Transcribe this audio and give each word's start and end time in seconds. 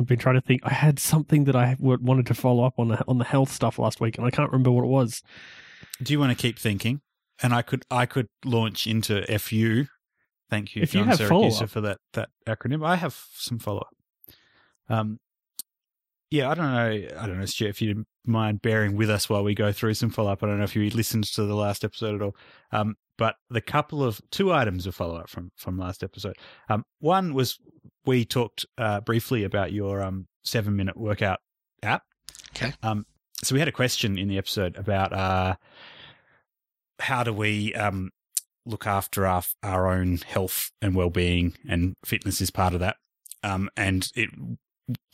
I've 0.00 0.06
been 0.06 0.18
trying 0.18 0.36
to 0.36 0.40
think. 0.40 0.62
I 0.64 0.72
had 0.72 0.98
something 0.98 1.44
that 1.44 1.54
I 1.54 1.76
wanted 1.78 2.26
to 2.26 2.34
follow 2.34 2.64
up 2.64 2.78
on 2.78 2.88
the 2.88 3.04
on 3.06 3.18
the 3.18 3.24
health 3.24 3.52
stuff 3.52 3.78
last 3.78 4.00
week, 4.00 4.16
and 4.16 4.26
I 4.26 4.30
can't 4.30 4.50
remember 4.50 4.70
what 4.70 4.84
it 4.84 4.88
was. 4.88 5.22
Do 6.02 6.14
you 6.14 6.18
want 6.18 6.36
to 6.36 6.40
keep 6.40 6.58
thinking? 6.58 7.02
And 7.42 7.54
I 7.54 7.60
could 7.60 7.84
I 7.90 8.06
could 8.06 8.28
launch 8.44 8.86
into 8.86 9.22
FU. 9.38 9.84
Thank 10.48 10.74
you, 10.74 10.82
If 10.82 10.94
you 10.94 11.00
John 11.00 11.08
have 11.08 11.18
Siracusa, 11.18 11.68
for 11.68 11.82
that 11.82 11.98
that 12.14 12.30
acronym. 12.48 12.84
I 12.84 12.96
have 12.96 13.22
some 13.34 13.58
follow 13.58 13.80
up. 13.80 13.94
Um, 14.88 15.20
yeah, 16.30 16.48
I 16.48 16.54
don't 16.54 16.72
know. 16.72 17.18
I 17.18 17.26
don't 17.26 17.38
know, 17.38 17.44
Stu, 17.44 17.66
if 17.66 17.82
you 17.82 18.04
mind 18.24 18.62
bearing 18.62 18.96
with 18.96 19.10
us 19.10 19.28
while 19.28 19.44
we 19.44 19.54
go 19.54 19.70
through 19.70 19.94
some 19.94 20.10
follow 20.10 20.32
up. 20.32 20.42
I 20.42 20.46
don't 20.46 20.58
know 20.58 20.64
if 20.64 20.74
you 20.74 20.88
listened 20.90 21.24
to 21.24 21.44
the 21.44 21.54
last 21.54 21.84
episode 21.84 22.14
at 22.14 22.22
all. 22.22 22.36
Um, 22.72 22.96
but 23.18 23.36
the 23.50 23.60
couple 23.60 24.02
of 24.02 24.20
two 24.30 24.50
items 24.50 24.86
of 24.86 24.94
follow 24.94 25.16
up 25.16 25.28
from 25.28 25.52
from 25.56 25.76
last 25.76 26.02
episode. 26.02 26.36
Um, 26.70 26.84
one 27.00 27.34
was 27.34 27.58
we 28.06 28.24
talked 28.24 28.66
uh, 28.78 29.00
briefly 29.00 29.44
about 29.44 29.72
your 29.72 30.02
um 30.02 30.26
seven 30.42 30.76
minute 30.76 30.96
workout 30.96 31.40
app. 31.82 32.04
Okay. 32.56 32.72
Um, 32.82 33.06
so 33.42 33.54
we 33.54 33.58
had 33.58 33.68
a 33.68 33.72
question 33.72 34.18
in 34.18 34.28
the 34.28 34.38
episode 34.38 34.76
about 34.76 35.12
uh, 35.12 35.56
how 36.98 37.22
do 37.22 37.32
we 37.32 37.74
um 37.74 38.10
look 38.66 38.86
after 38.86 39.26
our 39.26 39.42
our 39.62 39.88
own 39.88 40.18
health 40.18 40.70
and 40.82 40.94
well 40.94 41.10
being, 41.10 41.54
and 41.68 41.94
fitness 42.04 42.40
is 42.40 42.50
part 42.50 42.74
of 42.74 42.80
that. 42.80 42.96
Um, 43.42 43.70
and 43.76 44.10
it 44.14 44.30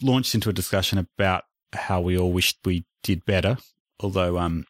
launched 0.02 0.34
into 0.34 0.48
a 0.50 0.52
discussion 0.52 0.98
about 0.98 1.44
how 1.72 2.00
we 2.00 2.18
all 2.18 2.32
wished 2.32 2.58
we 2.64 2.84
did 3.02 3.24
better. 3.24 3.56
Although 4.00 4.38
um, 4.38 4.66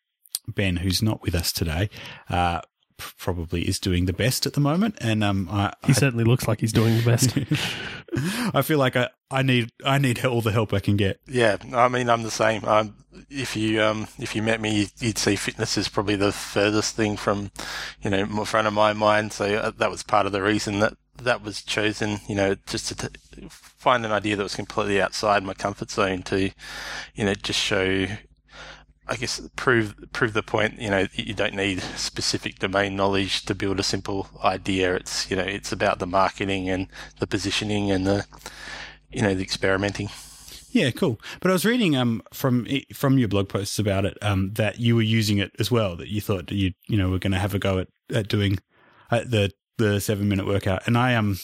Ben, 0.48 0.76
who's 0.76 1.02
not 1.02 1.22
with 1.22 1.34
us 1.34 1.52
today, 1.52 1.90
uh, 2.28 2.60
probably 2.98 3.68
is 3.68 3.78
doing 3.78 4.06
the 4.06 4.12
best 4.12 4.46
at 4.46 4.54
the 4.54 4.60
moment, 4.60 4.96
and 5.00 5.22
um, 5.22 5.48
I, 5.50 5.72
He 5.84 5.90
I 5.90 5.94
certainly 5.94 6.24
looks 6.24 6.48
like 6.48 6.60
he's 6.60 6.72
doing 6.72 6.96
the 6.96 7.04
best. 7.04 7.36
I 8.54 8.62
feel 8.62 8.78
like 8.78 8.96
I, 8.96 9.08
I 9.30 9.42
need 9.42 9.70
I 9.84 9.98
need 9.98 10.24
all 10.24 10.40
the 10.40 10.52
help 10.52 10.72
I 10.72 10.80
can 10.80 10.96
get. 10.96 11.20
Yeah, 11.26 11.56
I 11.72 11.88
mean, 11.88 12.08
I'm 12.08 12.22
the 12.22 12.30
same. 12.30 12.64
Um, 12.64 12.96
if 13.30 13.56
you 13.56 13.82
um, 13.82 14.08
if 14.18 14.34
you 14.34 14.42
met 14.42 14.60
me, 14.60 14.88
you'd 14.98 15.18
see 15.18 15.36
fitness 15.36 15.76
is 15.76 15.88
probably 15.88 16.16
the 16.16 16.32
furthest 16.32 16.96
thing 16.96 17.16
from, 17.16 17.50
you 18.02 18.10
know, 18.10 18.18
in 18.18 18.44
front 18.44 18.66
of 18.66 18.72
my 18.72 18.92
mind. 18.92 19.32
So 19.32 19.46
uh, 19.56 19.72
that 19.78 19.90
was 19.90 20.02
part 20.02 20.26
of 20.26 20.32
the 20.32 20.42
reason 20.42 20.80
that 20.80 20.94
that 21.22 21.42
was 21.42 21.62
chosen. 21.62 22.20
You 22.28 22.34
know, 22.34 22.56
just 22.66 22.88
to 22.88 23.08
t- 23.08 23.48
find 23.48 24.04
an 24.04 24.12
idea 24.12 24.36
that 24.36 24.42
was 24.42 24.56
completely 24.56 25.00
outside 25.00 25.42
my 25.42 25.54
comfort 25.54 25.90
zone 25.90 26.22
to, 26.24 26.50
you 27.14 27.24
know, 27.24 27.34
just 27.34 27.60
show. 27.60 28.06
I 29.08 29.16
guess 29.16 29.40
prove 29.54 29.94
prove 30.12 30.32
the 30.32 30.42
point. 30.42 30.80
You 30.80 30.90
know, 30.90 31.06
you 31.14 31.34
don't 31.34 31.54
need 31.54 31.80
specific 31.80 32.58
domain 32.58 32.96
knowledge 32.96 33.44
to 33.44 33.54
build 33.54 33.78
a 33.78 33.84
simple 33.84 34.28
idea. 34.42 34.94
It's 34.94 35.30
you 35.30 35.36
know, 35.36 35.44
it's 35.44 35.72
about 35.72 35.98
the 35.98 36.06
marketing 36.06 36.68
and 36.68 36.88
the 37.20 37.26
positioning 37.26 37.90
and 37.90 38.06
the, 38.06 38.26
you 39.10 39.22
know, 39.22 39.34
the 39.34 39.42
experimenting. 39.42 40.10
Yeah, 40.70 40.90
cool. 40.90 41.20
But 41.40 41.50
I 41.50 41.54
was 41.54 41.64
reading 41.64 41.96
um 41.96 42.22
from 42.32 42.66
from 42.92 43.18
your 43.18 43.28
blog 43.28 43.48
posts 43.48 43.78
about 43.78 44.04
it 44.04 44.18
um 44.22 44.52
that 44.54 44.80
you 44.80 44.96
were 44.96 45.02
using 45.02 45.38
it 45.38 45.52
as 45.58 45.70
well. 45.70 45.96
That 45.96 46.08
you 46.08 46.20
thought 46.20 46.50
you 46.50 46.72
you 46.88 46.98
know 46.98 47.08
were 47.08 47.18
going 47.18 47.32
to 47.32 47.38
have 47.38 47.54
a 47.54 47.58
go 47.58 47.78
at, 47.78 47.88
at 48.12 48.28
doing 48.28 48.58
uh, 49.10 49.20
the 49.20 49.52
the 49.78 50.00
seven 50.00 50.28
minute 50.28 50.46
workout, 50.46 50.86
and 50.86 50.98
I 50.98 51.14
um 51.14 51.38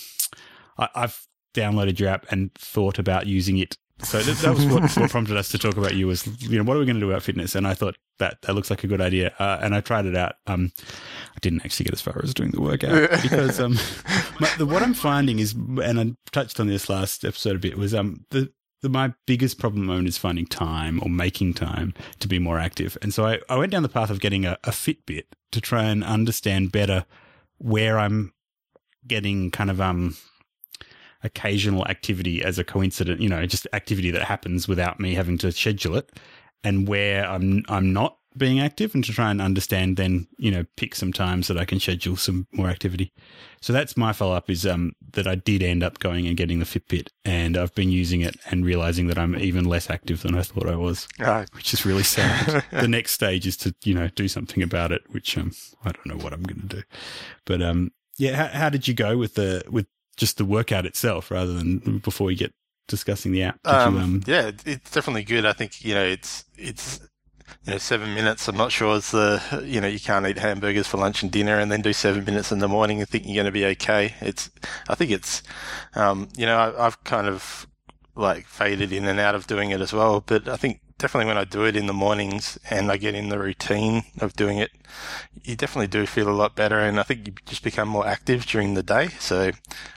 I, 0.79 0.89
I've 0.95 1.27
downloaded 1.55 1.99
your 1.99 2.09
app 2.09 2.27
and 2.31 2.53
thought 2.55 2.99
about 2.99 3.27
using 3.27 3.59
it. 3.59 3.77
So 4.03 4.21
that, 4.21 4.37
that 4.39 4.55
was 4.55 4.67
what, 4.67 4.97
what 4.97 5.11
prompted 5.11 5.37
us 5.37 5.49
to 5.51 5.59
talk 5.59 5.77
about 5.77 5.95
you 5.95 6.07
was 6.07 6.27
you 6.43 6.59
know 6.59 6.65
what 6.65 6.77
are 6.77 6.81
we 6.81 6.87
going 6.87 6.97
to 6.97 7.01
do 7.01 7.11
about 7.11 7.23
fitness? 7.23 7.55
And 7.55 7.67
I 7.67 7.75
thought 7.75 7.97
that 8.19 8.43
that 8.43 8.55
looks 8.55 8.71
like 8.71 8.85
a 8.85 8.87
good 8.87 9.01
idea, 9.01 9.33
uh, 9.39 9.59
and 9.63 9.75
I 9.75 9.81
tried 9.81 10.07
it 10.07 10.17
out. 10.17 10.35
Um, 10.47 10.73
I 10.81 11.39
didn't 11.41 11.65
actually 11.65 11.85
get 11.85 11.95
as 11.95 12.01
far 12.01 12.21
as 12.23 12.35
doing 12.35 12.51
the 12.51 12.61
workout 12.61 13.11
because 13.23 13.61
um 13.61 13.75
my, 14.41 14.51
the, 14.59 14.67
what 14.67 14.83
I'm 14.83 14.95
finding 14.95 15.39
is, 15.39 15.53
and 15.53 16.01
I 16.01 16.13
touched 16.31 16.61
on 16.61 16.67
this 16.67 16.89
last 16.89 17.25
episode 17.25 17.57
a 17.57 17.61
bit, 17.61 17.79
was 17.79 17.95
um 17.95 18.25
the 18.31 18.53
the, 18.83 18.89
my 18.89 19.15
biggest 19.27 19.59
problem 19.59 19.83
at 19.83 19.87
the 19.87 19.93
moment 19.93 20.09
is 20.09 20.19
finding 20.19 20.47
time 20.47 21.01
or 21.03 21.09
making 21.09 21.55
time 21.55 21.95
to 22.19 22.29
be 22.29 22.39
more 22.39 22.59
active. 22.59 22.99
And 23.01 23.15
so 23.15 23.25
I, 23.25 23.39
I 23.49 23.57
went 23.57 23.71
down 23.71 23.85
the 23.85 23.89
path 23.89 24.11
of 24.11 24.21
getting 24.21 24.45
a, 24.45 24.59
a 24.65 24.71
Fitbit 24.71 25.25
to 25.53 25.61
try 25.61 25.85
and 25.85 26.03
understand 26.03 26.73
better 26.73 27.07
where 27.59 27.99
I'm 27.99 28.33
getting 29.07 29.51
kind 29.51 29.71
of 29.71 29.81
um 29.81 30.17
occasional 31.25 31.87
activity 31.87 32.43
as 32.43 32.59
a 32.59 32.65
coincident, 32.65 33.21
you 33.21 33.29
know, 33.29 33.45
just 33.47 33.67
activity 33.73 34.11
that 34.11 34.23
happens 34.23 34.69
without 34.69 35.01
me 35.01 35.15
having 35.15 35.39
to 35.39 35.53
schedule 35.53 35.97
it, 35.97 36.11
and 36.65 36.89
where 36.89 37.27
I'm 37.29 37.65
I'm 37.69 37.93
not 37.93 38.19
being 38.37 38.61
active, 38.61 38.95
and 38.95 39.05
to 39.05 39.13
try 39.13 39.31
and 39.31 39.43
understand 39.43 39.99
then, 39.99 40.27
you 40.39 40.51
know, 40.51 40.65
pick 40.79 40.95
some 40.95 41.13
times 41.13 41.49
that 41.49 41.59
I 41.59 41.67
can 41.67 41.79
schedule 41.79 42.17
some 42.17 42.47
more 42.53 42.69
activity. 42.69 43.13
So 43.61 43.75
that's 43.75 43.95
my 43.95 44.15
follow 44.15 44.35
up 44.35 44.49
is 44.49 44.65
um 44.67 44.93
that 45.13 45.27
I 45.27 45.35
did 45.35 45.63
end 45.63 45.83
up 45.83 45.99
going 45.99 46.27
and 46.27 46.37
getting 46.37 46.59
the 46.59 46.65
Fitbit, 46.65 47.09
and 47.25 47.57
I've 47.57 47.75
been 47.75 47.91
using 47.91 48.23
it 48.23 48.37
and 48.51 48.65
realizing 48.65 49.07
that 49.09 49.19
I'm 49.19 49.37
even 49.37 49.67
less 49.67 49.91
active 49.91 50.23
than 50.23 50.35
I 50.35 50.43
thought 50.43 50.67
I 50.67 50.77
was, 50.77 51.07
Uh, 51.21 51.45
which 51.53 51.75
is 51.75 51.85
really 51.85 52.03
sad. 52.03 52.65
the 52.73 52.89
next 52.89 53.13
stage 53.13 53.47
is 53.47 53.57
to 53.59 53.75
you 53.85 53.95
know 53.95 54.09
do 54.09 54.29
something 54.29 54.63
about 54.63 54.93
it, 54.93 55.03
which 55.11 55.37
um 55.37 55.53
I 55.85 55.93
don't 55.93 56.07
know 56.07 56.17
what 56.17 56.33
I'm 56.33 56.43
going 56.43 56.69
to 56.69 56.77
do, 56.77 56.83
but 57.45 57.61
um 57.63 57.93
yeah, 58.19 58.37
how, 58.37 58.59
how 58.59 58.69
did 58.71 58.89
you 58.89 58.95
go 58.95 59.17
with 59.19 59.35
the 59.35 59.63
with 59.71 59.87
just 60.17 60.39
the 60.39 60.45
workout 60.45 60.87
itself 60.87 61.31
rather 61.31 61.53
than 61.53 61.99
before 61.99 62.27
we 62.27 62.35
get 62.35 62.53
discussing 62.89 63.33
the 63.33 63.43
app? 63.45 63.59
Um, 63.65 63.95
you, 63.95 64.01
um, 64.01 64.23
yeah, 64.27 64.51
it's 64.65 64.91
definitely 64.91 65.25
good. 65.25 65.47
I 65.47 65.53
think 65.53 65.85
you 65.85 65.95
know 65.95 66.05
it's 66.05 66.45
it's 66.57 67.01
you 67.65 67.73
know 67.73 67.79
seven 67.79 68.15
minutes. 68.15 68.49
I'm 68.49 68.57
not 68.57 68.73
sure 68.73 68.97
it's 68.97 69.11
the 69.11 69.63
you 69.65 69.81
know 69.81 69.89
you 69.89 70.01
can't 70.01 70.27
eat 70.27 70.39
hamburgers 70.39 70.87
for 70.87 70.99
lunch 70.99 71.23
and 71.23 71.31
dinner 71.31 71.59
and 71.59 71.71
then 71.71 71.83
do 71.83 71.93
seven 71.93 72.25
minutes 72.25 72.53
in 72.53 72.59
the 72.59 72.69
morning 72.69 73.01
and 73.01 73.09
think 73.09 73.25
you're 73.27 73.35
going 73.35 73.47
to 73.47 73.53
be 73.53 73.67
okay. 73.67 74.15
It's 74.21 74.51
I 74.89 74.95
think 74.95 75.11
it's 75.11 75.43
um, 75.95 76.29
you 76.37 76.47
know 76.47 76.57
I, 76.57 76.87
I've 76.87 77.03
kind 77.05 77.27
of 77.27 77.67
like 78.15 78.47
faded 78.47 78.93
in 78.93 79.07
and 79.07 79.19
out 79.19 79.35
of 79.35 79.47
doing 79.47 79.71
it 79.71 79.81
as 79.81 79.93
well, 79.93 80.23
but 80.25 80.49
I 80.49 80.57
think 80.57 80.81
definitely 81.03 81.27
when 81.27 81.37
I 81.37 81.45
do 81.45 81.65
it 81.65 81.75
in 81.75 81.87
the 81.87 81.93
mornings 81.93 82.59
and 82.71 82.91
I 82.91 82.97
get 82.97 83.17
in 83.17 83.29
the 83.29 83.39
routine 83.39 84.05
of 84.21 84.35
doing 84.35 84.59
it, 84.59 84.71
you 85.43 85.57
definitely 85.57 85.89
do 85.89 86.07
feel 86.07 86.29
a 86.29 86.31
lot 86.31 86.55
better, 86.55 86.79
and 86.79 87.01
I 87.01 87.03
think 87.03 87.27
you 87.27 87.35
just 87.45 87.65
become 87.65 87.89
more 87.89 88.07
active 88.07 88.47
during 88.47 88.75
the 88.75 88.85
day. 88.85 89.09
So 89.19 89.51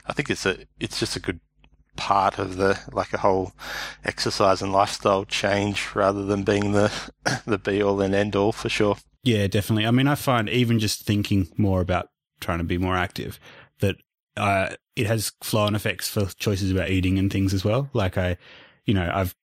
I 0.08 0.14
think 0.14 0.32
it's 0.32 0.46
a 0.46 0.58
it's 0.80 1.00
just 1.00 1.16
a 1.16 1.20
good 1.20 1.40
part 1.96 2.40
of 2.40 2.58
the 2.58 2.80
like 2.92 3.14
a 3.14 3.20
whole 3.20 3.54
exercise 4.04 4.62
and 4.62 4.74
lifestyle 4.74 5.26
change 5.26 5.96
rather 5.96 6.26
than 6.26 6.44
being 6.44 6.72
the 6.72 6.92
the 7.46 7.60
be 7.60 7.82
all 7.84 8.02
and 8.02 8.16
end 8.16 8.36
all 8.36 8.52
for 8.52 8.68
sure. 8.68 8.98
Yeah, 9.24 9.46
definitely. 9.46 9.86
I 9.86 9.92
mean, 9.92 10.08
I 10.08 10.16
find 10.16 10.50
even 10.50 10.80
just 10.80 11.04
thinking 11.04 11.48
more 11.56 11.82
about 11.82 12.10
trying 12.40 12.58
to 12.58 12.64
be 12.64 12.80
more 12.80 12.96
active 12.96 13.40
that 13.80 13.96
uh, 14.38 14.76
it 14.96 15.06
has 15.06 15.32
flow 15.44 15.62
on 15.62 15.76
effects 15.76 16.10
for 16.10 16.26
choices 16.26 16.72
about 16.72 16.90
eating 16.90 17.20
and 17.20 17.32
things 17.32 17.54
as 17.54 17.64
well. 17.64 17.90
Like 17.94 18.18
I, 18.18 18.38
you 18.86 18.94
know, 18.96 19.10
I've 19.14 19.36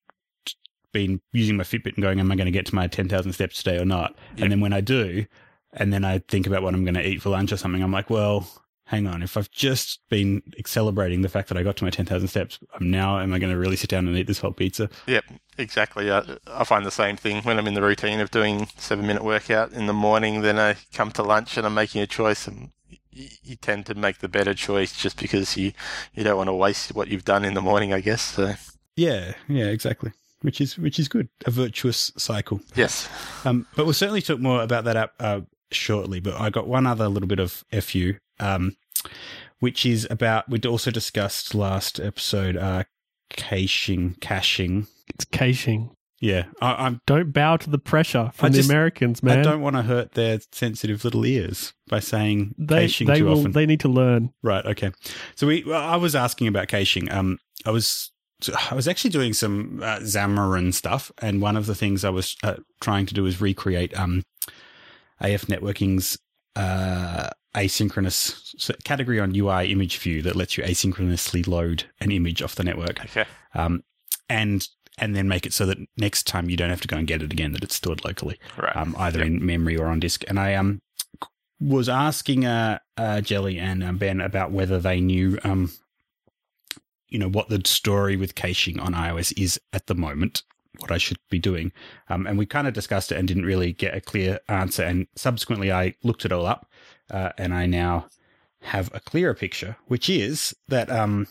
been 0.93 1.21
using 1.33 1.57
my 1.57 1.65
Fitbit 1.65 1.95
and 1.95 2.03
going, 2.03 2.21
am 2.21 2.31
I 2.31 2.37
going 2.37 2.47
to 2.47 2.53
get 2.53 2.67
to 2.67 2.75
my 2.75 2.87
10,000 2.87 3.33
steps 3.33 3.63
today 3.63 3.79
or 3.79 3.85
not? 3.85 4.15
Yep. 4.37 4.43
And 4.43 4.53
then 4.53 4.61
when 4.61 4.73
I 4.73 4.81
do, 4.81 5.27
and 5.73 5.93
then 5.93 6.05
I 6.05 6.19
think 6.29 6.47
about 6.47 6.63
what 6.63 6.75
I'm 6.75 6.85
going 6.85 6.95
to 6.95 7.07
eat 7.07 7.23
for 7.23 7.31
lunch 7.31 7.53
or 7.53 7.57
something, 7.57 7.83
I'm 7.83 7.93
like, 7.93 8.11
well, 8.11 8.47
hang 8.93 9.07
on. 9.07 9.23
If 9.23 9.37
I've 9.37 9.51
just 9.51 10.01
been 10.11 10.43
celebrating 10.67 11.23
the 11.23 11.29
fact 11.29 11.49
that 11.49 11.57
I 11.57 11.63
got 11.63 11.77
to 11.79 11.85
my 11.85 11.91
10,000 11.91 12.29
steps, 12.29 12.59
I'm 12.75 12.91
now, 12.91 13.19
am 13.19 13.33
I 13.33 13.39
going 13.39 13.53
to 13.53 13.59
really 13.59 13.77
sit 13.77 13.89
down 13.89 14.07
and 14.07 14.17
eat 14.17 14.27
this 14.27 14.39
whole 14.39 14.53
pizza? 14.53 14.91
Yep, 15.07 15.25
exactly. 15.57 16.13
I, 16.13 16.37
I 16.47 16.65
find 16.65 16.85
the 16.85 16.91
same 16.91 17.17
thing 17.17 17.43
when 17.43 17.59
I'm 17.59 17.67
in 17.67 17.75
the 17.75 17.83
routine 17.83 18.21
of 18.21 18.31
doing 18.31 18.69
seven 18.77 19.07
minute 19.07 19.25
workout 19.25 19.73
in 19.73 19.87
the 19.87 19.95
morning. 19.95 20.43
Then 20.43 20.59
I 20.59 20.77
come 20.93 21.11
to 21.13 21.23
lunch 21.23 21.57
and 21.57 21.67
I'm 21.67 21.75
making 21.75 22.03
a 22.03 22.07
choice, 22.07 22.47
and 22.47 22.71
you, 23.11 23.29
you 23.43 23.57
tend 23.57 23.87
to 23.87 23.95
make 23.95 24.19
the 24.19 24.29
better 24.29 24.53
choice 24.53 24.95
just 24.95 25.19
because 25.19 25.57
you 25.57 25.73
you 26.15 26.23
don't 26.23 26.37
want 26.37 26.49
to 26.49 26.55
waste 26.55 26.95
what 26.95 27.09
you've 27.09 27.25
done 27.25 27.45
in 27.45 27.55
the 27.55 27.63
morning. 27.63 27.93
I 27.95 28.01
guess. 28.01 28.23
So 28.23 28.55
Yeah, 28.95 29.35
yeah, 29.49 29.67
exactly. 29.67 30.13
Which 30.43 30.61
is 30.61 30.77
which 30.79 30.99
is 30.99 31.09
good. 31.09 31.29
A 31.47 31.51
virtuous 31.51 32.13
cycle. 32.17 32.61
yes. 32.75 33.09
Um, 33.45 33.67
but 33.77 33.85
we'll 33.85 33.95
certainly 33.95 34.23
talk 34.23 34.39
more 34.41 34.63
about 34.63 34.85
that 34.85 34.97
app 34.97 35.13
uh, 35.21 35.41
shortly. 35.71 36.21
But 36.21 36.41
I 36.41 36.51
got 36.51 36.67
one 36.69 36.87
other 36.87 37.09
little 37.09 37.29
bit 37.29 37.39
of 37.41 37.65
fu, 37.81 38.15
um, 38.41 38.77
which 39.61 39.87
is 39.87 40.07
about 40.11 40.49
we'd 40.49 40.67
also 40.67 40.91
discussed 40.91 41.55
last 41.55 41.99
episode 42.01 42.57
uh, 42.57 42.85
caching, 43.31 44.17
caching. 44.21 44.87
It's 45.15 45.25
caching. 45.25 45.91
Yeah, 46.21 46.45
I, 46.61 46.87
I'm. 46.87 47.00
Don't 47.06 47.33
bow 47.33 47.56
to 47.56 47.69
the 47.71 47.79
pressure 47.81 48.31
from 48.35 48.47
I 48.47 48.49
the 48.50 48.59
just- 48.59 48.71
Americans, 48.71 49.23
man. 49.25 49.41
I 49.41 49.43
don't 49.43 49.61
want 49.61 49.75
to 49.77 49.83
hurt 49.83 50.12
their 50.12 50.38
sensitive 50.53 51.05
little 51.05 51.27
ears 51.27 51.73
by 51.88 51.99
saying 51.99 52.55
they 52.59 52.83
caching 52.87 53.09
they 53.09 53.19
too 53.19 53.25
will. 53.25 53.38
often. 53.41 53.53
They 53.53 53.67
need 53.67 53.81
to 53.81 53.88
learn. 53.88 54.33
Right. 54.43 54.65
Okay. 54.65 54.93
So 55.35 55.49
we, 55.49 55.65
well, 55.65 55.83
I 55.83 55.97
was 55.97 56.15
asking 56.15 56.47
about 56.47 56.69
caching. 56.69 57.11
Um, 57.11 57.38
I 57.67 57.71
was, 57.73 58.12
I 58.71 58.75
was 58.75 58.89
actually 58.89 59.11
doing 59.11 59.33
some 59.33 59.81
uh, 59.83 59.99
Xamarin 60.00 60.73
stuff, 60.75 61.11
and 61.19 61.41
one 61.41 61.56
of 61.56 61.67
the 61.67 61.75
things 61.75 62.05
I 62.05 62.11
was 62.11 62.37
uh, 62.43 62.56
trying 62.81 63.06
to 63.06 63.15
do 63.15 63.27
is 63.27 63.41
recreate 63.41 63.97
um, 63.99 64.25
AF 65.21 65.47
Networking's 65.47 66.19
uh, 66.56 67.31
asynchronous 67.55 68.71
category 68.85 69.21
on 69.21 69.35
UI 69.37 69.71
image 69.73 69.99
view 69.99 70.23
that 70.23 70.37
lets 70.37 70.56
you 70.56 70.65
asynchronously 70.65 71.47
load 71.47 71.85
an 72.00 72.11
image 72.11 72.43
off 72.43 72.55
the 72.55 72.65
network, 72.65 73.05
Okay. 73.05 73.25
um, 73.55 73.83
and 74.29 74.69
and 74.99 75.17
then 75.17 75.27
make 75.27 75.47
it 75.47 75.53
so 75.55 75.65
that 75.67 75.79
next 75.97 76.27
time 76.27 76.50
you 76.50 76.56
don't 76.56 76.71
have 76.71 76.81
to 76.83 76.88
go 76.88 76.97
and 76.97 77.06
get 77.06 77.23
it 77.23 77.33
again; 77.33 77.53
that 77.53 77.62
it's 77.65 77.75
stored 77.77 78.05
locally 78.05 78.38
Right. 78.59 78.77
um, 78.77 78.95
either 78.99 79.19
Yep. 79.21 79.27
in 79.27 79.47
memory 79.47 79.77
or 79.77 79.87
on 79.87 80.00
disk. 80.00 80.25
And 80.29 80.38
I 80.38 80.55
um 80.55 80.81
was 81.61 81.88
asking 81.88 82.45
uh, 82.45 82.79
uh 82.97 83.21
Jelly 83.21 83.59
and 83.59 83.83
um, 83.85 83.97
Ben 83.99 84.21
about 84.21 84.50
whether 84.50 84.79
they 84.81 85.00
knew 85.00 85.38
um 85.45 85.71
you 87.12 87.19
know, 87.19 87.29
what 87.29 87.49
the 87.49 87.61
story 87.64 88.17
with 88.17 88.35
caching 88.35 88.81
on 88.81 88.94
iOS 88.94 89.32
is 89.41 89.61
at 89.73 89.87
the 89.87 89.94
moment, 89.94 90.43
what 90.79 90.91
I 90.91 90.99
should 90.99 91.19
be 91.31 91.38
doing. 91.38 91.73
Um, 92.09 92.26
and 92.26 92.38
we 92.38 92.47
kind 92.47 92.67
of 92.67 92.75
discussed 92.75 93.12
it 93.12 93.19
and 93.19 93.29
didn't 93.29 93.44
really 93.44 93.73
get 93.73 93.94
a 93.94 94.00
clear 94.00 94.41
answer. 94.49 94.82
And 94.82 95.06
subsequently, 95.17 95.70
I 95.70 95.94
looked 96.03 96.25
it 96.25 96.32
all 96.32 96.47
up, 96.47 96.70
uh, 97.11 97.31
and 97.37 97.53
I 97.53 97.67
now 97.67 98.06
have 98.62 98.91
a 98.94 99.00
clearer 99.00 99.35
picture, 99.35 99.76
which 99.87 100.09
is 100.09 100.55
that 100.69 100.91
um, 100.91 101.26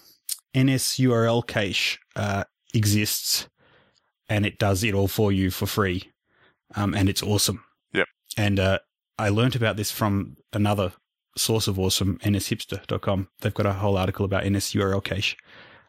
NSURL 0.54 1.48
cache 1.48 2.00
uh, 2.16 2.44
exists 2.74 3.48
and 4.30 4.46
it 4.46 4.58
does 4.58 4.84
it 4.84 4.94
all 4.94 5.08
for 5.08 5.32
you 5.32 5.52
for 5.52 5.66
free. 5.66 6.10
Um, 6.76 6.94
and 6.94 7.10
it's 7.10 7.22
awesome. 7.22 7.64
Yep. 7.94 8.08
And 8.38 8.60
uh, 8.60 8.80
I 9.20 9.30
learned 9.30 9.58
about 9.58 9.76
this 9.76 9.92
from 9.92 10.38
another 10.54 10.94
source 11.38 11.68
of 11.68 11.78
awesome, 11.78 12.18
nshipster.com. 12.20 13.28
They've 13.42 13.54
got 13.54 13.66
a 13.66 13.74
whole 13.74 13.98
article 13.98 14.26
about 14.26 14.44
NSURL 14.44 15.04
cache. 15.04 15.36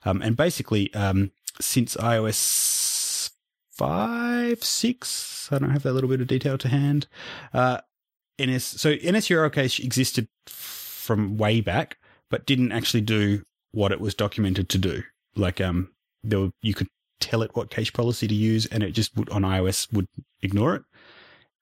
Um, 0.05 0.23
and 0.23 0.37
basically, 0.37 0.93
um, 0.95 1.33
since 1.61 1.97
iOS 1.97 3.31
5, 3.73 4.63
6, 4.63 5.49
I 5.53 5.59
don't 5.59 5.71
have 5.71 5.83
that 5.83 5.93
little 5.93 6.11
bit 6.11 6.21
of 6.21 6.27
detail 6.27 6.59
to 6.59 6.69
hand. 6.69 7.07
Uh, 7.53 7.79
NS, 8.41 8.65
so 8.65 8.95
NSURL 8.97 9.53
cache 9.53 9.81
existed 9.81 10.29
from 10.47 11.37
way 11.37 11.61
back, 11.61 11.99
but 12.31 12.47
didn't 12.47 12.73
actually 12.73 13.03
do 13.03 13.43
what 13.73 13.93
it 13.93 14.01
was 14.01 14.15
documented 14.15 14.69
to 14.71 14.79
do. 14.79 15.03
Like, 15.37 15.61
um, 15.61 15.91
there 16.23 16.41
were, 16.41 16.51
you 16.63 16.75
could 16.75 16.89
tell 17.21 17.43
it 17.43 17.55
what 17.55 17.71
cache 17.71 17.93
policy 17.93 18.27
to 18.27 18.35
use, 18.35 18.67
and 18.67 18.83
it 18.83 18.93
just 18.93 19.17
would 19.17 19.31
on 19.31 19.43
iOS 19.43 19.93
would 19.93 20.09
ignore 20.43 20.75
it. 20.75 20.83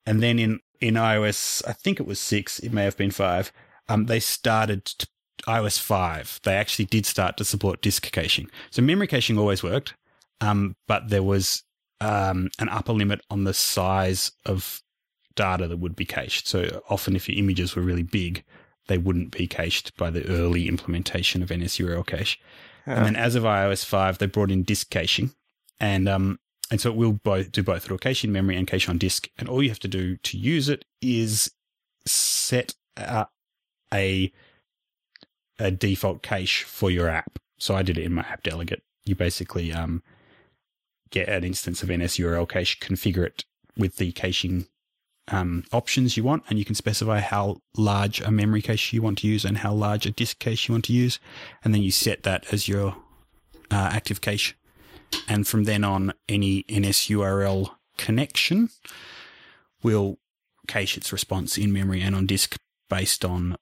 And 0.07 0.23
then 0.23 0.39
in 0.39 0.61
in 0.81 0.95
iOS, 0.95 1.63
I 1.69 1.73
think 1.73 2.01
it 2.01 2.07
was 2.07 2.19
six, 2.19 2.59
it 2.59 2.73
may 2.73 2.85
have 2.85 2.97
been 2.97 3.11
five. 3.11 3.53
Um, 3.89 4.07
they 4.07 4.21
started 4.21 4.85
to, 4.87 5.07
iOS 5.47 5.79
five. 5.79 6.41
They 6.43 6.55
actually 6.55 6.87
did 6.87 7.07
start 7.07 7.37
to 7.39 7.45
support 7.45 7.83
disk 7.83 8.11
caching. 8.13 8.51
So 8.71 8.83
memory 8.83 9.07
caching 9.07 9.39
always 9.39 9.63
worked, 9.63 9.95
um, 10.41 10.77
but 10.89 11.09
there 11.09 11.23
was 11.23 11.63
um, 12.01 12.51
an 12.59 12.69
upper 12.69 12.93
limit 12.93 13.21
on 13.31 13.45
the 13.45 13.55
size 13.55 14.33
of 14.47 14.83
data 15.35 15.69
that 15.69 15.79
would 15.79 15.97
be 15.97 16.05
cached. 16.05 16.47
So 16.47 16.83
often, 16.89 17.17
if 17.17 17.29
your 17.29 17.39
images 17.39 17.77
were 17.77 17.83
really 17.83 18.03
big, 18.03 18.45
they 18.89 18.99
wouldn't 18.99 19.31
be 19.31 19.47
cached 19.47 19.97
by 19.97 20.11
the 20.11 20.27
early 20.27 20.69
implementation 20.69 21.43
of 21.43 21.51
NSURL 21.51 22.07
cache. 22.07 22.39
Yeah. 22.87 22.97
And 22.97 23.07
then 23.07 23.17
as 23.17 23.35
of 23.35 23.45
iOS 23.45 23.85
5, 23.85 24.19
they 24.19 24.27
brought 24.27 24.51
in 24.51 24.63
disk 24.63 24.91
caching. 24.91 25.33
And 25.79 26.09
um, 26.09 26.39
and 26.71 26.81
so 26.81 26.91
it 26.91 26.97
will 26.97 27.13
both 27.13 27.53
do 27.53 27.63
both. 27.63 27.85
It'll 27.85 27.99
cache 27.99 28.25
in 28.25 28.33
memory 28.33 28.57
and 28.57 28.67
cache 28.67 28.89
on 28.89 28.99
disk. 28.99 29.29
And 29.39 29.49
all 29.49 29.63
you 29.63 29.71
have 29.71 29.81
to 29.81 29.89
do 29.89 30.17
to 30.17 30.39
use 30.39 30.69
it 30.69 30.85
is 31.01 31.51
set 32.07 32.75
uh, 32.97 33.25
a 33.93 34.33
a 35.61 35.71
default 35.71 36.23
cache 36.23 36.65
for 36.65 36.91
your 36.91 37.09
app. 37.09 37.39
So 37.59 37.77
I 37.77 37.83
did 37.83 37.99
it 37.99 38.05
in 38.05 38.15
my 38.15 38.23
app 38.23 38.43
delegate. 38.43 38.83
You 39.05 39.15
basically 39.15 39.73
um, 39.73 40.03
get 41.11 41.29
an 41.29 41.45
instance 41.45 41.83
of 41.83 41.89
NSURL 41.91 42.49
cache, 42.49 42.79
configure 42.81 43.27
it 43.27 43.45
with 43.77 43.97
the 43.97 44.13
caching 44.13 44.67
um, 45.29 45.65
options 45.73 46.17
you 46.17 46.25
want, 46.25 46.43
and 46.49 46.59
you 46.59 46.65
can 46.65 46.75
specify 46.75 47.21
how 47.21 47.61
large 47.77 48.21
a 48.21 48.31
memory 48.31 48.63
cache 48.63 48.93
you 48.93 49.03
want 49.03 49.19
to 49.19 49.29
use 49.29 49.45
and 49.45 49.59
how 49.59 49.73
large 49.73 50.07
a 50.07 50.11
disk 50.11 50.39
cache 50.39 50.69
you 50.69 50.75
want 50.75 50.87
to 50.87 50.93
use, 50.93 51.21
and 51.63 51.73
then 51.75 51.83
you 51.83 51.91
set 51.91 52.23
that 52.25 52.53
as 52.53 52.67
your 52.67 52.97
uh, 53.71 53.91
active 53.93 54.21
cache. 54.21 54.57
And 55.29 55.47
from 55.47 55.65
then 55.65 55.85
on, 55.85 56.13
any 56.29 56.65
NSURL 56.65 57.71
connection 57.97 58.71
will 59.83 60.19
cache 60.67 60.97
its 60.97 61.13
response 61.13 61.59
in 61.59 61.73
memory 61.73 62.01
and 62.01 62.15
on 62.15 62.27
disk 62.27 62.57
based 62.89 63.25
on 63.25 63.57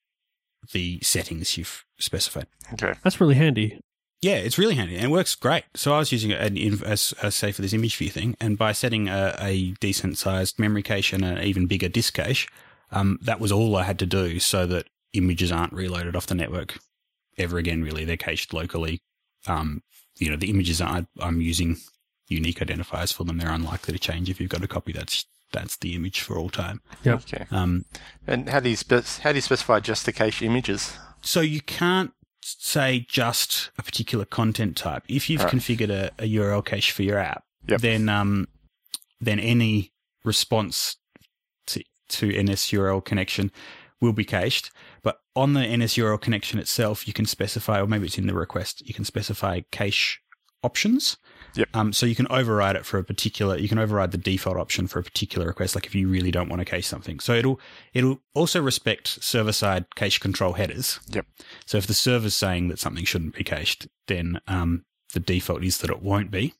the 0.72 1.00
settings 1.02 1.56
you've 1.56 1.84
specified. 1.98 2.46
Okay. 2.74 2.94
That's 3.02 3.20
really 3.20 3.34
handy. 3.34 3.80
Yeah, 4.20 4.36
it's 4.36 4.58
really 4.58 4.74
handy 4.74 4.96
and 4.96 5.04
it 5.04 5.10
works 5.10 5.34
great. 5.36 5.64
So 5.74 5.94
I 5.94 5.98
was 5.98 6.10
using 6.10 6.32
it 6.32 6.56
in- 6.56 6.82
as, 6.84 7.14
as 7.22 7.34
say 7.34 7.52
for 7.52 7.62
this 7.62 7.72
image 7.72 7.96
view 7.96 8.10
thing, 8.10 8.36
and 8.40 8.58
by 8.58 8.72
setting 8.72 9.08
a, 9.08 9.34
a 9.38 9.72
decent 9.80 10.18
sized 10.18 10.58
memory 10.58 10.82
cache 10.82 11.12
and 11.12 11.24
an 11.24 11.38
even 11.42 11.66
bigger 11.66 11.88
disk 11.88 12.14
cache, 12.14 12.48
um, 12.90 13.18
that 13.22 13.38
was 13.40 13.52
all 13.52 13.76
I 13.76 13.84
had 13.84 13.98
to 14.00 14.06
do 14.06 14.40
so 14.40 14.66
that 14.66 14.88
images 15.12 15.52
aren't 15.52 15.72
reloaded 15.72 16.16
off 16.16 16.26
the 16.26 16.34
network 16.34 16.78
ever 17.36 17.58
again. 17.58 17.82
Really, 17.82 18.04
they're 18.04 18.16
cached 18.16 18.52
locally. 18.52 19.00
Um, 19.46 19.82
you 20.16 20.30
know, 20.30 20.36
the 20.36 20.50
images 20.50 20.80
are 20.80 21.06
I'm 21.20 21.40
using 21.40 21.76
unique 22.28 22.58
identifiers 22.58 23.12
for 23.12 23.24
them. 23.24 23.38
They're 23.38 23.50
unlikely 23.50 23.92
to 23.92 23.98
change 23.98 24.28
if 24.28 24.40
you've 24.40 24.50
got 24.50 24.64
a 24.64 24.68
copy 24.68 24.92
that's 24.92 25.26
that's 25.52 25.76
the 25.76 25.94
image 25.94 26.20
for 26.20 26.36
all 26.38 26.50
time. 26.50 26.80
Yeah. 27.04 27.14
Okay. 27.14 27.46
Um, 27.50 27.84
And 28.26 28.48
how 28.48 28.60
do 28.60 28.68
you 28.68 28.76
spec- 28.76 29.18
how 29.22 29.30
do 29.32 29.36
you 29.36 29.42
specify 29.42 29.80
just 29.80 30.04
the 30.06 30.12
cache 30.12 30.42
images? 30.42 30.96
So 31.22 31.40
you 31.40 31.60
can't 31.62 32.12
say 32.42 33.04
just 33.08 33.70
a 33.78 33.82
particular 33.82 34.24
content 34.24 34.76
type. 34.76 35.02
If 35.08 35.28
you've 35.28 35.42
Right. 35.44 35.52
configured 35.52 35.90
a, 35.90 36.10
a 36.18 36.26
URL 36.36 36.64
cache 36.64 36.92
for 36.92 37.02
your 37.02 37.18
app, 37.18 37.44
Yep. 37.68 37.80
then 37.80 38.08
um, 38.08 38.48
then 39.20 39.40
any 39.40 39.92
response 40.24 40.96
to, 41.66 41.82
to 42.08 42.28
NSURL 42.28 43.04
connection 43.04 43.50
will 44.00 44.12
be 44.12 44.24
cached. 44.24 44.70
But 45.02 45.18
on 45.34 45.54
the 45.54 45.60
NSURL 45.60 46.20
connection 46.20 46.58
itself, 46.58 47.06
you 47.06 47.12
can 47.12 47.26
specify, 47.26 47.80
or 47.80 47.86
maybe 47.86 48.06
it's 48.06 48.16
in 48.18 48.26
the 48.26 48.34
request, 48.34 48.86
you 48.86 48.94
can 48.94 49.04
specify 49.04 49.60
cache 49.72 50.20
options. 50.62 51.16
Yep. 51.54 51.68
Um, 51.74 51.92
so 51.92 52.06
you 52.06 52.14
can 52.14 52.26
override 52.28 52.76
it 52.76 52.84
for 52.84 52.98
a 52.98 53.04
particular. 53.04 53.56
You 53.56 53.68
can 53.68 53.78
override 53.78 54.12
the 54.12 54.18
default 54.18 54.56
option 54.56 54.86
for 54.86 54.98
a 54.98 55.02
particular 55.02 55.46
request, 55.46 55.74
like 55.74 55.86
if 55.86 55.94
you 55.94 56.08
really 56.08 56.30
don't 56.30 56.48
want 56.48 56.60
to 56.60 56.64
cache 56.64 56.86
something. 56.86 57.20
So 57.20 57.34
it'll 57.34 57.60
it'll 57.92 58.20
also 58.34 58.60
respect 58.60 59.08
server 59.22 59.52
side 59.52 59.86
cache 59.94 60.18
control 60.18 60.54
headers. 60.54 61.00
Yep. 61.08 61.26
So 61.66 61.78
if 61.78 61.86
the 61.86 61.94
server's 61.94 62.34
saying 62.34 62.68
that 62.68 62.78
something 62.78 63.04
shouldn't 63.04 63.34
be 63.34 63.44
cached, 63.44 63.88
then 64.06 64.40
um, 64.46 64.84
the 65.14 65.20
default 65.20 65.64
is 65.64 65.78
that 65.78 65.90
it 65.90 66.02
won't 66.02 66.30
be. 66.30 66.54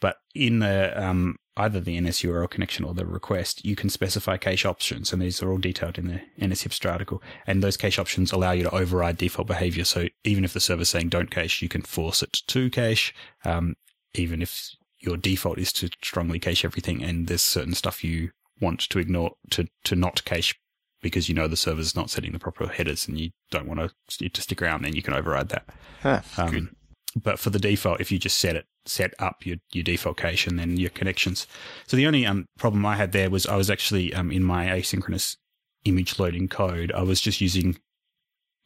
But 0.00 0.16
in 0.34 0.58
the 0.58 0.92
um, 1.02 1.36
either 1.56 1.80
the 1.80 1.98
NSURL 1.98 2.50
connection 2.50 2.84
or 2.84 2.92
the 2.92 3.06
request, 3.06 3.64
you 3.64 3.74
can 3.74 3.88
specify 3.88 4.36
cache 4.36 4.66
options, 4.66 5.12
and 5.12 5.22
these 5.22 5.42
are 5.42 5.50
all 5.50 5.58
detailed 5.58 5.98
in 5.98 6.06
the 6.06 6.20
NSHipster 6.38 6.90
article. 6.90 7.22
And 7.46 7.62
those 7.62 7.76
cache 7.76 7.98
options 7.98 8.30
allow 8.30 8.52
you 8.52 8.64
to 8.64 8.74
override 8.74 9.16
default 9.16 9.48
behavior. 9.48 9.84
So 9.84 10.08
even 10.24 10.44
if 10.44 10.52
the 10.52 10.60
server's 10.60 10.90
saying 10.90 11.08
don't 11.08 11.30
cache, 11.30 11.62
you 11.62 11.68
can 11.68 11.82
force 11.82 12.22
it 12.22 12.42
to 12.48 12.68
cache. 12.70 13.14
Um, 13.44 13.76
even 14.18 14.42
if 14.42 14.70
your 15.00 15.16
default 15.16 15.58
is 15.58 15.72
to 15.74 15.88
strongly 16.02 16.38
cache 16.38 16.64
everything, 16.64 17.02
and 17.02 17.26
there's 17.26 17.42
certain 17.42 17.74
stuff 17.74 18.04
you 18.04 18.30
want 18.60 18.80
to 18.80 18.98
ignore 18.98 19.32
to 19.50 19.66
to 19.84 19.94
not 19.94 20.24
cache 20.24 20.54
because 21.02 21.28
you 21.28 21.34
know 21.34 21.46
the 21.46 21.56
server's 21.56 21.94
not 21.94 22.10
setting 22.10 22.32
the 22.32 22.38
proper 22.38 22.66
headers, 22.66 23.06
and 23.06 23.18
you 23.18 23.30
don't 23.50 23.68
want 23.68 23.80
to, 23.80 24.24
it 24.24 24.34
to 24.34 24.42
stick 24.42 24.62
around, 24.62 24.84
then 24.84 24.96
you 24.96 25.02
can 25.02 25.14
override 25.14 25.50
that. 25.50 25.66
Huh, 26.02 26.20
Um, 26.38 26.76
but 27.22 27.38
for 27.38 27.50
the 27.50 27.58
default, 27.58 28.00
if 28.00 28.12
you 28.12 28.18
just 28.18 28.38
set 28.38 28.56
it, 28.56 28.66
set 28.84 29.14
up 29.18 29.46
your, 29.46 29.56
your 29.72 29.84
default 29.84 30.18
cache 30.18 30.46
and 30.46 30.58
then 30.58 30.76
your 30.76 30.90
connections. 30.90 31.46
So 31.86 31.96
the 31.96 32.06
only 32.06 32.26
um, 32.26 32.46
problem 32.58 32.84
I 32.84 32.96
had 32.96 33.12
there 33.12 33.30
was 33.30 33.46
I 33.46 33.56
was 33.56 33.70
actually 33.70 34.12
um, 34.14 34.30
in 34.30 34.44
my 34.44 34.66
asynchronous 34.66 35.36
image 35.84 36.18
loading 36.18 36.48
code, 36.48 36.92
I 36.92 37.02
was 37.02 37.20
just 37.20 37.40
using 37.40 37.78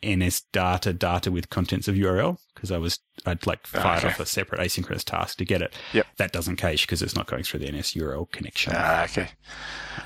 NS 0.04 0.42
data 0.52 0.92
data 0.92 1.30
with 1.30 1.50
contents 1.50 1.88
of 1.88 1.94
URL 1.94 2.38
because 2.54 2.70
I 2.70 2.78
was 2.78 2.98
I'd 3.26 3.46
like 3.46 3.60
Ah, 3.74 3.82
fired 3.82 3.98
okay. 3.98 4.08
off 4.08 4.20
a 4.20 4.26
separate 4.26 4.60
asynchronous 4.60 5.04
task 5.04 5.38
to 5.38 5.44
get 5.44 5.62
it. 5.62 5.74
Yep. 5.92 6.06
That 6.16 6.32
doesn't 6.32 6.56
cache 6.56 6.86
because 6.86 7.02
it's 7.02 7.14
not 7.14 7.26
going 7.26 7.42
through 7.42 7.60
the 7.60 7.70
NS 7.70 7.94
URL 7.94 8.30
connection. 8.30 8.72
Ah, 8.76 9.04
okay. 9.04 9.30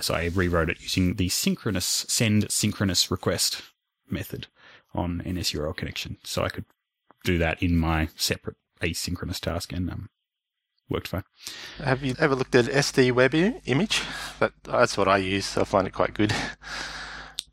So 0.01 0.15
I 0.15 0.31
rewrote 0.35 0.71
it 0.71 0.81
using 0.81 1.15
the 1.15 1.29
synchronous 1.29 2.05
send 2.09 2.51
synchronous 2.51 3.11
request 3.11 3.63
method 4.11 4.49
on 4.95 5.19
NS 5.27 5.53
URL 5.53 5.77
connection. 5.77 6.17
So 6.25 6.43
I 6.45 6.49
could 6.49 6.65
do 7.25 7.39
that 7.39 7.63
in 7.63 7.77
my 7.77 8.09
separate 8.17 8.57
asynchronous 8.83 9.41
task 9.41 9.73
and 9.73 9.89
um, 9.91 10.11
worked 10.91 11.09
fine. 11.09 11.25
Have 11.79 12.03
you 12.05 12.15
ever 12.19 12.35
looked 12.35 12.55
at 12.55 12.67
SD 12.67 13.13
Web 13.13 13.35
image? 13.65 14.03
That, 14.41 14.53
that's 14.63 14.99
what 14.99 15.09
I 15.09 15.17
use. 15.19 15.57
I 15.57 15.65
find 15.65 15.87
it 15.87 15.93
quite 15.95 16.15
good. 16.15 16.35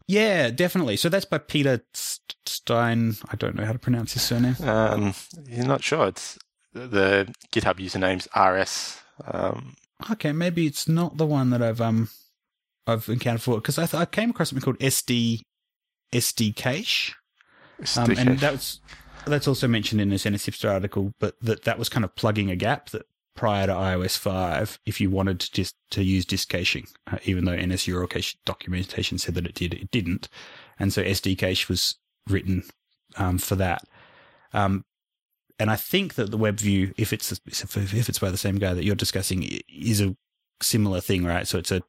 Yeah, 0.07 0.49
definitely. 0.49 0.97
So 0.97 1.09
that's 1.09 1.25
by 1.25 1.37
Peter 1.37 1.81
Stein. 1.93 3.15
I 3.29 3.35
don't 3.35 3.55
know 3.55 3.65
how 3.65 3.73
to 3.73 3.79
pronounce 3.79 4.13
his 4.13 4.23
surname. 4.23 4.55
Um, 4.63 5.13
you're 5.47 5.65
not 5.65 5.83
sure. 5.83 6.07
It's 6.07 6.37
the 6.73 7.33
GitHub 7.51 7.75
username's 7.77 8.27
RS. 8.35 8.99
Um, 9.25 9.75
Okay, 10.09 10.31
maybe 10.31 10.65
it's 10.65 10.87
not 10.87 11.17
the 11.17 11.27
one 11.27 11.51
that 11.51 11.61
I've 11.61 11.79
um 11.79 12.09
I've 12.87 13.07
encountered 13.07 13.43
for 13.43 13.55
because 13.55 13.77
I 13.77 13.85
th- 13.85 14.01
I 14.01 14.05
came 14.05 14.31
across 14.31 14.49
something 14.49 14.63
called 14.63 14.79
SD 14.79 15.41
SD 16.11 16.55
cache. 16.55 17.15
Um, 17.97 18.11
and 18.17 18.39
that's 18.39 18.79
that's 19.25 19.47
also 19.47 19.67
mentioned 19.67 20.01
in 20.01 20.09
this 20.09 20.25
NSHipster 20.25 20.71
article, 20.71 21.13
but 21.19 21.35
that 21.41 21.63
that 21.65 21.77
was 21.77 21.89
kind 21.89 22.03
of 22.03 22.15
plugging 22.15 22.49
a 22.49 22.55
gap 22.55 22.89
that 22.89 23.05
prior 23.35 23.67
to 23.67 23.73
iOS 23.73 24.17
five, 24.17 24.79
if 24.85 24.99
you 24.99 25.09
wanted 25.09 25.39
to 25.39 25.51
just 25.51 25.75
to 25.91 26.03
use 26.03 26.25
disk 26.25 26.49
caching, 26.49 26.87
uh, 27.11 27.17
even 27.23 27.45
though 27.45 27.55
NSURL 27.55 28.09
cache 28.09 28.37
documentation 28.45 29.17
said 29.17 29.35
that 29.35 29.45
it 29.45 29.55
did, 29.55 29.73
it 29.73 29.91
didn't, 29.91 30.27
and 30.79 30.91
so 30.91 31.03
SD 31.03 31.37
cache 31.37 31.69
was 31.69 31.95
written 32.27 32.63
um, 33.17 33.37
for 33.37 33.55
that. 33.55 33.83
Um, 34.53 34.83
and 35.59 35.69
I 35.69 35.75
think 35.75 36.15
that 36.15 36.31
the 36.31 36.37
WebView, 36.37 36.93
if 36.97 37.13
it's 37.13 37.31
if 37.31 38.09
it's 38.09 38.19
by 38.19 38.31
the 38.31 38.37
same 38.37 38.57
guy 38.57 38.73
that 38.73 38.83
you're 38.83 38.95
discussing, 38.95 39.47
is 39.69 40.01
a 40.01 40.15
similar 40.61 41.01
thing, 41.01 41.23
right? 41.23 41.47
So 41.47 41.57
it's 41.59 41.71
a 41.71 41.81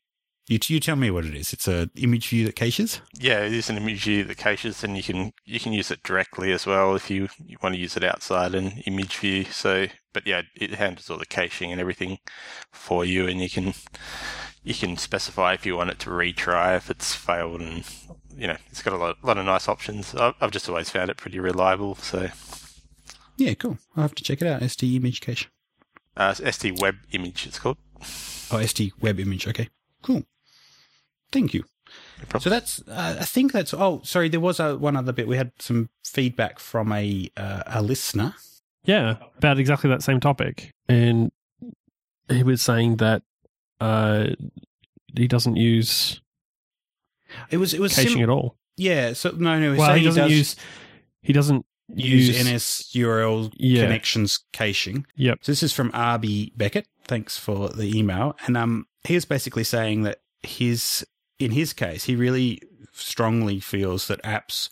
You, 0.49 0.59
you 0.67 0.81
tell 0.81 0.97
me 0.97 1.11
what 1.11 1.25
it 1.25 1.35
is. 1.35 1.53
It's 1.53 1.69
a 1.69 1.89
image 1.97 2.29
view 2.29 2.45
that 2.47 2.57
caches. 2.57 3.01
Yeah, 3.19 3.41
it 3.41 3.53
is 3.53 3.71
an 3.71 3.77
image 3.77 4.05
view 4.05 4.25
that 4.25 4.37
caches, 4.37 4.85
and 4.85 4.97
you 4.97 5.03
can 5.03 5.33
you 5.45 5.61
can 5.61 5.73
use 5.73 5.91
it 5.91 6.03
directly 6.03 6.53
as 6.53 6.67
well 6.67 6.95
if 6.95 7.11
you, 7.11 7.29
you 7.45 7.57
want 7.63 7.75
to 7.75 7.81
use 7.81 7.97
it 7.97 8.05
outside 8.05 8.55
an 8.55 8.83
image 8.87 9.17
view. 9.19 9.45
So, 9.45 9.87
but 10.13 10.27
yeah, 10.27 10.43
it 10.55 10.75
handles 10.75 11.11
all 11.11 11.19
the 11.19 11.27
caching 11.27 11.71
and 11.73 11.81
everything 11.81 12.19
for 12.71 13.05
you, 13.05 13.27
and 13.27 13.41
you 13.41 13.49
can 13.51 13.75
you 14.63 14.75
can 14.75 14.97
specify 14.97 15.55
if 15.55 15.67
you 15.67 15.77
want 15.77 15.91
it 15.91 15.99
to 16.01 16.11
retry 16.11 16.77
if 16.77 16.91
it's 16.91 17.15
failed, 17.15 17.61
and 17.61 17.85
you 18.37 18.47
know 18.47 18.57
it's 18.71 18.83
got 18.83 18.93
a 18.95 18.97
lot, 18.97 19.17
lot 19.25 19.39
of 19.39 19.45
nice 19.47 19.69
options. 19.69 20.15
I've, 20.15 20.35
I've 20.41 20.51
just 20.51 20.69
always 20.69 20.91
found 20.91 21.11
it 21.11 21.17
pretty 21.17 21.39
reliable. 21.41 21.95
So, 21.97 22.29
Yeah, 23.37 23.55
cool. 23.55 23.79
I'll 23.97 24.03
have 24.03 24.15
to 24.17 24.25
check 24.25 24.41
it 24.43 24.47
out. 24.49 24.63
SD 24.63 24.97
image 24.97 25.21
cache. 25.21 25.49
uh, 26.17 26.33
SD 26.33 26.81
Web 26.81 26.97
Image, 27.13 27.47
it's 27.47 27.59
called. 27.59 27.79
Oh, 28.51 28.57
SD 28.57 28.91
web 29.01 29.19
image. 29.21 29.47
Okay, 29.49 29.69
cool. 30.03 30.25
Thank 31.31 31.55
you. 31.55 31.65
No. 32.33 32.39
So 32.41 32.51
that's, 32.51 32.83
uh, 32.89 33.17
I 33.21 33.25
think 33.25 33.53
that's. 33.53 33.73
Oh, 33.75 34.01
sorry. 34.05 34.29
There 34.29 34.41
was 34.41 34.61
a, 34.61 34.77
one 34.77 34.97
other 34.97 35.13
bit. 35.13 35.27
We 35.29 35.37
had 35.37 35.53
some 35.59 35.89
feedback 36.05 36.59
from 36.59 36.93
a 36.93 37.31
uh, 37.37 37.63
a 37.67 37.83
listener. 37.83 38.35
Yeah, 38.85 39.17
about 39.39 39.59
exactly 39.59 39.91
that 39.91 40.03
same 40.03 40.19
topic. 40.21 40.73
And 40.89 41.31
he 42.29 42.43
was 42.43 42.61
saying 42.63 42.97
that 42.97 43.23
uh, 43.81 44.29
he 45.17 45.29
doesn't 45.29 45.57
use 45.57 46.21
It 47.51 47.59
was 47.59 47.75
it 47.75 47.81
was 47.81 47.95
caching 47.95 48.13
sim- 48.15 48.23
at 48.23 48.29
all. 48.29 48.57
yeah. 48.77 49.13
So 49.13 49.31
no, 49.31 49.59
no. 49.59 49.75
Well, 49.77 49.89
so 49.91 49.95
he 49.95 50.05
doesn't 50.05 50.23
does 50.25 50.33
use 50.33 50.57
he 51.23 51.33
doesn't 51.33 51.65
use, 51.95 52.29
use, 52.29 52.53
NS 52.53 52.93
URL 52.95 53.53
Yeah. 53.57 53.83
connections 53.85 54.41
caching. 54.53 55.07
Yep. 55.17 55.39
So 55.43 55.53
this 55.53 55.63
is 55.63 55.73
from 55.73 55.93
RB 55.93 56.53
Beckett. 56.57 56.89
Thanks 57.07 57.37
for 57.39 57.69
the 57.69 57.97
email. 57.97 58.37
And 58.47 58.57
um, 58.57 58.87
he 59.05 59.15
was 59.15 59.25
basically 59.25 59.65
saying 59.65 60.03
that 60.03 60.19
his 60.43 61.07
in 61.39 61.51
his 61.53 61.73
case, 61.73 62.05
he 62.05 62.17
really 62.17 62.61
strongly 62.93 63.59
feels 63.61 64.07
that 64.09 64.23
apps 64.23 64.69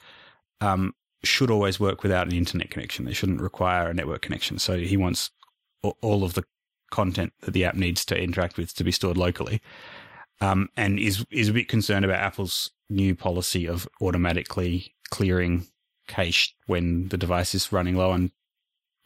um, 0.61 0.95
should 1.23 1.50
always 1.50 1.79
work 1.79 2.03
without 2.03 2.27
an 2.27 2.35
internet 2.35 2.71
connection. 2.71 3.05
They 3.05 3.12
shouldn't 3.12 3.41
require 3.41 3.89
a 3.89 3.95
network 3.95 4.23
connection. 4.23 4.59
So 4.59 4.79
he 4.79 4.97
wants 4.97 5.31
all 5.83 6.25
of 6.25 6.35
the 6.35 6.45
content 6.91 7.33
that 7.43 7.53
the 7.53 7.65
app 7.65 7.75
needs 7.75 8.05
to 8.07 8.21
interact 8.21 8.57
with 8.57 8.75
to 8.75 8.85
be 8.85 8.93
stored 8.93 9.17
locally. 9.17 9.61
Um, 10.41 10.69
and 10.77 10.99
is 10.99 11.25
is 11.31 11.49
a 11.49 11.53
bit 11.53 11.69
concerned 11.69 12.05
about 12.05 12.21
Apple's 12.21 12.71
new 12.89 13.15
policy 13.15 13.67
of 13.67 13.87
automatically 14.00 14.95
clearing 15.11 15.67
cache 16.09 16.55
when 16.67 17.09
the 17.09 17.19
device 17.19 17.55
is 17.55 17.73
running 17.73 17.97
low 17.97 18.11
on 18.11 18.33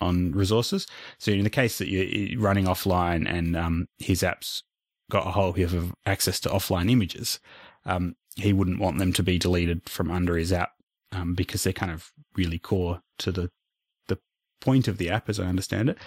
on 0.00 0.32
resources. 0.32 0.86
So 1.18 1.32
in 1.32 1.44
the 1.44 1.50
case 1.50 1.78
that 1.78 1.88
you're 1.88 2.40
running 2.40 2.66
offline 2.66 3.28
and 3.28 3.56
um, 3.56 3.88
his 3.98 4.22
app's 4.22 4.62
got 5.10 5.26
a 5.26 5.30
whole 5.30 5.52
heap 5.52 5.72
of 5.72 5.94
access 6.06 6.40
to 6.40 6.48
offline 6.48 6.90
images, 6.90 7.40
um, 7.84 8.16
he 8.36 8.52
wouldn't 8.52 8.80
want 8.80 8.98
them 8.98 9.12
to 9.12 9.22
be 9.22 9.38
deleted 9.38 9.88
from 9.88 10.10
under 10.10 10.36
his 10.36 10.52
app 10.52 10.72
um, 11.14 11.34
because 11.34 11.62
they're 11.62 11.72
kind 11.72 11.92
of 11.92 12.12
really 12.36 12.58
core 12.58 13.02
to 13.18 13.32
the 13.32 13.50
the 14.08 14.18
point 14.60 14.88
of 14.88 14.98
the 14.98 15.10
app, 15.10 15.28
as 15.28 15.40
I 15.40 15.46
understand 15.46 15.90
it. 15.90 15.98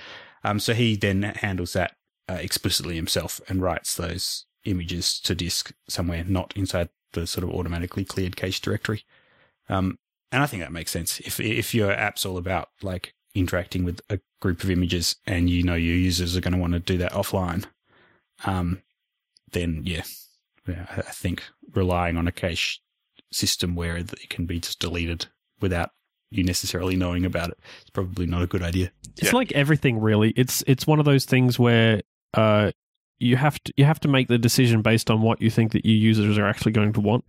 Um, 0.44 0.60
so 0.60 0.74
he 0.74 0.96
then 0.96 1.24
handles 1.24 1.74
that 1.74 1.96
uh, 2.30 2.36
explicitly 2.36 2.96
himself 2.96 3.42
and 3.48 3.62
writes 3.62 3.96
those 3.96 4.46
images 4.66 5.20
to 5.22 5.36
disk 5.36 5.74
somewhere, 5.88 6.24
not 6.28 6.54
inside 6.56 6.90
the 7.14 7.26
sort 7.26 7.44
of 7.44 7.52
automatically 7.52 8.06
cleared 8.06 8.36
cache 8.36 8.60
directory. 8.60 9.04
Um, 9.70 9.98
and 10.32 10.44
I 10.44 10.46
think 10.46 10.62
that 10.62 10.72
makes 10.72 10.92
sense. 10.92 11.20
If 11.22 11.40
if 11.40 11.74
your 11.74 11.92
app's 11.92 12.26
all 12.26 12.38
about 12.38 12.70
like 12.82 13.14
interacting 13.34 13.84
with 13.84 14.02
a 14.10 14.20
group 14.42 14.64
of 14.64 14.70
images, 14.70 15.16
and 15.26 15.50
you 15.50 15.64
know 15.64 15.76
your 15.76 15.96
users 15.96 16.36
are 16.36 16.42
going 16.42 16.54
to 16.54 16.60
want 16.60 16.74
to 16.74 16.80
do 16.80 16.98
that 16.98 17.14
offline, 17.14 17.66
um, 18.46 18.82
then 19.52 19.84
yeah, 19.86 20.04
yeah, 20.68 20.86
I 20.90 21.00
I 21.00 21.12
think 21.12 21.44
relying 21.74 22.18
on 22.18 22.28
a 22.28 22.32
cache 22.32 22.82
system 23.32 23.76
where 23.76 23.98
it 23.98 24.30
can 24.30 24.46
be 24.46 24.60
just 24.60 24.80
deleted 24.80 25.28
without 25.62 25.92
you 26.30 26.44
necessarily 26.44 26.96
knowing 26.96 27.26
about 27.26 27.50
it. 27.50 27.58
it 27.82 27.86
is 27.86 27.90
probably 27.92 28.26
not 28.26 28.42
a 28.42 28.48
good 28.48 28.62
idea. 28.64 28.92
It's 29.18 29.32
Yeah. 29.32 29.38
like 29.38 29.52
everything 29.54 30.00
really. 30.00 30.32
It's 30.32 30.64
it's 30.68 30.86
one 30.86 31.00
of 31.00 31.06
those 31.06 31.26
things 31.26 31.58
where 31.58 32.02
uh 32.34 32.72
you 33.20 33.36
have 33.38 33.62
to 33.64 33.74
you 33.78 33.86
have 33.86 34.00
to 34.02 34.08
make 34.08 34.28
the 34.28 34.38
decision 34.38 34.82
based 34.82 35.10
on 35.10 35.22
what 35.22 35.42
you 35.42 35.50
think 35.50 35.72
that 35.72 35.86
your 35.86 35.96
users 35.96 36.38
are 36.38 36.46
actually 36.46 36.74
going 36.74 36.94
to 36.94 37.02
want. 37.02 37.26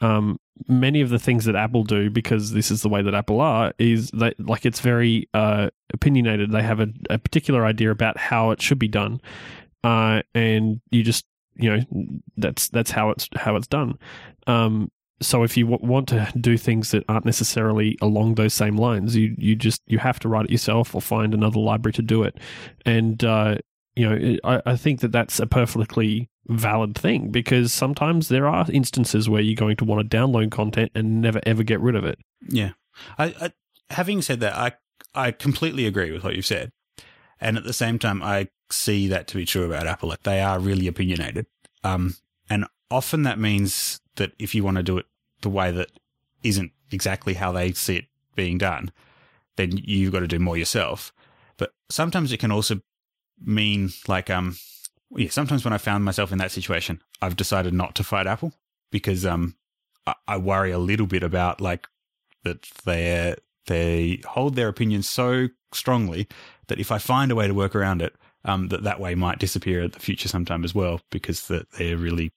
Um, 0.00 0.38
many 0.68 1.02
of 1.02 1.10
the 1.10 1.18
things 1.18 1.44
that 1.44 1.54
Apple 1.56 1.84
do, 1.84 2.08
because 2.08 2.52
this 2.52 2.70
is 2.70 2.80
the 2.82 2.88
way 2.88 3.02
that 3.02 3.14
Apple 3.14 3.40
are, 3.42 3.74
is 3.78 4.10
that 4.12 4.38
like 4.40 4.64
it's 4.64 4.80
very 4.80 5.28
uh, 5.34 5.68
opinionated. 5.92 6.52
They 6.52 6.62
have 6.62 6.80
a, 6.80 6.88
a 7.10 7.18
particular 7.18 7.66
idea 7.66 7.90
about 7.90 8.16
how 8.16 8.50
it 8.52 8.62
should 8.62 8.78
be 8.78 8.88
done, 8.88 9.20
uh, 9.84 10.22
and 10.34 10.80
you 10.90 11.02
just 11.02 11.26
you 11.56 11.68
know 11.76 11.82
that's 12.38 12.68
that's 12.70 12.90
how 12.92 13.10
it's 13.10 13.28
how 13.36 13.56
it's 13.56 13.66
done. 13.66 13.98
Um, 14.46 14.90
so 15.20 15.42
if 15.42 15.56
you 15.56 15.64
w- 15.64 15.86
want 15.86 16.08
to 16.08 16.30
do 16.38 16.58
things 16.58 16.90
that 16.90 17.04
aren't 17.08 17.24
necessarily 17.24 17.96
along 18.00 18.34
those 18.34 18.54
same 18.54 18.76
lines, 18.76 19.16
you 19.16 19.34
you 19.38 19.56
just 19.56 19.82
you 19.86 19.98
have 19.98 20.18
to 20.20 20.28
write 20.28 20.46
it 20.46 20.50
yourself 20.50 20.94
or 20.94 21.00
find 21.00 21.32
another 21.34 21.58
library 21.58 21.94
to 21.94 22.02
do 22.02 22.22
it. 22.22 22.38
And 22.84 23.22
uh, 23.24 23.56
you 23.94 24.08
know, 24.08 24.36
I, 24.44 24.62
I 24.66 24.76
think 24.76 25.00
that 25.00 25.12
that's 25.12 25.40
a 25.40 25.46
perfectly 25.46 26.28
valid 26.48 26.94
thing 26.96 27.30
because 27.30 27.72
sometimes 27.72 28.28
there 28.28 28.46
are 28.46 28.66
instances 28.70 29.28
where 29.28 29.42
you're 29.42 29.56
going 29.56 29.76
to 29.76 29.84
want 29.84 30.08
to 30.08 30.16
download 30.16 30.50
content 30.50 30.92
and 30.94 31.20
never 31.20 31.40
ever 31.46 31.62
get 31.62 31.80
rid 31.80 31.96
of 31.96 32.04
it. 32.04 32.18
Yeah. 32.48 32.72
I, 33.18 33.34
I 33.40 33.52
having 33.90 34.22
said 34.22 34.40
that, 34.40 34.54
I 34.54 34.72
I 35.14 35.30
completely 35.30 35.86
agree 35.86 36.12
with 36.12 36.24
what 36.24 36.36
you've 36.36 36.46
said, 36.46 36.72
and 37.40 37.56
at 37.56 37.64
the 37.64 37.72
same 37.72 37.98
time, 37.98 38.22
I 38.22 38.48
see 38.70 39.08
that 39.08 39.28
to 39.28 39.36
be 39.36 39.46
true 39.46 39.64
about 39.64 39.86
Apple. 39.86 40.10
Like 40.10 40.22
they 40.22 40.40
are 40.40 40.58
really 40.58 40.86
opinionated, 40.86 41.46
um, 41.84 42.16
and 42.50 42.66
often 42.90 43.22
that 43.22 43.38
means 43.38 44.00
that 44.16 44.32
if 44.38 44.54
you 44.54 44.64
want 44.64 44.76
to 44.76 44.82
do 44.82 44.98
it 44.98 45.06
the 45.42 45.48
way 45.48 45.70
that 45.70 45.90
isn't 46.42 46.72
exactly 46.90 47.34
how 47.34 47.52
they 47.52 47.72
see 47.72 47.96
it 47.96 48.06
being 48.34 48.58
done, 48.58 48.90
then 49.56 49.72
you've 49.76 50.12
got 50.12 50.20
to 50.20 50.28
do 50.28 50.38
more 50.38 50.56
yourself. 50.56 51.12
But 51.56 51.72
sometimes 51.88 52.32
it 52.32 52.38
can 52.38 52.52
also 52.52 52.80
mean 53.38 53.90
like 54.08 54.30
um 54.30 54.56
yeah, 55.14 55.28
sometimes 55.30 55.64
when 55.64 55.74
I 55.74 55.78
found 55.78 56.04
myself 56.04 56.32
in 56.32 56.38
that 56.38 56.50
situation, 56.50 57.02
I've 57.22 57.36
decided 57.36 57.72
not 57.74 57.94
to 57.96 58.04
fight 58.04 58.26
Apple 58.26 58.52
because 58.90 59.24
um 59.24 59.56
I, 60.06 60.14
I 60.26 60.36
worry 60.36 60.70
a 60.70 60.78
little 60.78 61.06
bit 61.06 61.22
about 61.22 61.60
like 61.60 61.88
that 62.44 62.62
they 62.84 63.36
they 63.66 64.20
hold 64.26 64.54
their 64.54 64.68
opinions 64.68 65.08
so 65.08 65.48
strongly 65.72 66.28
that 66.68 66.78
if 66.78 66.90
I 66.90 66.98
find 66.98 67.30
a 67.30 67.34
way 67.34 67.46
to 67.46 67.54
work 67.54 67.74
around 67.74 68.02
it, 68.02 68.14
um, 68.44 68.68
that 68.68 68.84
that 68.84 69.00
way 69.00 69.14
might 69.14 69.38
disappear 69.38 69.82
at 69.82 69.92
the 69.92 70.00
future 70.00 70.28
sometime 70.28 70.64
as 70.64 70.74
well 70.74 71.00
because 71.10 71.48
that 71.48 71.70
they're 71.72 71.96
really, 71.96 72.30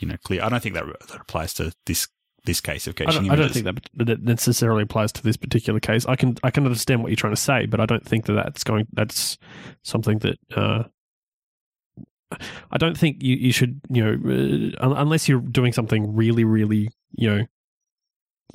you 0.00 0.08
know, 0.08 0.16
clear. 0.24 0.42
I 0.42 0.48
don't 0.48 0.62
think 0.62 0.74
that 0.74 0.84
that 1.08 1.20
applies 1.20 1.54
to 1.54 1.72
this 1.86 2.08
this 2.44 2.60
case 2.60 2.86
of 2.86 2.94
I 2.98 3.04
caching 3.04 3.22
don't, 3.24 3.30
I 3.32 3.36
don't 3.36 3.52
think 3.52 3.66
that 3.66 4.06
that 4.06 4.22
necessarily 4.22 4.82
applies 4.82 5.12
to 5.12 5.22
this 5.22 5.36
particular 5.36 5.78
case. 5.78 6.06
I 6.06 6.16
can 6.16 6.36
I 6.42 6.50
can 6.50 6.64
understand 6.64 7.02
what 7.02 7.10
you're 7.10 7.16
trying 7.16 7.34
to 7.34 7.40
say, 7.40 7.66
but 7.66 7.80
I 7.80 7.86
don't 7.86 8.04
think 8.04 8.26
that 8.26 8.32
that's 8.32 8.64
going 8.64 8.86
that's 8.92 9.38
something 9.84 10.18
that. 10.20 10.38
Uh, 10.54 10.84
I 12.70 12.78
don't 12.78 12.96
think 12.96 13.22
you, 13.22 13.34
you 13.36 13.52
should 13.52 13.80
you 13.90 14.04
know 14.04 14.72
uh, 14.80 14.94
unless 14.96 15.28
you're 15.28 15.40
doing 15.40 15.72
something 15.72 16.14
really 16.14 16.44
really 16.44 16.88
you 17.12 17.28
know 17.28 17.46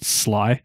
sly, 0.02 0.62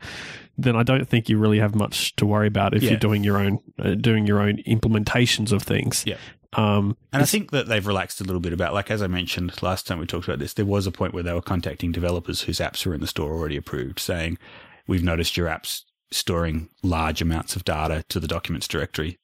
then 0.56 0.76
I 0.76 0.82
don't 0.84 1.08
think 1.08 1.28
you 1.28 1.36
really 1.38 1.58
have 1.58 1.74
much 1.74 2.14
to 2.16 2.26
worry 2.26 2.46
about 2.46 2.74
if 2.74 2.82
Yeah. 2.82 2.90
you're 2.90 2.98
doing 3.00 3.24
your 3.24 3.38
own 3.38 3.58
uh, 3.78 3.94
doing 3.94 4.26
your 4.26 4.40
own 4.40 4.58
implementations 4.66 5.52
of 5.52 5.62
things. 5.62 6.04
Yeah. 6.06 6.16
Um, 6.52 6.96
And 7.12 7.22
I 7.22 7.26
think 7.26 7.52
that 7.52 7.68
they've 7.68 7.86
relaxed 7.86 8.20
a 8.20 8.24
little 8.24 8.40
bit 8.40 8.52
about, 8.52 8.74
like, 8.74 8.90
as 8.90 9.02
I 9.02 9.06
mentioned 9.06 9.62
last 9.62 9.86
time 9.86 9.98
we 9.98 10.06
talked 10.06 10.26
about 10.26 10.40
this, 10.40 10.54
there 10.54 10.66
was 10.66 10.86
a 10.86 10.90
point 10.90 11.14
where 11.14 11.22
they 11.22 11.32
were 11.32 11.40
contacting 11.40 11.92
developers 11.92 12.42
whose 12.42 12.58
apps 12.58 12.84
were 12.84 12.94
in 12.94 13.00
the 13.00 13.06
store 13.06 13.32
already 13.32 13.56
approved, 13.56 13.98
saying, 14.00 14.38
We've 14.86 15.04
noticed 15.04 15.36
your 15.36 15.46
app's 15.46 15.84
storing 16.10 16.68
large 16.82 17.22
amounts 17.22 17.54
of 17.54 17.64
data 17.64 18.04
to 18.08 18.18
the 18.18 18.26
documents 18.26 18.66
directory 18.66 19.18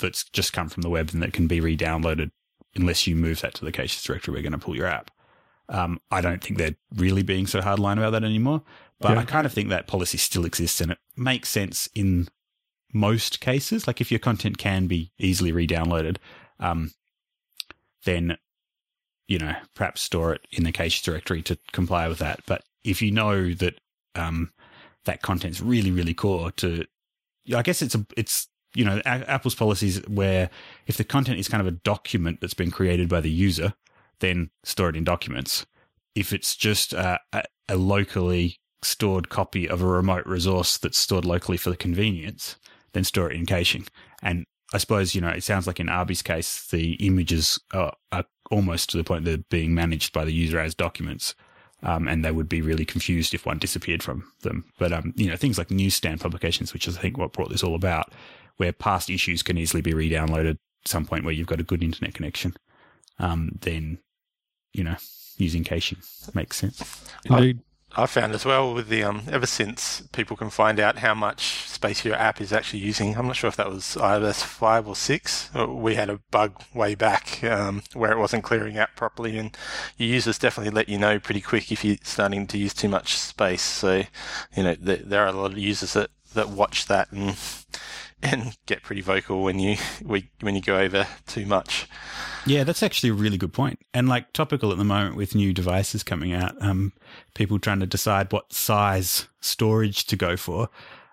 that's 0.00 0.24
just 0.24 0.54
come 0.54 0.70
from 0.70 0.80
the 0.80 0.88
web 0.88 1.10
and 1.12 1.22
that 1.22 1.34
can 1.34 1.46
be 1.46 1.60
re 1.60 1.76
downloaded. 1.76 2.30
Unless 2.74 3.06
you 3.06 3.16
move 3.16 3.40
that 3.42 3.52
to 3.54 3.64
the 3.64 3.72
caches 3.72 4.02
directory, 4.02 4.32
we're 4.32 4.42
going 4.42 4.52
to 4.52 4.58
pull 4.58 4.76
your 4.76 4.86
app. 4.86 5.10
Um, 5.68 6.00
I 6.10 6.20
don't 6.20 6.42
think 6.42 6.56
they're 6.56 6.76
really 6.96 7.22
being 7.22 7.46
so 7.46 7.60
hardline 7.60 7.98
about 7.98 8.10
that 8.10 8.24
anymore, 8.24 8.62
but 9.00 9.12
Yeah. 9.12 9.20
I 9.20 9.24
kind 9.24 9.44
of 9.44 9.52
think 9.52 9.68
that 9.68 9.86
policy 9.86 10.18
still 10.18 10.44
exists 10.44 10.80
and 10.80 10.92
it 10.92 10.98
makes 11.16 11.48
sense 11.50 11.88
in 11.94 12.28
most 12.92 13.40
cases. 13.40 13.86
Like 13.86 14.00
if 14.00 14.10
your 14.10 14.18
content 14.20 14.56
can 14.56 14.86
be 14.86 15.12
easily 15.18 15.52
re 15.52 15.66
downloaded, 15.66 16.16
um, 16.60 16.92
then 18.04 18.36
you 19.26 19.38
know 19.38 19.54
perhaps 19.74 20.02
store 20.02 20.34
it 20.34 20.46
in 20.50 20.64
the 20.64 20.72
cache 20.72 21.02
directory 21.02 21.42
to 21.42 21.58
comply 21.72 22.06
with 22.08 22.18
that. 22.18 22.40
But 22.46 22.62
if 22.84 23.02
you 23.02 23.10
know 23.10 23.52
that 23.54 23.80
um, 24.14 24.52
that 25.04 25.22
content's 25.22 25.60
really 25.60 25.90
really 25.90 26.14
core 26.14 26.52
to, 26.52 26.84
I 27.54 27.62
guess 27.62 27.82
it's 27.82 27.94
a 27.94 28.06
it's 28.16 28.48
you 28.74 28.84
know 28.84 29.00
Apple's 29.04 29.54
policies 29.54 30.00
where 30.06 30.50
if 30.86 30.96
the 30.96 31.04
content 31.04 31.38
is 31.38 31.48
kind 31.48 31.60
of 31.60 31.66
a 31.66 31.76
document 31.76 32.40
that's 32.40 32.54
been 32.54 32.70
created 32.70 33.08
by 33.08 33.20
the 33.20 33.30
user, 33.30 33.74
then 34.20 34.50
store 34.62 34.90
it 34.90 34.96
in 34.96 35.04
documents. 35.04 35.66
If 36.14 36.32
it's 36.32 36.56
just 36.56 36.92
a, 36.92 37.20
a 37.68 37.76
locally 37.76 38.58
stored 38.82 39.28
copy 39.28 39.68
of 39.68 39.82
a 39.82 39.86
remote 39.86 40.26
resource 40.26 40.78
that's 40.78 40.98
stored 40.98 41.24
locally 41.24 41.56
for 41.56 41.70
the 41.70 41.76
convenience, 41.76 42.56
then 42.92 43.04
store 43.04 43.30
it 43.30 43.36
in 43.36 43.46
caching. 43.46 43.86
And 44.22 44.46
I 44.72 44.78
suppose, 44.78 45.14
you 45.14 45.20
know, 45.20 45.28
it 45.28 45.42
sounds 45.42 45.66
like 45.66 45.80
in 45.80 45.88
Arby's 45.88 46.22
case, 46.22 46.66
the 46.68 46.94
images 46.94 47.60
are, 47.72 47.92
are 48.12 48.24
almost 48.50 48.90
to 48.90 48.96
the 48.96 49.04
point 49.04 49.24
they're 49.24 49.38
being 49.38 49.74
managed 49.74 50.12
by 50.12 50.24
the 50.24 50.32
user 50.32 50.60
as 50.60 50.74
documents. 50.74 51.34
Um, 51.82 52.08
and 52.08 52.22
they 52.22 52.30
would 52.30 52.48
be 52.48 52.60
really 52.60 52.84
confused 52.84 53.32
if 53.32 53.46
one 53.46 53.58
disappeared 53.58 54.02
from 54.02 54.30
them. 54.42 54.66
But 54.78 54.92
um, 54.92 55.14
you 55.16 55.28
know, 55.28 55.36
things 55.36 55.56
like 55.56 55.70
newsstand 55.70 56.20
publications, 56.20 56.74
which 56.74 56.86
is 56.86 56.98
I 56.98 57.00
think 57.00 57.16
what 57.16 57.32
brought 57.32 57.48
this 57.48 57.62
all 57.62 57.74
about, 57.74 58.12
where 58.58 58.70
past 58.70 59.08
issues 59.08 59.42
can 59.42 59.56
easily 59.56 59.80
be 59.80 59.94
re-downloaded 59.94 60.50
at 60.50 60.58
some 60.84 61.06
point 61.06 61.24
where 61.24 61.32
you've 61.32 61.46
got 61.46 61.58
a 61.58 61.62
good 61.64 61.82
internet 61.82 62.12
connection, 62.12 62.54
um, 63.18 63.52
then 63.62 63.98
you 64.74 64.84
know, 64.84 64.96
using 65.38 65.64
caching 65.64 65.98
makes 66.34 66.58
sense. 66.58 66.82
Indeed. 67.24 67.60
I 67.96 68.06
found 68.06 68.34
as 68.34 68.44
well 68.44 68.72
with 68.72 68.88
the 68.88 69.02
um, 69.02 69.22
ever 69.30 69.46
since 69.46 70.02
people 70.12 70.36
can 70.36 70.50
find 70.50 70.78
out 70.78 70.98
how 70.98 71.12
much 71.12 71.68
space 71.68 72.04
your 72.04 72.14
app 72.14 72.40
is 72.40 72.52
actually 72.52 72.80
using. 72.80 73.16
I'm 73.16 73.26
not 73.26 73.36
sure 73.36 73.48
if 73.48 73.56
that 73.56 73.68
was 73.68 73.96
iOS 73.98 74.44
five 74.44 74.86
or 74.86 74.94
six. 74.94 75.50
Uh, 75.56 75.66
we 75.66 75.96
had 75.96 76.08
a 76.08 76.20
bug 76.30 76.62
way 76.72 76.94
back 76.94 77.42
um, 77.42 77.82
where 77.92 78.12
it 78.12 78.18
wasn't 78.18 78.44
clearing 78.44 78.78
out 78.78 78.90
properly, 78.94 79.38
and 79.38 79.56
your 79.96 80.08
users 80.08 80.38
definitely 80.38 80.72
let 80.72 80.88
you 80.88 80.98
know 80.98 81.18
pretty 81.18 81.40
quick 81.40 81.72
if 81.72 81.84
you're 81.84 81.96
starting 82.04 82.46
to 82.46 82.58
use 82.58 82.74
too 82.74 82.88
much 82.88 83.16
space. 83.16 83.62
So, 83.62 84.04
you 84.56 84.62
know, 84.62 84.74
th- 84.76 85.02
there 85.04 85.24
are 85.24 85.28
a 85.28 85.32
lot 85.32 85.52
of 85.52 85.58
users 85.58 85.94
that 85.94 86.10
that 86.34 86.48
watch 86.48 86.86
that 86.86 87.10
and 87.10 87.36
and 88.22 88.56
get 88.66 88.82
pretty 88.82 89.00
vocal 89.00 89.42
when 89.42 89.58
you 89.58 89.76
when 90.04 90.54
you 90.54 90.60
go 90.60 90.78
over 90.78 91.06
too 91.26 91.46
much. 91.46 91.86
Yeah, 92.46 92.64
that's 92.64 92.82
actually 92.82 93.10
a 93.10 93.14
really 93.14 93.36
good 93.36 93.52
point. 93.52 93.80
And 93.92 94.08
like 94.08 94.32
topical 94.32 94.72
at 94.72 94.78
the 94.78 94.84
moment 94.84 95.16
with 95.16 95.34
new 95.34 95.52
devices 95.52 96.02
coming 96.02 96.32
out, 96.32 96.54
um, 96.62 96.92
people 97.34 97.58
trying 97.58 97.80
to 97.80 97.86
decide 97.86 98.32
what 98.32 98.52
size 98.52 99.28
storage 99.40 100.06
to 100.06 100.16
go 100.16 100.36
for. 100.36 100.68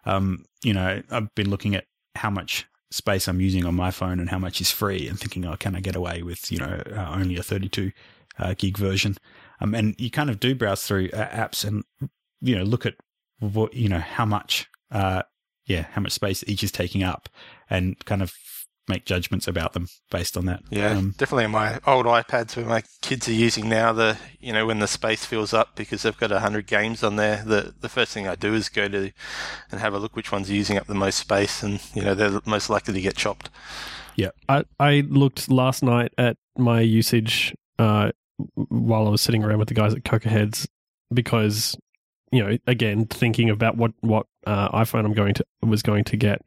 Um, 0.05 0.45
you 0.63 0.73
know, 0.73 1.01
I've 1.11 1.33
been 1.35 1.49
looking 1.49 1.75
at 1.75 1.85
how 2.15 2.29
much 2.29 2.65
space 2.91 3.27
I'm 3.27 3.41
using 3.41 3.65
on 3.65 3.75
my 3.75 3.91
phone 3.91 4.19
and 4.19 4.29
how 4.29 4.39
much 4.39 4.61
is 4.61 4.71
free 4.71 5.07
and 5.07 5.19
thinking, 5.19 5.45
oh, 5.45 5.55
can 5.57 5.75
I 5.75 5.81
get 5.81 5.95
away 5.95 6.23
with, 6.23 6.51
you 6.51 6.59
know, 6.59 6.81
uh, 6.95 7.15
only 7.15 7.37
a 7.37 7.43
32 7.43 7.91
uh, 8.39 8.53
gig 8.57 8.77
version? 8.77 9.17
Um, 9.59 9.75
and 9.75 9.95
you 9.99 10.09
kind 10.09 10.29
of 10.29 10.39
do 10.39 10.55
browse 10.55 10.83
through 10.83 11.09
uh, 11.13 11.27
apps 11.27 11.65
and, 11.65 11.83
you 12.41 12.55
know, 12.55 12.63
look 12.63 12.85
at 12.85 12.95
what, 13.39 13.73
you 13.73 13.89
know, 13.89 13.99
how 13.99 14.25
much, 14.25 14.69
uh, 14.91 15.23
yeah, 15.67 15.83
how 15.91 16.01
much 16.01 16.13
space 16.13 16.43
each 16.47 16.63
is 16.63 16.71
taking 16.71 17.03
up 17.03 17.29
and 17.69 18.03
kind 18.05 18.21
of 18.21 18.33
make 18.87 19.05
judgments 19.05 19.47
about 19.47 19.73
them 19.73 19.87
based 20.09 20.37
on 20.37 20.45
that. 20.45 20.63
Yeah, 20.69 20.91
um, 20.91 21.13
definitely 21.17 21.45
on 21.45 21.51
my 21.51 21.79
old 21.85 22.05
iPads 22.05 22.55
where 22.55 22.65
my 22.65 22.83
kids 23.01 23.27
are 23.27 23.33
using 23.33 23.67
now, 23.69 23.91
the 23.93 24.17
you 24.39 24.53
know 24.53 24.65
when 24.65 24.79
the 24.79 24.87
space 24.87 25.25
fills 25.25 25.53
up 25.53 25.75
because 25.75 26.03
they've 26.03 26.17
got 26.17 26.31
hundred 26.31 26.67
games 26.67 27.03
on 27.03 27.17
there, 27.17 27.43
the 27.45 27.73
the 27.79 27.89
first 27.89 28.13
thing 28.13 28.27
I 28.27 28.35
do 28.35 28.53
is 28.53 28.69
go 28.69 28.87
to 28.87 29.11
and 29.71 29.79
have 29.79 29.93
a 29.93 29.99
look 29.99 30.15
which 30.15 30.31
ones 30.31 30.49
are 30.49 30.53
using 30.53 30.77
up 30.77 30.87
the 30.87 30.95
most 30.95 31.17
space, 31.17 31.61
and 31.61 31.81
you 31.93 32.01
know 32.01 32.15
they're 32.15 32.39
most 32.45 32.69
likely 32.69 32.93
to 32.93 33.01
get 33.01 33.15
chopped. 33.15 33.49
Yeah, 34.15 34.31
I 34.47 34.63
I 34.79 35.03
looked 35.07 35.49
last 35.51 35.83
night 35.83 36.13
at 36.17 36.37
my 36.57 36.81
usage 36.81 37.53
uh, 37.77 38.11
while 38.55 39.07
I 39.07 39.09
was 39.09 39.21
sitting 39.21 39.43
around 39.43 39.59
with 39.59 39.67
the 39.67 39.73
guys 39.73 39.93
at 39.93 40.03
CocoaHeads 40.03 40.67
because 41.13 41.77
you 42.31 42.43
know 42.43 42.57
again 42.67 43.05
thinking 43.05 43.49
about 43.49 43.77
what 43.77 43.91
what 44.01 44.27
uh, 44.47 44.69
iPhone 44.83 45.05
I'm 45.05 45.13
going 45.13 45.33
to 45.35 45.45
was 45.61 45.81
going 45.83 46.03
to 46.05 46.17
get 46.17 46.41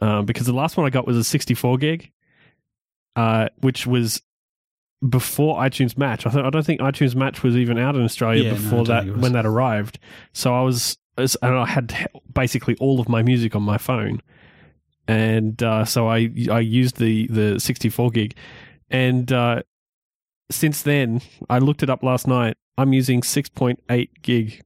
um, 0.00 0.24
because 0.26 0.46
the 0.46 0.52
last 0.52 0.76
one 0.76 0.86
I 0.86 0.90
got 0.90 1.06
was 1.06 1.16
a 1.16 1.24
64 1.24 1.78
gig, 1.78 2.10
uh, 3.16 3.48
which 3.58 3.86
was 3.86 4.22
before 5.08 5.58
iTunes 5.58 5.96
Match. 5.98 6.26
I, 6.26 6.30
th- 6.30 6.44
I 6.44 6.50
don't 6.50 6.64
think 6.64 6.80
iTunes 6.80 7.14
Match 7.14 7.42
was 7.42 7.56
even 7.56 7.78
out 7.78 7.94
in 7.96 8.02
Australia 8.02 8.44
Yeah, 8.44 8.50
before 8.54 8.84
don't 8.84 8.86
that 8.88 9.00
think 9.02 9.08
it 9.08 9.12
was. 9.14 9.22
when 9.22 9.32
that 9.32 9.46
arrived. 9.46 9.98
So 10.32 10.54
I 10.54 10.62
was, 10.62 10.96
and 11.18 11.36
I 11.42 11.66
had 11.66 12.08
basically 12.32 12.76
all 12.80 13.00
of 13.00 13.08
my 13.08 13.22
music 13.22 13.54
on 13.54 13.62
my 13.62 13.78
phone, 13.78 14.20
and 15.08 15.62
uh, 15.62 15.84
so 15.84 16.08
I 16.08 16.30
I 16.50 16.60
used 16.60 16.96
the 16.98 17.26
the 17.28 17.60
64 17.60 18.10
gig, 18.10 18.34
and 18.90 19.30
uh, 19.32 19.62
since 20.50 20.82
then 20.82 21.20
I 21.50 21.58
looked 21.58 21.82
it 21.82 21.90
up 21.90 22.02
last 22.02 22.26
night. 22.26 22.56
I'm 22.78 22.92
using 22.92 23.22
6.8 23.22 24.08
gig 24.22 24.60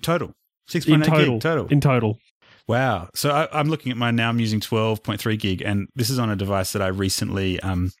total. 0.00 0.32
In 0.74 0.80
6.8 0.80 1.04
total. 1.04 1.34
gig 1.34 1.40
total. 1.40 1.66
In 1.68 1.80
total. 1.80 2.18
Wow. 2.66 3.08
So 3.14 3.30
I, 3.30 3.48
I'm 3.58 3.68
looking 3.68 3.90
at 3.90 3.98
mine 3.98 4.16
now. 4.16 4.28
I'm 4.28 4.40
using 4.40 4.60
12.3 4.60 5.38
gig, 5.38 5.62
and 5.62 5.88
this 5.94 6.10
is 6.10 6.18
on 6.18 6.30
a 6.30 6.36
device 6.36 6.72
that 6.72 6.82
I 6.82 6.88
recently, 6.88 7.58
um, 7.60 7.92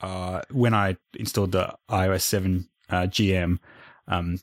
uh, 0.00 0.42
when 0.50 0.74
I 0.74 0.96
installed 1.14 1.52
the 1.52 1.74
iOS 1.90 2.22
7 2.22 2.68
uh, 2.90 2.94
GM, 3.02 3.58
um, 4.08 4.40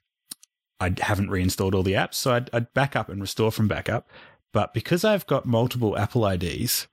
I 0.80 0.94
haven't 1.00 1.30
reinstalled 1.30 1.76
all 1.76 1.84
the 1.84 1.94
apps, 1.94 2.16
so 2.16 2.34
I'd, 2.34 2.50
I'd 2.54 2.74
back 2.74 2.96
up 2.96 3.10
and 3.10 3.22
restore 3.22 3.52
from 3.52 3.68
backup. 3.68 4.10
But 4.54 4.74
because 4.74 5.04
I've 5.04 5.28
got 5.28 5.46
multiple 5.46 5.98
Apple 5.98 6.26
IDs, 6.26 6.88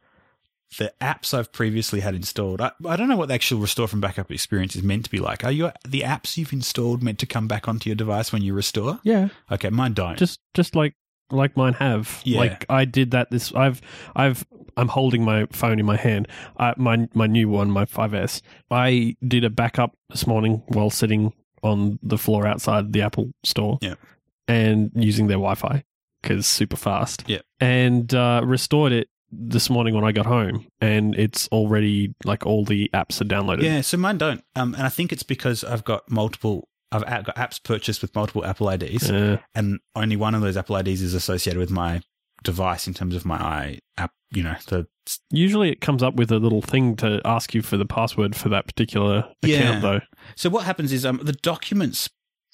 the 0.79 0.93
apps 1.01 1.35
I've 1.37 1.53
previously 1.53 2.01
had 2.01 2.15
installed, 2.15 2.61
I, 2.61 2.73
I 2.87 2.97
don't 2.97 3.09
know 3.09 3.17
what 3.17 3.29
the 3.29 3.35
actual 3.35 3.61
restore 3.61 3.89
from 3.89 4.01
backup 4.01 4.31
experience 4.31 4.75
is 4.77 4.83
meant 4.83 5.05
to 5.05 5.11
be 5.11 5.19
like. 5.19 5.45
Are 5.45 5.53
your 5.53 5.73
the 5.87 6.01
apps 6.01 6.37
you've 6.37 6.53
installed 6.53 7.03
meant 7.03 7.19
to 7.21 7.27
come 7.27 7.47
back 7.49 7.69
onto 7.69 7.89
your 7.91 7.97
device 7.97 8.33
when 8.33 8.43
you 8.43 8.55
restore? 8.55 9.01
Yeah. 9.05 9.29
Okay, 9.51 9.71
mine 9.71 9.93
don't. 9.95 10.17
just 10.19 10.41
just 10.55 10.75
like 10.75 10.95
like 11.31 11.57
mine 11.57 11.73
have 11.73 12.21
Yeah. 12.25 12.41
like 12.41 12.67
i 12.69 12.85
did 12.85 13.13
that 13.13 13.31
this 13.31 13.55
i've 13.55 13.81
i've 14.15 14.45
i'm 14.77 14.89
holding 14.89 15.25
my 15.25 15.47
phone 15.51 15.79
in 15.81 15.87
my 15.87 15.97
hand 15.97 16.29
I, 16.59 16.75
my 16.77 17.09
my 17.15 17.27
new 17.27 17.49
one 17.49 17.71
my 17.71 17.87
5s 17.87 18.43
i 18.71 19.17
did 19.27 19.43
a 19.43 19.49
backup 19.49 19.95
this 20.11 20.27
morning 20.27 20.63
while 20.69 20.91
sitting 20.91 21.33
on 21.63 21.99
the 22.03 22.19
floor 22.19 22.47
outside 22.47 22.93
the 22.93 23.01
apple 23.01 23.31
store 23.45 23.79
Yeah. 23.81 23.95
and 24.47 24.91
using 24.95 25.29
their 25.29 25.39
wi-fi 25.39 25.85
because 26.21 26.47
super 26.47 26.77
fast 26.77 27.25
Yeah. 27.27 27.41
and 27.61 28.13
uh, 28.15 28.43
restored 28.45 28.93
it 28.93 29.09
this 29.35 29.71
morning 29.71 29.95
when 29.95 30.05
i 30.05 30.13
got 30.13 30.27
home 30.27 30.67
and 30.83 31.15
it's 31.15 31.49
already 31.49 32.15
like 32.25 32.45
all 32.45 32.65
the 32.65 32.91
apps 32.93 33.21
are 33.21 33.25
downloaded 33.25 33.63
Yeah, 33.63 33.81
so 33.81 33.97
mine 33.97 34.19
don't. 34.19 34.45
Um, 34.55 34.75
and 34.75 34.85
I 34.85 34.89
think 34.91 35.11
it's 35.13 35.23
because 35.23 35.65
I've 35.65 35.85
got 35.85 36.11
multiple. 36.11 36.69
I've 36.91 37.25
got 37.25 37.35
apps 37.37 37.63
purchased 37.63 38.03
with 38.03 38.15
multiple 38.15 38.45
Apple 38.45 38.69
IDs, 38.69 39.11
Uh, 39.11 39.39
and 39.55 39.81
only 39.97 40.17
one 40.17 40.35
of 40.35 40.43
those 40.43 40.59
Apple 40.59 40.77
IDs 40.77 41.01
is 41.01 41.15
associated 41.15 41.59
with 41.59 41.71
my 41.71 42.03
device 42.43 42.87
in 42.87 42.93
terms 42.93 43.15
of 43.17 43.25
my 43.25 43.37
i 43.37 43.79
app. 43.97 44.13
You 44.31 44.43
know, 44.43 44.57
the 44.69 44.87
usually 45.31 45.71
it 45.71 45.81
comes 45.81 46.03
up 46.03 46.15
with 46.17 46.31
a 46.31 46.39
little 46.39 46.61
thing 46.63 46.97
to 46.97 47.21
ask 47.25 47.55
you 47.55 47.63
for 47.63 47.77
the 47.79 47.87
password 47.87 48.37
for 48.37 48.49
that 48.51 48.67
particular 48.67 49.19
account 49.43 49.75
Yeah. 49.75 49.81
though 49.81 50.01
so 50.37 50.49
what 50.51 50.65
happens 50.65 50.93
is 50.93 51.05
um 51.05 51.19
the 51.23 51.33
documents 51.33 52.09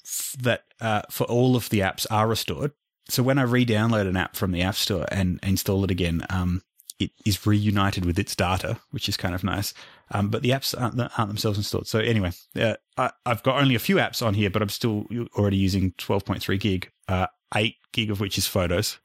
f- 0.05 0.35
that 0.41 0.63
uh, 0.81 1.03
for 1.11 1.25
all 1.25 1.57
of 1.57 1.69
the 1.71 1.81
apps 1.81 2.07
are 2.11 2.27
restored. 2.29 2.73
So 3.11 3.23
when 3.23 3.39
I 3.39 3.43
re-download 3.43 4.07
an 4.09 4.17
app 4.17 4.37
from 4.37 4.53
the 4.53 4.61
App 4.63 4.75
Store 4.77 5.07
and 5.11 5.41
install 5.43 5.83
it 5.85 5.91
again, 5.91 6.25
um, 6.31 6.61
it 6.99 7.13
is 7.25 7.47
reunited 7.47 8.05
with 8.05 8.19
its 8.19 8.35
data, 8.35 8.79
which 8.91 9.09
is 9.09 9.17
kind 9.17 9.35
of 9.35 9.45
nice. 9.45 9.73
Um, 10.11 10.31
but 10.31 10.43
the 10.43 10.51
apps 10.51 10.79
aren't, 10.79 11.01
aren't 11.01 11.29
themselves 11.29 11.59
installed. 11.59 11.87
So 11.87 12.01
anyway, 12.01 12.33
uh, 12.57 12.75
I, 12.97 13.11
I've 13.25 13.43
got 13.43 13.61
only 13.61 13.75
a 13.75 13.81
few 13.81 13.97
apps 13.97 14.25
on 14.25 14.35
here, 14.35 14.51
but 14.51 14.63
I'm 14.63 14.69
still 14.69 15.07
already 15.37 15.57
using 15.57 15.93
12.3 15.93 16.59
gig, 16.59 16.91
uh, 17.07 17.27
eight 17.55 17.77
gig 17.93 18.11
of 18.11 18.21
which 18.21 18.37
is 18.37 18.47
photos. 18.47 18.99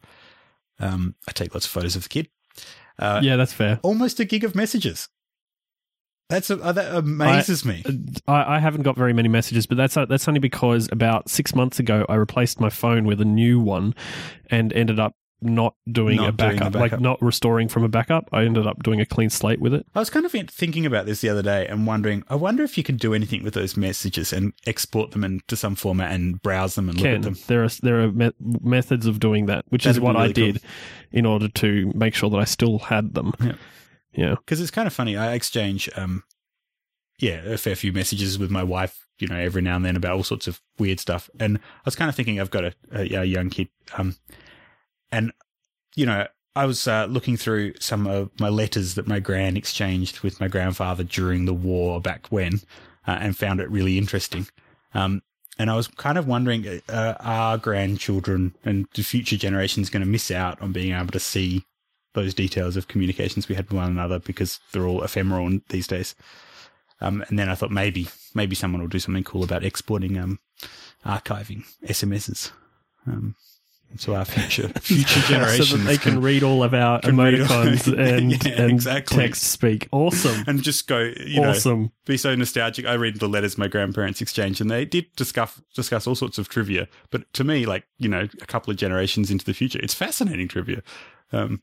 Um, 0.79 1.15
I 1.27 1.31
take 1.31 1.53
lots 1.53 1.65
of 1.65 1.71
photos 1.71 1.95
of 1.95 2.03
the 2.03 2.09
kid. 2.09 2.29
Uh, 2.99 3.19
yeah 3.23 3.35
that's 3.35 3.51
fair 3.51 3.79
Almost 3.81 4.19
a 4.19 4.25
gig 4.25 4.43
of 4.43 4.53
messages. 4.53 5.09
That's 6.29 6.49
uh, 6.49 6.71
that 6.71 6.95
amazes 6.95 7.65
me. 7.65 7.83
I, 8.27 8.55
I 8.55 8.59
haven't 8.59 8.83
got 8.83 8.95
very 8.95 9.13
many 9.13 9.27
messages, 9.27 9.65
but 9.65 9.77
that's 9.77 9.95
that's 9.95 10.27
only 10.27 10.39
because 10.39 10.89
about 10.91 11.29
six 11.29 11.53
months 11.53 11.79
ago 11.79 12.05
I 12.09 12.15
replaced 12.15 12.59
my 12.59 12.69
phone 12.69 13.05
with 13.05 13.19
a 13.21 13.25
new 13.25 13.59
one, 13.59 13.93
and 14.49 14.71
ended 14.73 14.99
up 14.99 15.15
not 15.43 15.75
doing 15.91 16.17
Not 16.17 16.29
a 16.29 16.31
doing 16.31 16.57
backup, 16.57 16.73
backup. 16.73 16.91
like 16.91 17.01
not 17.01 17.21
restoring 17.21 17.67
from 17.67 17.83
a 17.83 17.87
backup. 17.87 18.29
I 18.31 18.43
ended 18.43 18.65
up 18.67 18.81
doing 18.83 18.99
a 19.01 19.05
clean 19.05 19.29
slate 19.29 19.59
with 19.59 19.73
it. 19.73 19.85
I 19.95 19.99
was 19.99 20.09
kind 20.09 20.25
of 20.25 20.31
thinking 20.31 20.85
about 20.85 21.05
this 21.05 21.21
the 21.21 21.29
other 21.29 21.41
day 21.43 21.67
and 21.67 21.85
wondering, 21.85 22.23
I 22.29 22.35
wonder 22.35 22.63
if 22.63 22.77
you 22.77 22.83
could 22.83 22.97
do 22.99 23.13
anything 23.13 23.43
with 23.43 23.53
those 23.53 23.75
messages 23.77 24.33
and 24.33 24.53
export 24.65 25.11
them 25.11 25.23
into 25.23 25.55
some 25.55 25.75
format 25.75 26.11
and 26.11 26.41
browse 26.41 26.75
them 26.75 26.89
and 26.89 26.97
look 26.97 27.05
Ken, 27.05 27.15
at 27.15 27.21
them. 27.23 27.37
there 27.47 27.63
are 27.63 27.69
there 27.81 28.01
are 28.03 28.11
me- 28.11 28.31
methods 28.39 29.05
of 29.05 29.19
doing 29.19 29.45
that, 29.47 29.65
which 29.69 29.83
That'd 29.83 29.97
is 29.97 30.01
what 30.01 30.15
I 30.15 30.21
really 30.23 30.33
cool. 30.33 30.51
did 30.53 30.61
in 31.11 31.25
order 31.25 31.47
to 31.47 31.91
make 31.95 32.15
sure 32.15 32.29
that 32.29 32.37
I 32.37 32.45
still 32.45 32.79
had 32.79 33.13
them. 33.13 33.33
Yeah. 33.41 33.53
Yeah. 34.15 34.35
Because 34.35 34.61
it's 34.61 34.71
kind 34.71 34.87
of 34.87 34.93
funny. 34.93 35.17
I 35.17 35.33
exchange, 35.33 35.89
um, 35.95 36.23
yeah, 37.19 37.41
a 37.45 37.57
fair 37.57 37.75
few 37.75 37.91
messages 37.93 38.37
with 38.37 38.49
my 38.51 38.63
wife, 38.63 39.05
you 39.19 39.27
know, 39.27 39.37
every 39.37 39.61
now 39.61 39.75
and 39.75 39.85
then 39.85 39.95
about 39.95 40.13
all 40.15 40.23
sorts 40.23 40.47
of 40.47 40.59
weird 40.79 40.99
stuff. 40.99 41.29
And 41.39 41.57
I 41.57 41.81
was 41.85 41.95
kind 41.95 42.09
of 42.09 42.15
thinking, 42.15 42.39
I've 42.39 42.49
got 42.51 42.63
a, 42.65 42.73
a, 42.91 43.21
a 43.21 43.23
young 43.23 43.49
kid, 43.49 43.69
um, 43.97 44.15
and 45.13 45.31
you 45.95 46.05
know, 46.05 46.27
I 46.55 46.65
was 46.65 46.87
uh, 46.87 47.05
looking 47.05 47.37
through 47.37 47.73
some 47.79 48.07
of 48.07 48.29
my 48.39 48.49
letters 48.49 48.95
that 48.95 49.07
my 49.07 49.19
gran 49.19 49.57
exchanged 49.57 50.21
with 50.21 50.39
my 50.39 50.47
grandfather 50.47 51.03
during 51.03 51.45
the 51.45 51.53
war 51.53 52.01
back 52.01 52.27
when, 52.27 52.61
uh, 53.07 53.17
and 53.21 53.37
found 53.37 53.59
it 53.59 53.69
really 53.69 53.97
interesting. 53.97 54.47
Um, 54.93 55.21
and 55.57 55.69
I 55.69 55.75
was 55.75 55.87
kind 55.87 56.17
of 56.17 56.27
wondering, 56.27 56.81
uh, 56.89 57.13
are 57.19 57.57
grandchildren 57.57 58.55
and 58.65 58.87
the 58.95 59.03
future 59.03 59.37
generations 59.37 59.89
going 59.89 60.03
to 60.03 60.09
miss 60.09 60.31
out 60.31 60.61
on 60.61 60.71
being 60.71 60.93
able 60.93 61.11
to 61.11 61.19
see 61.19 61.65
those 62.13 62.33
details 62.33 62.75
of 62.75 62.87
communications 62.87 63.47
we 63.47 63.55
had 63.55 63.65
with 63.65 63.77
one 63.77 63.91
another 63.91 64.19
because 64.19 64.59
they're 64.71 64.85
all 64.85 65.03
ephemeral 65.03 65.59
these 65.69 65.87
days? 65.87 66.15
Um, 67.01 67.23
and 67.27 67.37
then 67.37 67.49
I 67.49 67.55
thought 67.55 67.71
maybe 67.71 68.07
maybe 68.33 68.55
someone 68.55 68.81
will 68.81 68.87
do 68.87 68.99
something 68.99 69.23
cool 69.23 69.43
about 69.43 69.63
exporting 69.63 70.17
um, 70.17 70.39
archiving 71.05 71.65
SMSs. 71.85 72.51
Um, 73.05 73.35
So 73.97 74.15
our 74.15 74.25
future 74.25 74.67
future 74.81 75.19
generations 75.21 75.69
so 75.69 75.77
that 75.77 75.83
they 75.85 75.97
can, 75.97 76.21
read 76.21 76.43
all 76.43 76.63
of 76.63 76.73
our 76.73 76.99
read 77.03 77.41
all- 77.41 77.47
emoticons 77.47 77.87
and, 77.87 78.31
Yeah, 78.45 78.61
and 78.63 78.71
exactly. 78.71 79.17
text 79.17 79.43
speak. 79.43 79.87
Awesome. 79.91 80.43
and 80.47 80.61
just 80.63 80.87
go, 80.87 81.11
you 81.25 81.41
know, 81.41 81.49
awesome. 81.51 81.91
be 82.05 82.17
so 82.17 82.33
nostalgic. 82.35 82.85
I 82.85 82.93
read 82.93 83.19
the 83.19 83.27
letters 83.29 83.57
my 83.57 83.67
grandparents 83.67 84.21
exchanged, 84.21 84.61
and 84.61 84.69
they 84.71 84.85
did 84.85 85.05
discuss 85.15 85.61
discuss 85.75 86.07
all 86.07 86.15
sorts 86.15 86.37
of 86.37 86.49
trivia. 86.49 86.87
But 87.11 87.31
to 87.33 87.43
me, 87.43 87.65
like 87.65 87.85
you 87.97 88.09
know, 88.09 88.27
a 88.41 88.45
couple 88.45 88.71
of 88.71 88.77
generations 88.77 89.29
into 89.31 89.45
the 89.45 89.53
future, 89.53 89.79
it's 89.81 89.93
fascinating 89.93 90.47
trivia. 90.47 90.81
Um, 91.31 91.61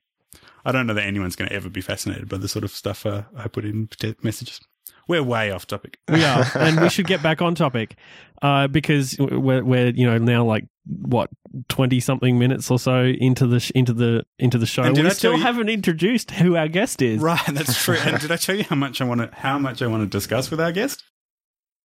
I 0.64 0.72
don't 0.72 0.86
know 0.86 0.94
that 0.94 1.06
anyone's 1.06 1.36
going 1.36 1.48
to 1.48 1.54
ever 1.54 1.70
be 1.70 1.80
fascinated 1.80 2.28
by 2.28 2.36
the 2.36 2.48
sort 2.48 2.64
of 2.64 2.70
stuff 2.70 3.06
uh, 3.06 3.22
I 3.36 3.48
put 3.48 3.64
in 3.64 3.88
messages. 4.22 4.60
We're 5.08 5.22
way 5.22 5.50
off 5.50 5.66
topic. 5.66 5.98
We 6.08 6.24
are, 6.24 6.44
and 6.54 6.80
we 6.80 6.88
should 6.88 7.06
get 7.06 7.22
back 7.22 7.42
on 7.42 7.54
topic 7.54 7.96
uh, 8.42 8.68
because 8.68 9.16
we're, 9.18 9.62
we're 9.64 9.88
you 9.90 10.06
know 10.06 10.18
now 10.18 10.44
like 10.44 10.66
what 10.86 11.30
twenty 11.68 11.98
something 12.00 12.38
minutes 12.38 12.70
or 12.70 12.78
so 12.78 13.04
into 13.04 13.46
the 13.46 13.60
sh- 13.60 13.72
into 13.74 13.92
the 13.92 14.24
into 14.38 14.56
the 14.58 14.66
show. 14.66 14.82
And 14.82 14.94
did 14.94 15.04
We 15.04 15.10
I 15.10 15.14
still 15.14 15.36
you- 15.36 15.42
haven't 15.42 15.68
introduced 15.68 16.30
who 16.32 16.56
our 16.56 16.68
guest 16.68 17.02
is. 17.02 17.20
Right, 17.20 17.40
that's 17.52 17.82
true. 17.82 17.96
and 17.96 18.20
did 18.20 18.30
I 18.30 18.36
tell 18.36 18.54
you 18.56 18.64
how 18.64 18.76
much 18.76 19.00
I 19.00 19.04
want 19.04 19.20
to 19.20 19.30
how 19.36 19.58
much 19.58 19.82
I 19.82 19.86
want 19.88 20.02
to 20.02 20.06
discuss 20.06 20.50
with 20.50 20.60
our 20.60 20.72
guest? 20.72 21.02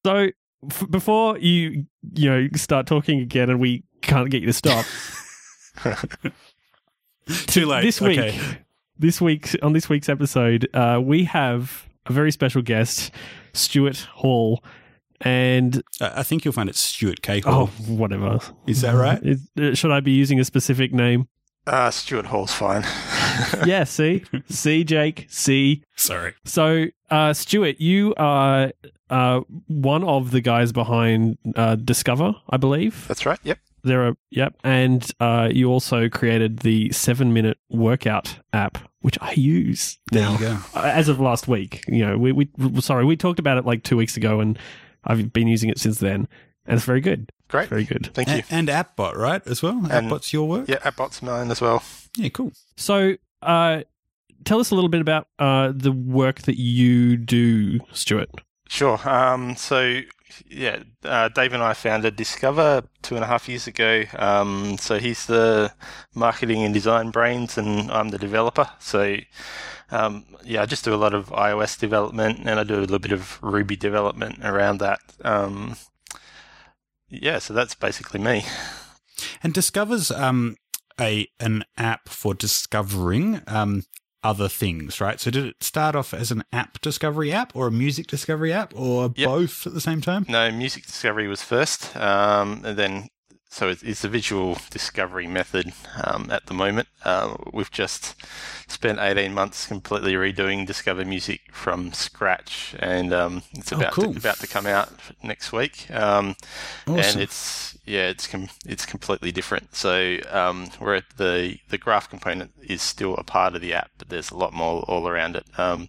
So 0.05 0.27
f- 0.69 0.85
before 0.89 1.37
you 1.39 1.85
you 2.13 2.29
know 2.29 2.47
start 2.55 2.85
talking 2.87 3.19
again, 3.21 3.49
and 3.49 3.59
we 3.59 3.83
can't 4.01 4.29
get 4.29 4.41
you 4.41 4.47
to 4.47 4.53
stop 4.53 4.85
Too 7.47 7.65
late. 7.65 7.81
this 7.83 7.99
week. 7.99 8.19
Okay. 8.19 8.39
This 8.97 9.19
week 9.19 9.55
on 9.61 9.73
this 9.73 9.89
week's 9.89 10.07
episode, 10.09 10.69
uh, 10.73 11.01
we 11.03 11.25
have 11.25 11.84
a 12.05 12.13
very 12.13 12.31
special 12.31 12.61
guest, 12.61 13.11
Stuart 13.53 14.07
Hall, 14.13 14.63
and 15.21 15.81
I 16.01 16.23
think 16.23 16.45
you'll 16.45 16.53
find 16.53 16.69
it 16.69 16.75
Stuart 16.75 17.19
oh, 17.19 17.21
Cahill. 17.21 17.67
whatever. 17.87 18.39
Is 18.67 18.81
that 18.81 18.93
right? 18.93 19.21
Is, 19.23 19.47
uh, 19.59 19.73
should 19.73 19.91
I 19.91 19.99
be 19.99 20.11
using 20.11 20.39
a 20.39 20.45
specific 20.45 20.93
name? 20.93 21.27
Uh, 21.65 21.89
Stuart 21.89 22.27
Hall's 22.27 22.53
fine. 22.53 22.83
yeah, 23.65 23.83
see, 23.83 24.23
see, 24.49 24.83
Jake, 24.83 25.27
see. 25.29 25.83
Sorry. 25.95 26.33
So, 26.45 26.85
uh, 27.09 27.33
Stuart, 27.33 27.81
you 27.81 28.13
are 28.17 28.71
uh, 29.09 29.41
one 29.67 30.03
of 30.03 30.31
the 30.31 30.41
guys 30.41 30.71
behind 30.71 31.37
uh, 31.55 31.75
Discovr, 31.75 32.35
I 32.49 32.57
believe. 32.57 33.07
That's 33.07 33.25
right. 33.25 33.39
Yep. 33.43 33.59
There 33.85 34.07
are, 34.07 34.13
yep, 34.31 34.55
and 34.63 35.09
uh, 35.19 35.49
you 35.51 35.69
also 35.69 36.09
created 36.09 36.59
the 36.59 36.91
seven-minute 36.91 37.57
workout 37.69 38.37
app, 38.51 38.77
which 39.01 39.17
I 39.21 39.31
use 39.33 39.97
There 40.11 40.23
now 40.23 40.33
you 40.33 40.39
go. 40.39 40.57
uh, 40.73 40.81
as 40.83 41.07
of 41.07 41.19
last 41.19 41.47
week. 41.47 41.83
You 41.87 42.05
know, 42.05 42.17
we 42.17 42.31
we 42.31 42.49
sorry, 42.81 43.05
we 43.05 43.15
talked 43.15 43.39
about 43.39 43.57
it 43.57 43.65
like 43.65 43.83
two 43.83 43.95
weeks 43.95 44.17
ago, 44.17 44.39
and 44.39 44.59
I've 45.05 45.31
been 45.31 45.47
using 45.47 45.69
it 45.69 45.79
since 45.79 45.99
then, 45.99 46.27
and 46.65 46.75
it's 46.77 46.85
very 46.85 46.99
good, 47.01 47.31
Great. 47.47 47.69
very 47.69 47.83
good. 47.83 48.09
Thank 48.13 48.27
you. 48.29 48.41
And, 48.49 48.67
and 48.69 48.85
AppBot, 48.87 49.15
right? 49.15 49.45
As 49.47 49.61
well. 49.61 49.77
And- 49.89 50.09
AppBot's 50.09 50.33
your 50.33 50.47
work. 50.47 50.67
Yeah, 50.67 50.79
AppBot's 50.79 51.21
mine 51.21 51.51
as 51.51 51.61
well. 51.61 51.83
Yeah, 52.17 52.29
cool. 52.29 52.51
So, 52.77 53.15
uh, 53.43 53.83
tell 54.45 54.59
us 54.59 54.71
a 54.71 54.75
little 54.75 54.89
bit 54.89 55.01
about 55.01 55.27
uh, 55.37 55.71
the 55.75 55.91
work 55.91 56.41
that 56.43 56.59
you 56.59 57.17
do, 57.17 57.79
Stuart. 57.91 58.31
Sure. 58.67 58.97
Um, 59.07 59.55
so, 59.55 60.01
yeah, 60.47 60.83
uh, 61.03 61.29
Dave 61.29 61.53
and 61.53 61.63
I 61.63 61.73
founded 61.73 62.17
Discovr 62.17 62.87
two 63.01 63.15
and 63.15 63.23
a 63.23 63.27
half 63.27 63.47
years 63.47 63.67
ago. 63.67 64.03
Um, 64.17 64.77
so 64.77 64.99
he's 64.99 65.25
the 65.25 65.73
marketing 66.13 66.63
and 66.63 66.73
design 66.73 67.11
brains, 67.11 67.57
and 67.57 67.91
I'm 67.91 68.09
the 68.09 68.17
developer. 68.17 68.69
So, 68.79 69.17
um, 69.91 70.25
yeah, 70.43 70.61
I 70.61 70.65
just 70.65 70.83
do 70.83 70.93
a 70.93 70.97
lot 70.97 71.13
of 71.13 71.29
iOS 71.29 71.79
development, 71.79 72.39
and 72.45 72.59
I 72.59 72.63
do 72.63 72.75
a 72.75 72.81
little 72.81 72.99
bit 72.99 73.11
of 73.11 73.39
Ruby 73.41 73.75
development 73.75 74.39
around 74.43 74.79
that. 74.79 74.99
Um, 75.23 75.75
yeah, 77.07 77.39
so 77.39 77.53
that's 77.53 77.75
basically 77.75 78.19
me. 78.19 78.45
And 79.43 79.53
Discovr's 79.53 80.11
um 80.11 80.57
a 80.99 81.27
an 81.39 81.63
app 81.77 82.09
for 82.09 82.33
discovering 82.33 83.41
um 83.47 83.83
other 84.25 84.49
things, 84.49 84.99
right? 84.99 85.19
So 85.19 85.29
did 85.31 85.45
it 85.45 85.63
start 85.63 85.95
off 85.95 86.13
as 86.13 86.31
an 86.31 86.43
app 86.51 86.81
discovery 86.81 87.31
app 87.31 87.55
or 87.55 87.67
a 87.67 87.71
music 87.71 88.07
discovery 88.07 88.51
app 88.51 88.73
or 88.75 89.13
Yep. 89.15 89.27
both 89.29 89.67
at 89.67 89.73
the 89.73 89.81
same 89.81 90.01
time? 90.01 90.25
No, 90.27 90.51
music 90.51 90.85
discovery 90.87 91.27
was 91.27 91.43
first, 91.43 91.95
um, 91.95 92.61
and 92.65 92.77
then 92.77 93.07
so 93.55 93.69
it's, 93.69 93.81
it's 93.83 94.03
a 94.03 94.09
visual 94.09 94.57
discovery 94.69 95.27
method 95.27 95.71
um, 96.03 96.29
at 96.29 96.45
the 96.47 96.53
moment. 96.53 96.87
Uh, 97.03 97.35
we've 97.53 97.71
just 97.71 98.15
spent 98.67 98.99
18 98.99 99.33
months 99.33 99.65
completely 99.65 100.13
redoing 100.13 100.67
Discovr 100.67 101.05
Music 101.07 101.39
from 101.53 101.93
scratch, 101.93 102.75
and 102.79 103.13
um, 103.13 103.43
it's 103.53 103.71
Oh, 103.71 103.77
about 103.77 103.93
cool. 103.93 104.11
to, 104.13 104.19
about 104.19 104.39
to 104.39 104.47
come 104.47 104.65
out 104.65 104.89
next 105.23 105.51
week. 105.53 105.89
Um, 105.91 106.35
Awesome. 106.87 106.99
and 106.99 107.21
it's 107.21 107.77
yeah, 107.85 108.07
it's 108.09 108.27
com- 108.27 108.49
it's 108.65 108.85
completely 108.85 109.31
different. 109.31 109.75
So 109.75 110.17
um, 110.31 110.67
where 110.79 111.03
the 111.17 111.57
the 111.69 111.77
graph 111.77 112.09
component 112.09 112.51
is 112.67 112.81
still 112.81 113.15
a 113.15 113.23
part 113.23 113.55
of 113.55 113.61
the 113.61 113.73
app, 113.73 113.91
but 113.97 114.09
there's 114.09 114.31
a 114.31 114.35
lot 114.37 114.51
more 114.53 114.81
all 114.87 115.07
around 115.07 115.35
it. 115.37 115.45
Um, 115.57 115.87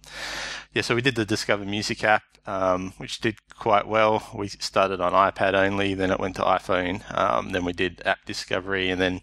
yeah, 0.73 0.83
so 0.83 0.95
we 0.95 1.01
did 1.01 1.15
the 1.15 1.25
Discover 1.25 1.65
Music 1.65 2.03
app, 2.03 2.23
um, 2.47 2.93
which 2.97 3.19
did 3.19 3.35
quite 3.55 3.87
well. 3.87 4.27
We 4.33 4.47
started 4.47 5.01
on 5.01 5.13
iPad 5.13 5.53
only, 5.53 5.93
then 5.93 6.11
it 6.11 6.19
went 6.19 6.37
to 6.37 6.41
iPhone. 6.41 7.03
Um, 7.15 7.51
then 7.51 7.65
we 7.65 7.73
did 7.73 8.01
app 8.05 8.25
discovery, 8.25 8.89
and 8.89 8.99
then 8.99 9.21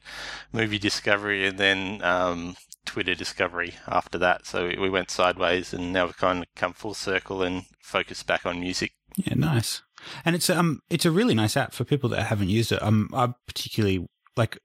movie 0.52 0.78
discovery, 0.78 1.46
and 1.46 1.58
then 1.58 2.02
um, 2.02 2.56
Twitter 2.84 3.14
discovery 3.14 3.74
after 3.88 4.18
that. 4.18 4.46
So 4.46 4.66
we 4.66 4.90
went 4.90 5.10
sideways, 5.10 5.72
and 5.72 5.92
now 5.92 6.06
we've 6.06 6.16
kind 6.16 6.40
of 6.40 6.46
come 6.54 6.74
full 6.74 6.94
circle 6.94 7.42
and 7.42 7.64
focused 7.80 8.26
back 8.26 8.46
on 8.46 8.60
music. 8.60 8.92
Yeah, 9.16 9.34
nice. 9.34 9.82
And 10.24 10.36
it's 10.36 10.50
um 10.50 10.80
it's 10.90 11.06
a 11.06 11.10
really 11.10 11.34
nice 11.34 11.56
app 11.56 11.72
for 11.72 11.84
people 11.84 12.10
that 12.10 12.24
haven't 12.24 12.50
used 12.50 12.72
it. 12.72 12.82
Um 12.82 13.08
I 13.14 13.32
particularly 13.46 14.06
like 14.36 14.58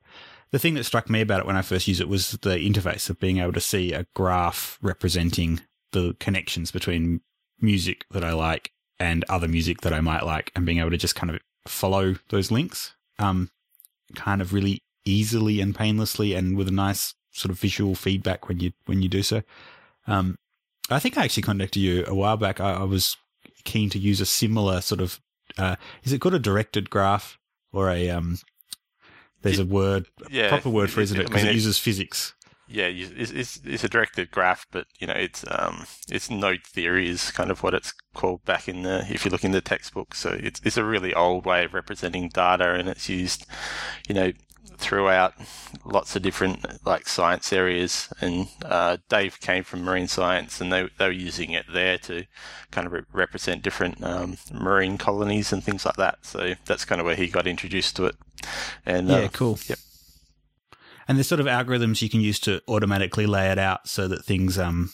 the 0.52 0.60
thing 0.60 0.74
that 0.74 0.84
struck 0.84 1.10
me 1.10 1.22
about 1.22 1.42
it 1.42 1.46
when 1.46 1.56
I 1.56 1.62
first 1.62 1.88
used 1.88 2.02
it 2.02 2.10
was 2.10 2.32
the 2.32 2.56
interface 2.56 3.10
of 3.10 3.20
being 3.20 3.38
able 3.38 3.54
to 3.54 3.62
see 3.62 3.94
a 3.94 4.06
graph 4.16 4.78
representing 4.82 5.62
the 5.92 6.16
connections 6.20 6.72
between 6.72 7.22
music 7.62 8.06
that 8.12 8.24
I 8.24 8.32
like 8.34 8.72
and 9.00 9.24
other 9.30 9.48
music 9.48 9.82
that 9.82 9.94
I 9.94 10.02
might 10.02 10.24
like 10.26 10.52
and 10.56 10.66
being 10.66 10.80
able 10.80 10.92
to 10.92 10.98
just 10.98 11.16
kind 11.16 11.30
of 11.34 11.40
follow 11.68 12.16
those 12.30 12.52
links 12.52 12.94
um 13.20 13.50
kind 14.16 14.42
of 14.42 14.54
really 14.54 14.82
easily 15.06 15.62
and 15.62 15.76
painlessly 15.76 16.34
and 16.34 16.58
with 16.58 16.68
a 16.68 16.72
nice 16.72 17.14
sort 17.32 17.52
of 17.52 17.60
visual 17.60 17.96
feedback 17.96 18.48
when 18.48 18.60
you 18.60 18.72
when 18.86 19.02
you 19.02 19.10
do 19.10 19.22
so. 19.24 19.42
Um 20.08 20.36
I 20.90 21.00
think 21.00 21.18
I 21.18 21.24
actually 21.24 21.44
contacted 21.44 21.82
you 21.82 22.04
a 22.08 22.16
while 22.16 22.38
back. 22.38 22.60
I, 22.60 22.74
I 22.74 22.84
was 22.84 23.16
keen 23.64 23.90
to 23.92 24.00
use 24.00 24.20
a 24.22 24.26
similar 24.26 24.82
sort 24.82 25.02
of 25.02 25.20
uh, 25.58 25.76
is 26.04 26.14
it 26.14 26.20
called 26.20 26.34
a 26.36 26.40
directed 26.40 26.90
graph 26.90 27.38
or 27.72 27.90
a 27.90 28.10
um 28.10 28.38
there's 29.42 29.60
a 29.60 29.66
word 29.66 30.08
Yeah, 30.30 30.50
proper 30.50 30.70
word 30.70 30.92
for 30.92 31.00
it, 31.02 31.04
isn't 31.04 31.18
it 31.20 31.24
I 31.24 31.26
because 31.28 31.44
mean, 31.44 31.48
it 31.50 31.52
it- 31.52 31.56
uses 31.56 31.78
physics 31.78 32.34
yeah, 32.70 32.88
you- 32.88 33.12
it's, 33.16 33.32
it's 33.32 33.60
it's 33.66 33.84
a 33.84 33.90
directed 33.90 34.32
graph, 34.32 34.66
but 34.72 34.86
you 35.00 35.08
know 35.08 35.14
it's 35.14 35.44
um 35.50 35.86
it's 36.10 36.30
node 36.30 36.64
theory 36.66 37.10
is 37.10 37.32
kind 37.32 37.52
of 37.52 37.64
what 37.64 37.74
it's 37.74 37.94
called 38.14 38.44
back 38.46 38.68
in 38.70 38.84
the 38.84 39.06
if 39.10 39.26
you 39.26 39.32
look 39.32 39.44
in 39.44 39.52
the 39.52 39.62
textbook. 39.62 40.16
So 40.16 40.38
it's 40.40 40.62
it's 40.64 40.78
a 40.78 40.84
really 40.86 41.14
old 41.14 41.46
way 41.46 41.66
of 41.66 41.74
representing 41.74 42.30
data, 42.30 42.74
and 42.74 42.88
it's 42.90 43.10
used, 43.10 43.46
you 44.08 44.16
know, 44.16 44.32
throughout 44.78 45.34
lots 45.86 46.16
of 46.16 46.22
different 46.22 46.66
like 46.86 47.08
science 47.08 47.52
areas. 47.52 48.10
And 48.22 48.48
uh, 48.64 48.98
Dave 49.10 49.40
came 49.40 49.64
from 49.64 49.84
marine 49.84 50.08
science, 50.08 50.62
and 50.62 50.72
they 50.72 50.90
they 50.98 51.06
were 51.08 51.12
using 51.12 51.52
it 51.52 51.66
there 51.74 51.98
to 52.00 52.26
kind 52.72 52.88
of 52.88 52.94
re- 52.94 53.02
represent 53.12 53.62
different 53.64 54.04
um, 54.04 54.38
marine 54.54 54.98
colonies 54.98 55.52
and 55.54 55.64
things 55.64 55.86
like 55.86 55.96
that. 55.98 56.20
So 56.26 56.56
that's 56.66 56.86
kind 56.86 57.02
of 57.02 57.06
where 57.06 57.16
he 57.16 57.28
got 57.28 57.48
introduced 57.48 57.96
to 57.98 58.06
it. 58.06 58.16
And 58.86 59.10
yeah 59.10 59.26
uh, 59.26 59.30
cool 59.30 59.60
yep. 59.68 59.80
And 61.10 61.18
there's 61.18 61.28
sort 61.28 61.42
of 61.42 61.48
algorithms 61.48 62.02
you 62.02 62.10
can 62.10 62.22
use 62.22 62.40
to 62.40 62.62
automatically 62.70 63.26
lay 63.26 63.52
it 63.52 63.58
out 63.60 63.90
so 63.90 64.08
that 64.08 64.24
things 64.24 64.58
um 64.58 64.92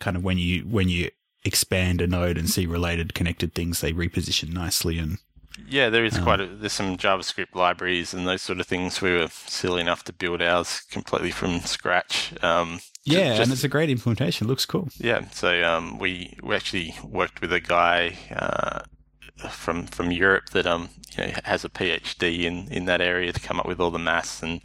kind 0.00 0.16
of 0.16 0.22
when 0.22 0.36
you 0.36 0.60
when 0.62 0.90
you 0.90 1.08
expand 1.44 2.02
a 2.02 2.06
node 2.06 2.36
and 2.36 2.50
see 2.50 2.66
related 2.66 3.14
connected 3.14 3.54
things 3.54 3.80
they 3.80 3.92
reposition 3.92 4.52
nicely 4.52 4.98
and 4.98 5.18
Yeah, 5.68 5.90
there 5.90 6.04
is 6.04 6.16
Um, 6.18 6.24
quite 6.24 6.40
a, 6.40 6.46
there's 6.46 6.72
some 6.72 6.96
JavaScript 6.96 7.54
libraries 7.54 8.14
and 8.14 8.26
those 8.26 8.42
sort 8.42 8.58
of 8.60 8.66
things. 8.66 9.02
We 9.02 9.12
were 9.12 9.28
silly 9.28 9.80
enough 9.80 10.02
to 10.04 10.12
build 10.12 10.40
ours 10.42 10.82
completely 10.90 11.30
from 11.30 11.60
scratch. 11.60 12.32
Um, 12.42 12.80
yeah 13.04 13.42
and 13.42 13.50
it's 13.50 13.64
a 13.64 13.68
great 13.68 13.90
implementation 13.90 14.46
looks 14.46 14.64
cool 14.64 14.88
yeah. 14.98 15.28
So 15.30 15.50
um, 15.64 15.98
we 15.98 16.36
we 16.42 16.54
actually 16.54 16.94
worked 17.02 17.40
with 17.40 17.52
a 17.52 17.60
guy 17.60 18.16
uh, 18.30 18.82
from 19.50 19.86
from 19.86 20.10
Europe 20.10 20.50
that 20.50 20.66
um 20.66 20.88
you 21.16 21.24
know 21.24 21.32
has 21.44 21.64
a 21.64 21.68
PhD 21.68 22.44
in 22.44 22.68
in 22.70 22.84
that 22.86 23.00
area 23.00 23.32
to 23.32 23.40
come 23.40 23.60
up 23.60 23.66
with 23.66 23.80
all 23.80 23.90
the 23.90 23.98
maths 23.98 24.42
and 24.42 24.60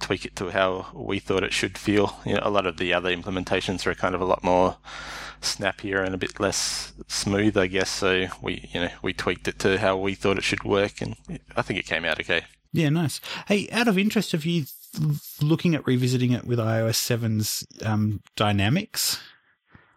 tweak 0.00 0.24
it 0.24 0.36
to 0.36 0.50
how 0.50 0.86
we 0.92 1.18
thought 1.18 1.44
it 1.44 1.52
should 1.52 1.78
feel. 1.78 2.18
You 2.24 2.34
know, 2.34 2.40
a 2.42 2.50
lot 2.50 2.66
of 2.66 2.76
the 2.76 2.92
other 2.92 3.14
implementations 3.14 3.86
are 3.86 3.94
kind 3.94 4.14
of 4.14 4.20
a 4.20 4.26
lot 4.26 4.44
more 4.44 4.76
snappier 5.40 6.02
and 6.02 6.14
a 6.14 6.18
bit 6.18 6.40
less 6.40 6.92
smooth, 7.06 7.56
I 7.56 7.66
guess. 7.66 7.90
So 7.90 8.26
we 8.42 8.68
you 8.72 8.80
know 8.80 8.90
we 9.02 9.12
tweaked 9.12 9.48
it 9.48 9.58
to 9.60 9.78
how 9.78 9.96
we 9.96 10.14
thought 10.14 10.38
it 10.38 10.44
should 10.44 10.64
work, 10.64 11.00
and 11.00 11.16
I 11.56 11.62
think 11.62 11.78
it 11.78 11.86
came 11.86 12.04
out 12.04 12.20
okay. 12.20 12.44
Yeah, 12.72 12.88
nice. 12.88 13.20
Hey, 13.46 13.68
out 13.70 13.86
of 13.86 13.96
interest, 13.96 14.32
have 14.32 14.44
you 14.44 14.64
looking 15.40 15.76
at 15.76 15.86
revisiting 15.86 16.32
it 16.32 16.44
with 16.44 16.58
iOS 16.58 16.96
7's 16.96 17.64
um, 17.84 18.20
dynamics? 18.36 19.20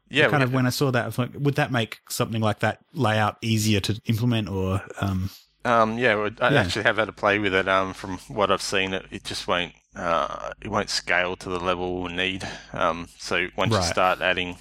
Yeah, 0.10 0.28
kind 0.28 0.44
of 0.44 0.54
when 0.54 0.66
I 0.66 0.70
saw 0.70 0.92
that, 0.92 1.04
I 1.04 1.06
was 1.08 1.18
like, 1.18 1.32
would 1.36 1.56
that 1.56 1.72
make 1.72 2.00
something 2.10 2.42
like 2.42 2.60
that 2.60 2.80
layout 2.94 3.38
easier 3.42 3.80
to 3.82 4.02
implement 4.06 4.50
or, 4.50 4.82
um, 5.02 5.30
Um, 5.66 5.98
yeah, 5.98 6.30
I 6.40 6.48
Yeah. 6.48 6.60
actually 6.60 6.84
have 6.84 6.98
had 6.98 7.10
a 7.10 7.14
play 7.14 7.40
with 7.40 7.54
it. 7.54 7.68
Um, 7.68 7.94
from 7.94 8.18
what 8.30 8.52
I've 8.52 8.62
seen, 8.62 8.94
it, 8.94 9.06
it 9.12 9.24
just 9.24 9.48
won't 9.48 9.74
uh, 9.96 10.52
it 10.62 10.70
won't 10.70 10.90
scale 10.90 11.36
to 11.36 11.50
the 11.50 11.60
level 11.60 12.04
we 12.04 12.14
need. 12.14 12.48
Um, 12.72 13.10
so 13.18 13.48
once 13.58 13.76
you 13.78 13.84
start 13.84 14.22
adding, 14.22 14.60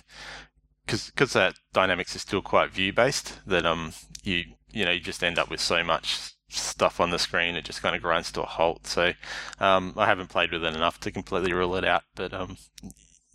because 0.86 1.10
because 1.10 1.34
that 1.34 1.56
dynamics 1.74 2.16
is 2.16 2.22
still 2.22 2.42
quite 2.42 2.72
view 2.72 2.92
based, 2.92 3.40
that 3.46 3.66
um 3.66 3.92
you 4.24 4.44
you 4.72 4.84
know 4.84 4.92
you 4.92 5.00
just 5.00 5.24
end 5.24 5.38
up 5.38 5.50
with 5.50 5.60
so 5.60 5.84
much 5.84 6.34
stuff 6.50 7.00
on 7.00 7.10
the 7.10 7.18
screen 7.18 7.56
it 7.56 7.64
just 7.64 7.82
kind 7.82 7.96
of 7.96 8.02
grinds 8.02 8.32
to 8.32 8.42
a 8.42 8.46
halt. 8.46 8.86
So 8.86 9.12
um, 9.60 9.94
I 9.96 10.06
haven't 10.06 10.28
played 10.30 10.52
with 10.52 10.64
it 10.64 10.74
enough 10.76 11.00
to 11.00 11.12
completely 11.12 11.52
rule 11.54 11.76
it 11.76 11.84
out, 11.84 12.04
but 12.16 12.34
um 12.34 12.58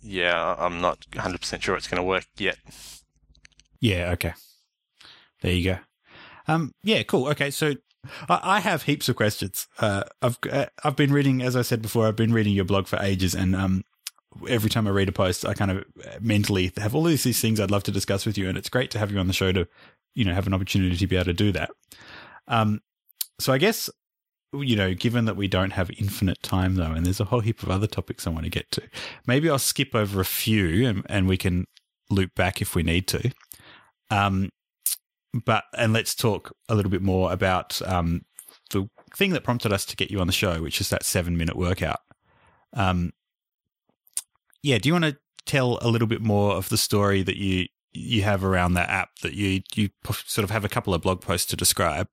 yeah, 0.02 0.54
I'm 0.58 0.80
not 0.80 1.06
100% 1.12 1.62
sure 1.62 1.76
it's 1.76 1.88
going 1.88 2.00
to 2.00 2.02
work 2.02 2.26
yet. 2.36 2.58
Yeah. 3.80 4.10
Okay. 4.12 4.34
There 5.40 5.52
you 5.52 5.64
go. 5.64 5.78
Um. 6.46 6.72
Yeah. 6.82 7.02
Cool. 7.02 7.28
Okay. 7.28 7.50
So 7.50 7.74
I, 8.28 8.60
have 8.60 8.84
heaps 8.84 9.08
of 9.08 9.16
questions. 9.16 9.66
Uh. 9.78 10.04
I've 10.20 10.38
uh, 10.50 10.66
I've 10.84 10.96
been 10.96 11.12
reading, 11.12 11.42
as 11.42 11.56
I 11.56 11.62
said 11.62 11.82
before, 11.82 12.06
I've 12.06 12.16
been 12.16 12.32
reading 12.32 12.54
your 12.54 12.64
blog 12.64 12.86
for 12.86 12.98
ages, 13.00 13.34
and 13.34 13.54
um. 13.54 13.84
Every 14.48 14.70
time 14.70 14.86
I 14.86 14.90
read 14.90 15.10
a 15.10 15.12
post, 15.12 15.44
I 15.44 15.52
kind 15.52 15.70
of 15.70 15.84
mentally 16.18 16.72
have 16.78 16.94
all 16.94 17.02
these, 17.02 17.22
these 17.22 17.38
things 17.38 17.60
I'd 17.60 17.70
love 17.70 17.82
to 17.82 17.90
discuss 17.90 18.24
with 18.24 18.38
you, 18.38 18.48
and 18.48 18.56
it's 18.56 18.70
great 18.70 18.90
to 18.92 18.98
have 18.98 19.12
you 19.12 19.18
on 19.18 19.26
the 19.26 19.34
show 19.34 19.52
to, 19.52 19.68
you 20.14 20.24
know, 20.24 20.32
have 20.32 20.46
an 20.46 20.54
opportunity 20.54 20.96
to 20.96 21.06
be 21.06 21.16
able 21.16 21.26
to 21.26 21.34
do 21.34 21.52
that. 21.52 21.70
Um, 22.48 22.80
so 23.38 23.52
I 23.52 23.58
guess, 23.58 23.90
you 24.52 24.76
know, 24.76 24.94
given 24.94 25.24
that 25.24 25.36
we 25.36 25.48
don't 25.48 25.72
have 25.72 25.90
infinite 25.92 26.42
time 26.42 26.74
though, 26.74 26.92
and 26.92 27.06
there's 27.06 27.20
a 27.20 27.24
whole 27.24 27.40
heap 27.40 27.62
of 27.62 27.70
other 27.70 27.86
topics 27.86 28.26
I 28.26 28.30
want 28.30 28.44
to 28.44 28.50
get 28.50 28.70
to, 28.72 28.82
maybe 29.26 29.48
I'll 29.48 29.58
skip 29.58 29.94
over 29.94 30.20
a 30.20 30.24
few 30.24 30.86
and, 30.86 31.06
and 31.08 31.26
we 31.26 31.36
can 31.36 31.66
loop 32.10 32.34
back 32.34 32.60
if 32.60 32.74
we 32.74 32.82
need 32.82 33.06
to. 33.08 33.32
Um, 34.10 34.50
but 35.32 35.64
and 35.76 35.92
let's 35.92 36.14
talk 36.14 36.54
a 36.68 36.74
little 36.74 36.90
bit 36.90 37.02
more 37.02 37.32
about 37.32 37.80
um, 37.82 38.22
the 38.70 38.88
thing 39.16 39.30
that 39.30 39.44
prompted 39.44 39.72
us 39.72 39.86
to 39.86 39.96
get 39.96 40.10
you 40.10 40.20
on 40.20 40.26
the 40.26 40.32
show, 40.32 40.60
which 40.62 40.80
is 40.80 40.90
that 40.90 41.04
seven 41.04 41.36
minute 41.36 41.56
workout. 41.56 42.00
Um, 42.74 43.12
yeah, 44.62 44.78
do 44.78 44.88
you 44.88 44.92
want 44.92 45.06
to 45.06 45.16
tell 45.46 45.78
a 45.80 45.88
little 45.88 46.06
bit 46.06 46.20
more 46.20 46.54
of 46.54 46.68
the 46.68 46.76
story 46.76 47.22
that 47.22 47.36
you 47.36 47.66
you 47.94 48.22
have 48.22 48.44
around 48.44 48.74
that 48.74 48.88
app 48.88 49.10
that 49.22 49.34
you 49.34 49.62
you 49.74 49.90
sort 50.24 50.44
of 50.44 50.50
have 50.50 50.64
a 50.64 50.68
couple 50.68 50.92
of 50.92 51.02
blog 51.02 51.22
posts 51.22 51.46
to 51.46 51.56
describe? 51.56 52.08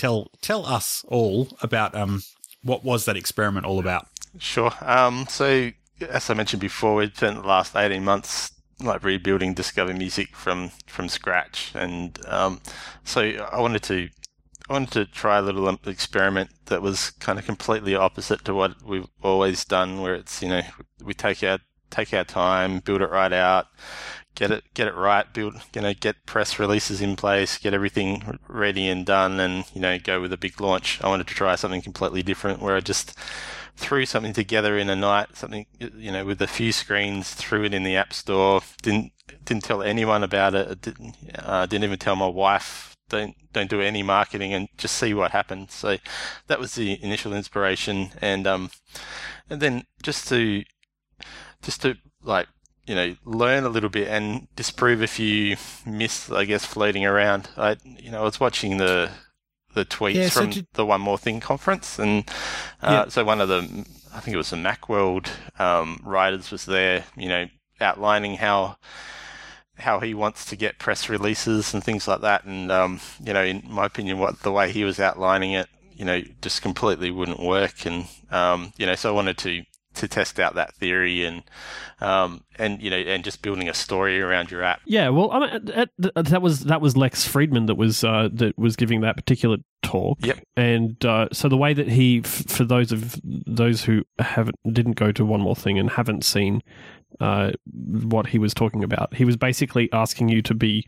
Tell 0.00 0.30
tell 0.40 0.64
us 0.64 1.04
all 1.08 1.48
about 1.60 1.94
um 1.94 2.22
what 2.62 2.82
was 2.82 3.04
that 3.04 3.18
experiment 3.18 3.66
all 3.66 3.78
about? 3.78 4.06
Sure. 4.38 4.72
Um, 4.80 5.26
so, 5.28 5.72
as 6.08 6.30
I 6.30 6.32
mentioned 6.32 6.62
before, 6.62 6.94
we've 6.94 7.14
spent 7.14 7.42
the 7.42 7.46
last 7.46 7.76
18 7.76 8.02
months 8.02 8.52
like 8.80 9.04
rebuilding 9.04 9.54
Discovr 9.54 9.94
Music 9.94 10.34
from 10.34 10.70
from 10.86 11.10
scratch, 11.10 11.72
and 11.74 12.18
um, 12.26 12.62
so 13.04 13.20
I 13.20 13.60
wanted 13.60 13.82
to 13.82 14.08
I 14.70 14.72
wanted 14.72 14.92
to 14.92 15.04
try 15.04 15.36
a 15.36 15.42
little 15.42 15.68
um, 15.68 15.78
experiment 15.84 16.48
that 16.64 16.80
was 16.80 17.10
kind 17.10 17.38
of 17.38 17.44
completely 17.44 17.94
opposite 17.94 18.42
to 18.46 18.54
what 18.54 18.82
we've 18.82 19.06
always 19.22 19.66
done, 19.66 20.00
where 20.00 20.14
it's 20.14 20.40
you 20.40 20.48
know 20.48 20.62
we 21.04 21.12
take 21.12 21.42
our 21.42 21.58
take 21.90 22.14
our 22.14 22.24
time, 22.24 22.78
build 22.78 23.02
it 23.02 23.10
right 23.10 23.34
out, 23.34 23.66
get 24.34 24.50
it 24.50 24.64
get 24.74 24.88
it 24.88 24.94
right, 24.94 25.32
build 25.32 25.54
you 25.74 25.82
know 25.82 25.94
get 25.94 26.26
press 26.26 26.58
releases 26.58 27.00
in 27.00 27.16
place, 27.16 27.58
get 27.58 27.74
everything 27.74 28.38
ready 28.48 28.88
and 28.88 29.06
done, 29.06 29.40
and 29.40 29.64
you 29.74 29.80
know 29.80 29.98
go 29.98 30.20
with 30.20 30.32
a 30.32 30.36
big 30.38 30.60
launch. 30.60 31.02
I 31.02 31.08
wanted 31.08 31.26
to 31.28 31.34
try 31.34 31.54
something 31.56 31.82
completely 31.82 32.22
different, 32.22 32.60
where 32.60 32.76
I 32.76 32.80
just 32.80 33.16
threw 33.76 34.06
something 34.06 34.32
together 34.32 34.78
in 34.78 34.90
a 34.90 34.96
night, 34.96 35.36
something 35.36 35.66
you 35.78 36.12
know 36.12 36.24
with 36.24 36.40
a 36.42 36.46
few 36.46 36.72
screens, 36.72 37.34
threw 37.34 37.64
it 37.64 37.74
in 37.74 37.82
the 37.82 37.96
app 37.96 38.12
store, 38.12 38.62
didn't 38.82 39.12
didn't 39.44 39.64
tell 39.64 39.82
anyone 39.82 40.22
about 40.22 40.54
it, 40.54 40.80
didn't 40.80 41.16
uh, 41.38 41.66
didn't 41.66 41.84
even 41.84 41.98
tell 41.98 42.16
my 42.16 42.28
wife. 42.28 42.96
Don't 43.08 43.34
don't 43.52 43.70
do 43.70 43.80
any 43.80 44.02
marketing 44.02 44.52
and 44.52 44.68
just 44.78 44.96
see 44.96 45.12
what 45.14 45.32
happens. 45.32 45.74
So 45.74 45.96
that 46.46 46.60
was 46.60 46.74
the 46.76 47.02
initial 47.02 47.34
inspiration, 47.34 48.10
and 48.20 48.46
um, 48.46 48.70
and 49.48 49.60
then 49.60 49.84
just 50.02 50.28
to 50.28 50.62
just 51.62 51.82
to 51.82 51.96
like 52.22 52.46
you 52.86 52.94
know 52.94 53.16
learn 53.24 53.64
a 53.64 53.68
little 53.68 53.90
bit 53.90 54.08
and 54.08 54.48
disprove 54.56 55.02
a 55.02 55.06
few 55.06 55.56
myths, 55.86 56.30
I 56.30 56.44
guess, 56.44 56.64
floating 56.64 57.04
around. 57.06 57.48
I 57.56 57.76
you 57.84 58.10
know 58.10 58.20
I 58.20 58.24
was 58.24 58.40
watching 58.40 58.76
the 58.78 59.10
the 59.74 59.84
tweets 59.84 60.14
Yeah, 60.14 60.28
so 60.28 60.40
from 60.40 60.50
did- 60.50 60.66
the 60.74 60.84
One 60.86 61.00
More 61.00 61.18
Thing 61.18 61.40
conference, 61.40 61.98
and 61.98 62.28
uh, 62.82 63.08
so 63.08 63.24
one 63.24 63.40
of 63.40 63.48
the 63.48 63.86
I 64.12 64.20
think 64.20 64.34
it 64.34 64.38
was 64.38 64.50
the 64.50 64.56
MacWorld 64.56 65.28
um, 65.60 66.00
writers 66.04 66.50
was 66.50 66.64
there, 66.66 67.04
you 67.16 67.28
know, 67.28 67.46
outlining 67.80 68.36
how 68.38 68.76
how 69.78 70.00
he 70.00 70.12
wants 70.12 70.44
to 70.44 70.56
get 70.56 70.78
press 70.78 71.08
releases 71.08 71.72
and 71.72 71.82
things 71.82 72.06
like 72.06 72.20
that. 72.20 72.44
And 72.44 72.70
um, 72.72 73.00
you 73.22 73.32
know, 73.32 73.42
in 73.44 73.62
my 73.68 73.86
opinion, 73.86 74.18
what 74.18 74.40
the 74.40 74.52
way 74.52 74.72
he 74.72 74.84
was 74.84 74.98
outlining 75.00 75.52
it, 75.52 75.68
you 75.92 76.04
know, 76.04 76.20
just 76.42 76.62
completely 76.62 77.10
wouldn't 77.10 77.40
work. 77.40 77.86
And 77.86 78.06
um, 78.30 78.72
you 78.76 78.86
know, 78.86 78.94
so 78.94 79.10
I 79.10 79.14
wanted 79.14 79.38
to 79.38 79.62
to 80.00 80.08
test 80.08 80.40
out 80.40 80.54
that 80.54 80.74
theory 80.74 81.24
and 81.24 81.42
um, 82.00 82.44
and 82.58 82.82
you 82.82 82.90
know, 82.90 82.96
and 82.96 83.22
just 83.22 83.42
building 83.42 83.68
a 83.68 83.74
story 83.74 84.20
around 84.20 84.50
your 84.50 84.62
app. 84.62 84.80
Yeah, 84.86 85.10
well, 85.10 85.30
I 85.30 85.38
mean, 85.40 85.70
uh, 85.70 85.86
uh, 86.16 86.22
that 86.22 86.40
was 86.42 86.60
that 86.64 86.80
was 86.80 86.96
Lex 86.96 87.26
Friedman 87.26 87.66
that 87.66 87.74
was 87.74 88.02
uh, 88.02 88.28
that 88.32 88.58
was 88.58 88.76
giving 88.76 89.02
that 89.02 89.16
particular 89.16 89.58
talk. 89.82 90.18
Yep. 90.24 90.38
And 90.56 91.04
uh, 91.04 91.28
so 91.32 91.48
the 91.48 91.56
way 91.56 91.74
that 91.74 91.88
he, 91.88 92.22
f- 92.24 92.46
for 92.48 92.64
those 92.64 92.90
of 92.90 93.20
those 93.22 93.84
who 93.84 94.02
haven't 94.18 94.56
didn't 94.72 94.92
go 94.92 95.12
to 95.12 95.24
one 95.24 95.40
more 95.40 95.56
thing 95.56 95.78
and 95.78 95.90
haven't 95.90 96.24
seen 96.24 96.62
uh, 97.20 97.52
what 97.66 98.26
he 98.26 98.38
was 98.38 98.54
talking 98.54 98.82
about, 98.82 99.14
he 99.14 99.24
was 99.26 99.36
basically 99.36 99.90
asking 99.92 100.30
you 100.30 100.40
to 100.42 100.54
be 100.54 100.86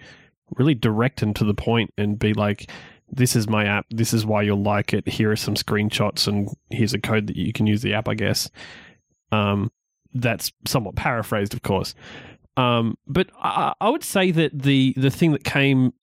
really 0.56 0.74
direct 0.74 1.22
and 1.22 1.36
to 1.36 1.44
the 1.44 1.54
point 1.54 1.92
and 1.98 2.18
be 2.18 2.34
like. 2.34 2.70
This 3.14 3.36
is 3.36 3.46
my 3.46 3.66
app. 3.66 3.84
This 3.90 4.14
is 4.14 4.24
why 4.24 4.40
you'll 4.40 4.62
like 4.62 4.94
it. 4.94 5.06
Here 5.06 5.30
are 5.30 5.36
some 5.36 5.54
screenshots, 5.54 6.26
and 6.26 6.48
here's 6.70 6.94
a 6.94 6.98
code 6.98 7.26
that 7.26 7.36
you 7.36 7.52
can 7.52 7.66
use 7.66 7.82
the 7.82 7.92
app. 7.92 8.08
I 8.08 8.14
guess. 8.14 8.48
Um, 9.32 9.72
that's 10.14 10.52
somewhat 10.66 10.94
paraphrased, 10.94 11.54
of 11.54 11.62
course. 11.62 11.94
Um, 12.56 12.98
but 13.06 13.30
I, 13.36 13.72
I 13.80 13.88
would 13.88 14.04
say 14.04 14.30
that 14.30 14.56
the 14.56 14.94
the 14.96 15.10
thing 15.10 15.32
that 15.32 15.44
came, 15.44 15.94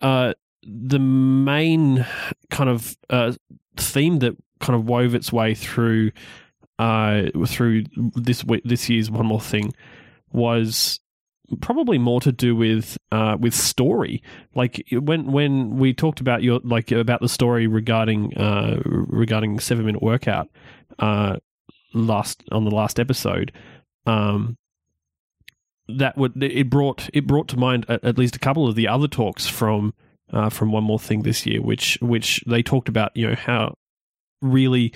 uh, 0.00 0.34
the 0.62 0.98
main 0.98 2.06
kind 2.50 2.70
of 2.70 2.96
uh, 3.08 3.32
theme 3.76 4.18
that 4.18 4.36
kind 4.60 4.78
of 4.78 4.86
wove 4.86 5.14
its 5.14 5.32
way 5.32 5.54
through, 5.54 6.12
uh, 6.78 7.24
through 7.46 7.84
this 8.14 8.44
this 8.64 8.88
year's 8.90 9.10
one 9.10 9.26
more 9.26 9.40
thing, 9.40 9.72
was 10.32 11.00
probably 11.60 11.98
more 11.98 12.20
to 12.20 12.32
do 12.32 12.54
with 12.54 12.98
uh, 13.10 13.36
with 13.40 13.54
story. 13.54 14.22
Like 14.54 14.84
when 14.92 15.32
when 15.32 15.78
we 15.78 15.94
talked 15.94 16.20
about 16.20 16.42
your 16.42 16.60
like 16.62 16.90
about 16.90 17.20
the 17.20 17.28
story 17.28 17.66
regarding 17.66 18.36
uh, 18.36 18.82
regarding 18.84 19.60
seven 19.60 19.86
minute 19.86 20.02
workout 20.02 20.48
uh, 20.98 21.36
last 21.94 22.42
on 22.52 22.64
the 22.64 22.70
last 22.70 23.00
episode. 23.00 23.52
Um, 24.06 24.56
that 25.88 26.16
would 26.16 26.42
it 26.42 26.70
brought 26.70 27.08
it 27.12 27.26
brought 27.26 27.48
to 27.48 27.58
mind 27.58 27.86
at, 27.88 28.18
least 28.18 28.36
a 28.36 28.38
couple 28.38 28.66
of 28.66 28.74
the 28.74 28.88
other 28.88 29.08
talks 29.08 29.46
from 29.46 29.94
uh, 30.32 30.48
from 30.48 30.72
one 30.72 30.84
more 30.84 30.98
thing 30.98 31.22
this 31.22 31.46
year, 31.46 31.60
which 31.60 31.98
which 32.00 32.42
they 32.46 32.62
talked 32.62 32.88
about 32.88 33.14
you 33.14 33.28
know 33.28 33.36
how 33.36 33.76
really 34.40 34.92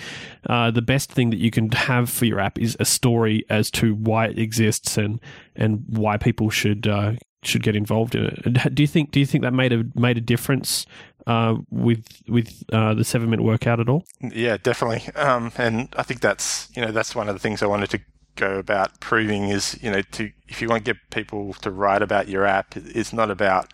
uh, 0.49 0.71
the 0.71 0.83
best 0.83 1.11
thing 1.11 1.31
that 1.31 1.39
you 1.39 1.51
can 1.51 1.71
have 1.73 2.11
for 2.11 2.25
your 2.27 2.41
app 2.41 2.59
is 2.59 2.77
a 2.81 2.85
story 2.85 3.45
as 3.49 3.71
to 3.71 3.95
why 3.95 4.27
it 4.27 4.39
exists 4.39 4.97
and 4.97 5.21
and 5.57 5.85
why 5.89 6.17
people 6.17 6.51
should 6.51 6.87
uh, 6.87 7.13
should 7.43 7.63
get 7.63 7.77
involved 7.77 8.15
in 8.15 8.27
it. 8.27 8.75
Do 8.75 8.83
you 8.83 8.87
think 8.87 9.11
do 9.11 9.21
you 9.21 9.27
think 9.27 9.43
that 9.43 9.53
made 9.53 9.73
a 9.73 9.85
made 9.95 10.17
a 10.17 10.23
difference 10.23 10.87
uh, 11.29 11.57
with 11.71 12.23
with 12.27 12.65
uh, 12.73 12.95
the 12.95 13.05
seven 13.05 13.29
minute 13.29 13.45
workout 13.45 13.79
at 13.79 13.89
all? 13.89 14.05
Yeah, 14.21 14.57
definitely. 14.57 15.13
Um, 15.15 15.53
and 15.59 15.95
I 15.97 16.03
think 16.03 16.21
that's 16.21 16.71
you 16.75 16.83
know 16.83 16.91
that's 16.91 17.15
one 17.15 17.29
of 17.29 17.35
the 17.35 17.39
things 17.39 17.63
I 17.63 17.67
wanted 17.67 17.91
to 17.91 18.01
go 18.35 18.59
about 18.59 18.99
proving 19.01 19.51
is 19.51 19.79
you 19.83 19.91
know 19.91 20.01
to 20.01 20.31
if 20.49 20.63
you 20.63 20.69
want 20.69 20.85
to 20.85 20.95
get 20.95 21.11
people 21.11 21.53
to 21.55 21.71
write 21.71 22.01
about 22.01 22.29
your 22.29 22.47
app, 22.47 22.77
it's 22.77 23.13
not 23.13 23.31
about 23.31 23.71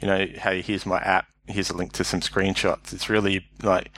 you 0.00 0.06
know 0.06 0.26
hey 0.26 0.60
here's 0.60 0.84
my 0.84 0.98
app, 0.98 1.26
here's 1.46 1.70
a 1.70 1.76
link 1.76 1.92
to 1.94 2.04
some 2.04 2.20
screenshots. 2.20 2.92
It's 2.92 3.08
really 3.08 3.46
like 3.62 3.90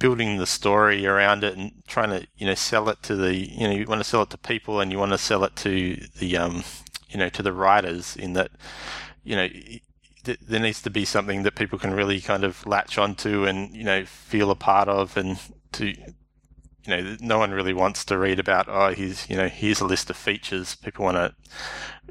building 0.00 0.38
the 0.38 0.46
story 0.46 1.06
around 1.06 1.44
it 1.44 1.56
and 1.56 1.70
trying 1.86 2.10
to 2.10 2.26
you 2.38 2.46
know 2.46 2.54
sell 2.54 2.88
it 2.88 3.00
to 3.04 3.14
the 3.14 3.36
you 3.36 3.68
know 3.68 3.72
you 3.72 3.84
want 3.86 4.00
to 4.00 4.08
sell 4.08 4.22
it 4.22 4.30
to 4.30 4.38
people 4.38 4.80
and 4.80 4.90
you 4.90 4.98
want 4.98 5.12
to 5.12 5.18
sell 5.18 5.44
it 5.44 5.54
to 5.54 5.96
the 6.18 6.36
um 6.36 6.64
you 7.10 7.18
know 7.18 7.28
to 7.28 7.42
the 7.42 7.52
writers 7.52 8.16
in 8.16 8.32
that 8.32 8.50
you 9.22 9.36
know 9.36 9.48
th- 10.24 10.38
there 10.40 10.60
needs 10.60 10.82
to 10.82 10.90
be 10.90 11.04
something 11.04 11.42
that 11.42 11.54
people 11.54 11.78
can 11.78 11.92
really 11.92 12.20
kind 12.20 12.44
of 12.44 12.66
latch 12.66 12.98
onto 12.98 13.44
and 13.44 13.74
you 13.74 13.84
know 13.84 14.04
feel 14.04 14.50
a 14.50 14.54
part 14.56 14.88
of 14.88 15.16
and 15.16 15.38
to 15.72 15.86
you 15.88 15.96
know 16.86 17.16
no 17.20 17.38
one 17.38 17.50
really 17.50 17.74
wants 17.74 18.04
to 18.06 18.16
read 18.18 18.38
about 18.38 18.66
oh 18.68 18.92
here's 18.92 19.28
you 19.28 19.36
know 19.36 19.48
here's 19.48 19.80
a 19.80 19.86
list 19.86 20.10
of 20.10 20.16
features. 20.16 20.74
People 20.76 21.04
want 21.04 21.16
to 21.16 21.34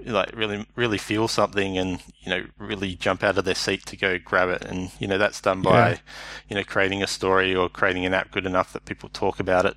like 0.06 0.34
really 0.36 0.66
really 0.76 0.98
feel 0.98 1.28
something 1.28 1.78
and 1.78 2.02
you 2.22 2.30
know 2.30 2.46
really 2.58 2.96
jump 2.96 3.24
out 3.24 3.38
of 3.38 3.46
their 3.46 3.56
seat 3.56 3.86
to 3.88 3.98
go 3.98 4.18
grab 4.20 4.50
it. 4.50 4.64
And 4.64 4.92
you 5.00 5.08
know 5.08 5.18
that's 5.18 5.42
done 5.42 5.62
by 5.62 5.90
Yeah. 5.90 5.98
you 6.50 6.56
know 6.56 6.64
creating 6.64 7.02
a 7.04 7.08
story 7.08 7.56
or 7.56 7.68
creating 7.68 8.06
an 8.06 8.14
app 8.14 8.32
good 8.32 8.46
enough 8.46 8.72
that 8.74 8.86
people 8.86 9.10
talk 9.10 9.40
about 9.40 9.66
it 9.66 9.76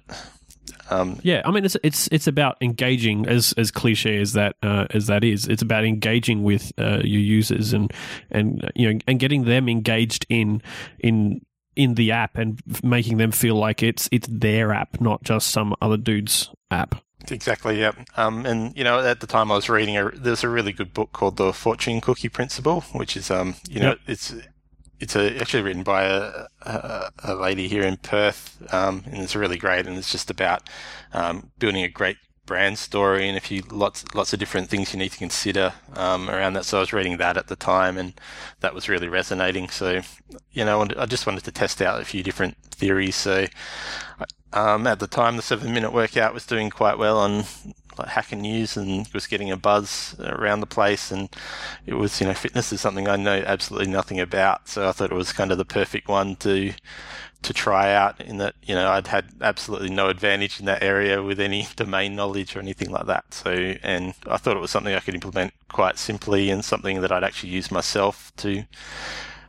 um, 0.90 1.18
Yeah, 1.22 1.42
I 1.44 1.50
mean 1.50 1.64
it's 1.64 1.76
it's 1.82 2.08
it's 2.08 2.26
about 2.26 2.56
engaging 2.60 3.26
as 3.26 3.52
as 3.56 3.70
cliche 3.70 4.20
as 4.20 4.32
that 4.34 4.56
uh, 4.62 4.86
as 4.90 5.06
that 5.06 5.24
is. 5.24 5.46
It's 5.48 5.62
about 5.62 5.84
engaging 5.84 6.42
with 6.42 6.72
uh, 6.78 7.00
your 7.04 7.20
users 7.20 7.72
and 7.72 7.92
and 8.30 8.70
you 8.74 8.92
know 8.92 8.98
and 9.06 9.18
getting 9.18 9.44
them 9.44 9.68
engaged 9.68 10.26
in 10.28 10.62
in 10.98 11.40
in 11.74 11.94
the 11.94 12.12
app 12.12 12.36
and 12.36 12.60
making 12.82 13.16
them 13.16 13.30
feel 13.32 13.54
like 13.54 13.82
it's 13.82 14.08
it's 14.12 14.28
their 14.30 14.72
app, 14.72 15.00
not 15.00 15.22
just 15.22 15.48
some 15.48 15.74
other 15.80 15.96
dude's 15.96 16.50
app. 16.70 17.02
Exactly, 17.30 17.78
yeah. 17.80 17.92
Um, 18.16 18.44
and 18.44 18.76
you 18.76 18.82
know, 18.82 18.98
at 18.98 19.20
the 19.20 19.28
time 19.28 19.52
I 19.52 19.54
was 19.54 19.68
reading, 19.68 19.96
a, 19.96 20.10
there's 20.10 20.42
a 20.42 20.48
really 20.48 20.72
good 20.72 20.92
book 20.92 21.12
called 21.12 21.36
The 21.36 21.52
Fortune 21.52 22.00
Cookie 22.00 22.28
Principle, 22.28 22.80
which 22.92 23.16
is, 23.16 23.30
um, 23.30 23.54
you 23.70 23.78
know, 23.78 23.90
Yep. 23.90 23.98
it's 24.08 24.34
it's 25.02 25.16
a, 25.16 25.36
actually 25.40 25.64
written 25.64 25.82
by 25.82 26.04
a, 26.04 26.46
a, 26.62 27.10
a 27.24 27.34
lady 27.34 27.66
here 27.66 27.82
in 27.82 27.96
Perth, 27.96 28.56
um, 28.72 29.02
and 29.06 29.18
it's 29.18 29.34
really 29.34 29.58
great. 29.58 29.84
And 29.86 29.98
it's 29.98 30.12
just 30.12 30.30
about 30.30 30.70
um, 31.12 31.50
building 31.58 31.82
a 31.82 31.88
great 31.88 32.18
brand 32.46 32.78
story 32.78 33.28
and 33.28 33.36
a 33.36 33.40
few 33.40 33.62
lots 33.70 34.04
lots 34.14 34.32
of 34.32 34.38
different 34.38 34.68
things 34.68 34.92
you 34.92 34.98
need 34.98 35.10
to 35.10 35.18
consider 35.18 35.72
um, 35.94 36.30
around 36.30 36.52
that. 36.52 36.64
So 36.64 36.76
I 36.78 36.80
was 36.80 36.92
reading 36.92 37.16
that 37.16 37.36
at 37.36 37.48
the 37.48 37.56
time, 37.56 37.98
and 37.98 38.14
that 38.60 38.74
was 38.74 38.88
really 38.88 39.08
resonating. 39.08 39.68
So, 39.70 40.02
you 40.52 40.64
know, 40.64 40.86
I 40.96 41.06
just 41.06 41.26
wanted 41.26 41.42
to 41.44 41.52
test 41.52 41.82
out 41.82 42.00
a 42.00 42.04
few 42.04 42.22
different 42.22 42.56
theories. 42.70 43.16
So. 43.16 43.46
Um, 44.54 44.86
at 44.86 44.98
the 44.98 45.06
time, 45.06 45.36
the 45.36 45.42
seven 45.42 45.72
minute 45.72 45.94
workout 45.94 46.34
was 46.34 46.44
doing 46.44 46.68
quite 46.68 46.98
well 46.98 47.18
on 47.18 47.44
like 47.98 48.08
Hacker 48.08 48.36
News 48.36 48.76
and 48.76 49.06
was 49.08 49.26
getting 49.26 49.50
a 49.50 49.56
buzz 49.56 50.16
around 50.20 50.60
the 50.60 50.66
place. 50.66 51.10
And 51.10 51.28
it 51.86 51.94
was, 51.94 52.20
you 52.20 52.26
know, 52.26 52.34
fitness 52.34 52.72
is 52.72 52.80
something 52.80 53.08
I 53.08 53.16
know 53.16 53.42
absolutely 53.46 53.90
nothing 53.92 54.20
about. 54.20 54.68
So 54.68 54.88
I 54.88 54.92
thought 54.92 55.10
it 55.10 55.14
was 55.16 55.32
kind 55.32 55.52
of 55.52 55.58
the 55.58 55.64
perfect 55.64 56.08
one 56.08 56.36
to 56.36 56.72
to 57.42 57.52
try 57.52 57.92
out 57.92 58.20
in 58.20 58.38
that, 58.38 58.54
you 58.62 58.72
know, 58.72 58.88
I'd 58.88 59.08
had 59.08 59.26
absolutely 59.40 59.90
no 59.90 60.08
advantage 60.08 60.60
in 60.60 60.66
that 60.66 60.80
area 60.82 61.20
with 61.22 61.40
any 61.40 61.66
domain 61.76 62.14
knowledge 62.14 62.54
or 62.54 62.60
anything 62.60 62.90
like 62.90 63.06
that. 63.06 63.34
So, 63.34 63.50
and 63.82 64.14
I 64.28 64.36
thought 64.36 64.56
it 64.56 64.60
was 64.60 64.70
something 64.70 64.94
I 64.94 65.00
could 65.00 65.14
implement 65.16 65.52
quite 65.68 65.98
simply 65.98 66.50
and 66.50 66.64
something 66.64 67.00
that 67.00 67.10
I'd 67.10 67.24
actually 67.24 67.50
use 67.50 67.70
myself 67.72 68.32
to 68.36 68.64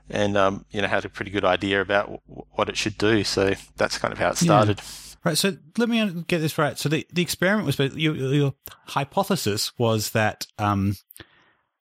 and 0.10 0.38
um, 0.38 0.66
you 0.72 0.82
know 0.82 0.88
had 0.88 1.06
a 1.06 1.10
pretty 1.10 1.32
good 1.32 1.46
idea 1.46 1.82
about 1.82 2.06
w- 2.06 2.46
what 2.52 2.70
it 2.70 2.78
should 2.78 2.98
do. 2.98 3.24
So 3.24 3.54
that's 3.78 3.98
kind 3.98 4.12
of 4.12 4.20
how 4.20 4.30
it 4.30 4.38
started. 4.38 4.82
Right. 5.24 5.38
So 5.38 5.56
let 5.78 5.88
me 5.88 6.24
get 6.28 6.40
this 6.40 6.58
right. 6.58 6.78
So 6.78 6.90
the, 6.90 7.08
the 7.14 7.22
experiment 7.22 7.66
was, 7.66 7.80
your, 7.96 8.16
your 8.16 8.54
hypothesis 8.88 9.72
was 9.78 10.12
that 10.12 10.46
um, 10.58 10.96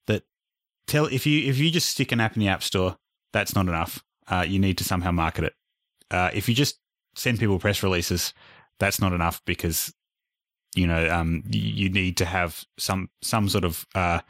that 0.07 0.23
tell 0.87 1.07
if 1.07 1.27
you 1.27 1.49
if 1.51 1.59
you 1.59 1.71
just 1.71 1.89
stick 1.89 2.13
an 2.13 2.21
app 2.21 2.37
in 2.37 2.41
the 2.41 2.49
app 2.49 2.63
store, 2.63 2.97
that's 3.33 3.55
not 3.55 3.67
enough. 3.67 4.05
Uh, 4.29 4.45
you 4.47 4.61
need 4.61 4.79
to 4.79 4.85
somehow 4.85 5.11
market 5.11 5.45
it. 5.45 5.55
Uh, 6.11 6.31
if 6.33 6.49
you 6.49 6.55
just 6.55 6.79
send 7.17 7.41
people 7.41 7.59
press 7.59 7.83
releases, 7.83 8.33
that's 8.79 9.01
not 9.01 9.13
enough 9.13 9.43
because 9.45 9.93
you 10.77 10.87
know 10.87 11.09
um, 11.11 11.43
you, 11.51 11.61
you 11.61 11.89
need 11.89 12.17
to 12.19 12.25
have 12.25 12.65
some 12.79 13.11
some 13.23 13.49
sort 13.49 13.65
of 13.65 13.85
uh, 13.97 14.21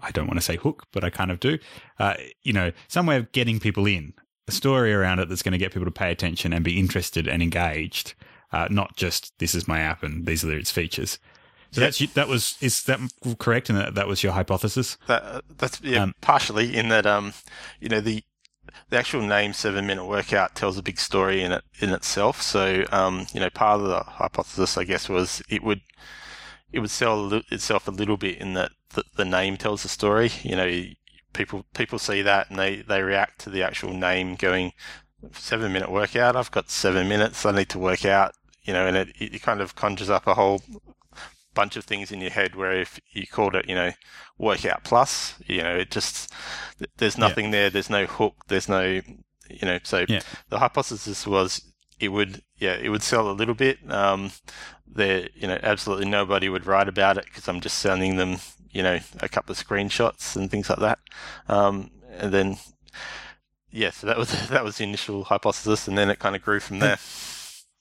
I 0.00 0.10
don't 0.12 0.28
want 0.28 0.38
to 0.38 0.44
say 0.44 0.56
hook, 0.56 0.84
but 0.92 1.04
I 1.04 1.10
kind 1.10 1.30
of 1.30 1.40
do. 1.40 1.58
Uh, 1.98 2.14
you 2.42 2.54
know, 2.54 2.72
some 2.88 3.04
way 3.04 3.18
of 3.18 3.32
getting 3.32 3.60
people 3.60 3.84
in, 3.86 4.14
a 4.48 4.52
story 4.52 4.94
around 4.94 5.18
it 5.18 5.28
that's 5.28 5.42
going 5.42 5.52
to 5.52 5.58
get 5.58 5.72
people 5.72 5.84
to 5.84 5.90
pay 5.90 6.10
attention 6.10 6.54
and 6.54 6.64
be 6.64 6.78
interested 6.78 7.28
and 7.28 7.42
engaged. 7.42 8.14
Uh, 8.56 8.68
not 8.70 8.90
just 8.96 9.20
this 9.38 9.54
is 9.54 9.68
my 9.68 9.80
app 9.90 10.02
and 10.02 10.24
these 10.26 10.44
are 10.44 10.56
its 10.58 10.70
features. 10.70 11.18
So 11.72 11.80
Yeah. 11.80 11.86
that's 11.88 11.98
that 12.14 12.28
was 12.28 12.56
is 12.60 12.82
that 12.84 12.98
correct? 13.38 13.68
And 13.70 13.78
that, 13.78 13.94
that 13.98 14.08
was 14.08 14.22
your 14.24 14.32
hypothesis. 14.32 14.96
That, 15.06 15.42
that's 15.60 15.80
yeah, 15.82 16.02
Um, 16.04 16.12
partially 16.20 16.68
in 16.80 16.88
that 16.88 17.06
um, 17.06 17.32
you 17.80 17.88
know 17.92 18.00
the 18.00 18.22
the 18.90 18.96
actual 19.02 19.22
name 19.22 19.52
seven 19.52 19.86
minute 19.86 20.06
workout 20.06 20.54
tells 20.54 20.78
a 20.78 20.82
big 20.82 20.98
story 20.98 21.42
in 21.44 21.52
it 21.52 21.64
in 21.84 21.90
itself. 21.98 22.40
So 22.40 22.62
um, 23.00 23.26
you 23.34 23.40
know 23.40 23.50
part 23.50 23.80
of 23.80 23.88
the 23.88 24.00
hypothesis 24.20 24.78
I 24.78 24.84
guess 24.84 25.08
was 25.08 25.42
it 25.56 25.62
would 25.62 25.82
it 26.72 26.80
would 26.80 26.90
sell 26.90 27.42
itself 27.50 27.88
a 27.88 27.92
little 28.00 28.16
bit 28.16 28.38
in 28.38 28.54
that 28.54 28.70
the, 28.94 29.02
the 29.16 29.24
name 29.38 29.56
tells 29.56 29.82
the 29.82 29.88
story. 30.00 30.30
You 30.42 30.56
know 30.56 30.70
people 31.32 31.66
people 31.74 31.98
see 31.98 32.22
that 32.22 32.48
and 32.50 32.58
they 32.58 32.72
they 32.90 33.02
react 33.02 33.40
to 33.42 33.50
the 33.50 33.62
actual 33.68 33.92
name 33.92 34.36
going 34.36 34.72
seven 35.32 35.72
minute 35.72 35.90
workout. 35.90 36.36
I've 36.36 36.50
got 36.58 36.70
seven 36.70 37.08
minutes. 37.08 37.44
I 37.44 37.52
need 37.52 37.68
to 37.70 37.78
work 37.78 38.04
out. 38.04 38.32
You 38.66 38.72
know, 38.72 38.86
and 38.86 38.96
it, 38.96 39.08
it 39.18 39.42
kind 39.42 39.60
of 39.60 39.74
conjures 39.76 40.10
up 40.10 40.26
a 40.26 40.34
whole 40.34 40.60
bunch 41.54 41.76
of 41.76 41.84
things 41.84 42.12
in 42.12 42.20
your 42.20 42.30
head 42.30 42.54
where 42.54 42.72
if 42.72 43.00
you 43.12 43.26
called 43.26 43.54
it, 43.54 43.68
you 43.68 43.74
know, 43.74 43.92
workout 44.38 44.84
plus, 44.84 45.34
you 45.46 45.62
know, 45.62 45.74
it 45.76 45.90
just, 45.90 46.30
th- 46.78 46.90
there's 46.98 47.16
Yeah. 47.16 47.28
nothing 47.28 47.50
there. 47.50 47.70
There's 47.70 47.88
no 47.88 48.04
hook. 48.06 48.34
There's 48.48 48.68
no, 48.68 48.82
you 48.84 49.62
know, 49.62 49.78
so 49.82 50.04
Yeah. 50.08 50.20
the 50.50 50.58
hypothesis 50.58 51.26
was 51.26 51.72
it 51.98 52.08
would, 52.08 52.42
yeah, 52.58 52.74
it 52.74 52.90
would 52.90 53.02
sell 53.02 53.30
a 53.30 53.32
little 53.32 53.54
bit. 53.54 53.78
Um, 53.90 54.32
there, 54.86 55.28
you 55.34 55.46
know, 55.48 55.58
absolutely 55.62 56.06
nobody 56.06 56.48
would 56.50 56.66
write 56.66 56.88
about 56.88 57.16
it 57.16 57.24
because 57.24 57.48
I'm 57.48 57.60
just 57.62 57.78
sending 57.78 58.16
them, 58.16 58.36
you 58.70 58.82
know, 58.82 58.98
a 59.20 59.28
couple 59.28 59.52
of 59.52 59.58
screenshots 59.66 60.36
and 60.36 60.50
things 60.50 60.68
like 60.68 60.80
that. 60.80 60.98
Um, 61.48 61.90
and 62.18 62.34
then, 62.34 62.58
yeah, 63.70 63.90
so 63.90 64.06
that 64.06 64.18
was, 64.18 64.48
that 64.50 64.62
was 64.64 64.76
the 64.76 64.84
initial 64.84 65.24
hypothesis 65.24 65.88
and 65.88 65.96
then 65.96 66.10
it 66.10 66.18
kind 66.18 66.36
of 66.36 66.42
grew 66.42 66.60
from 66.60 66.80
there. 66.80 66.98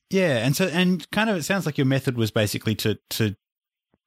Yeah, 0.09 0.37
and 0.45 0.55
so 0.55 0.65
and 0.65 1.09
kind 1.11 1.29
of 1.29 1.37
it 1.37 1.43
sounds 1.43 1.65
like 1.65 1.77
your 1.77 1.85
method 1.85 2.17
was 2.17 2.31
basically 2.31 2.75
to 2.75 2.97
to 3.11 3.35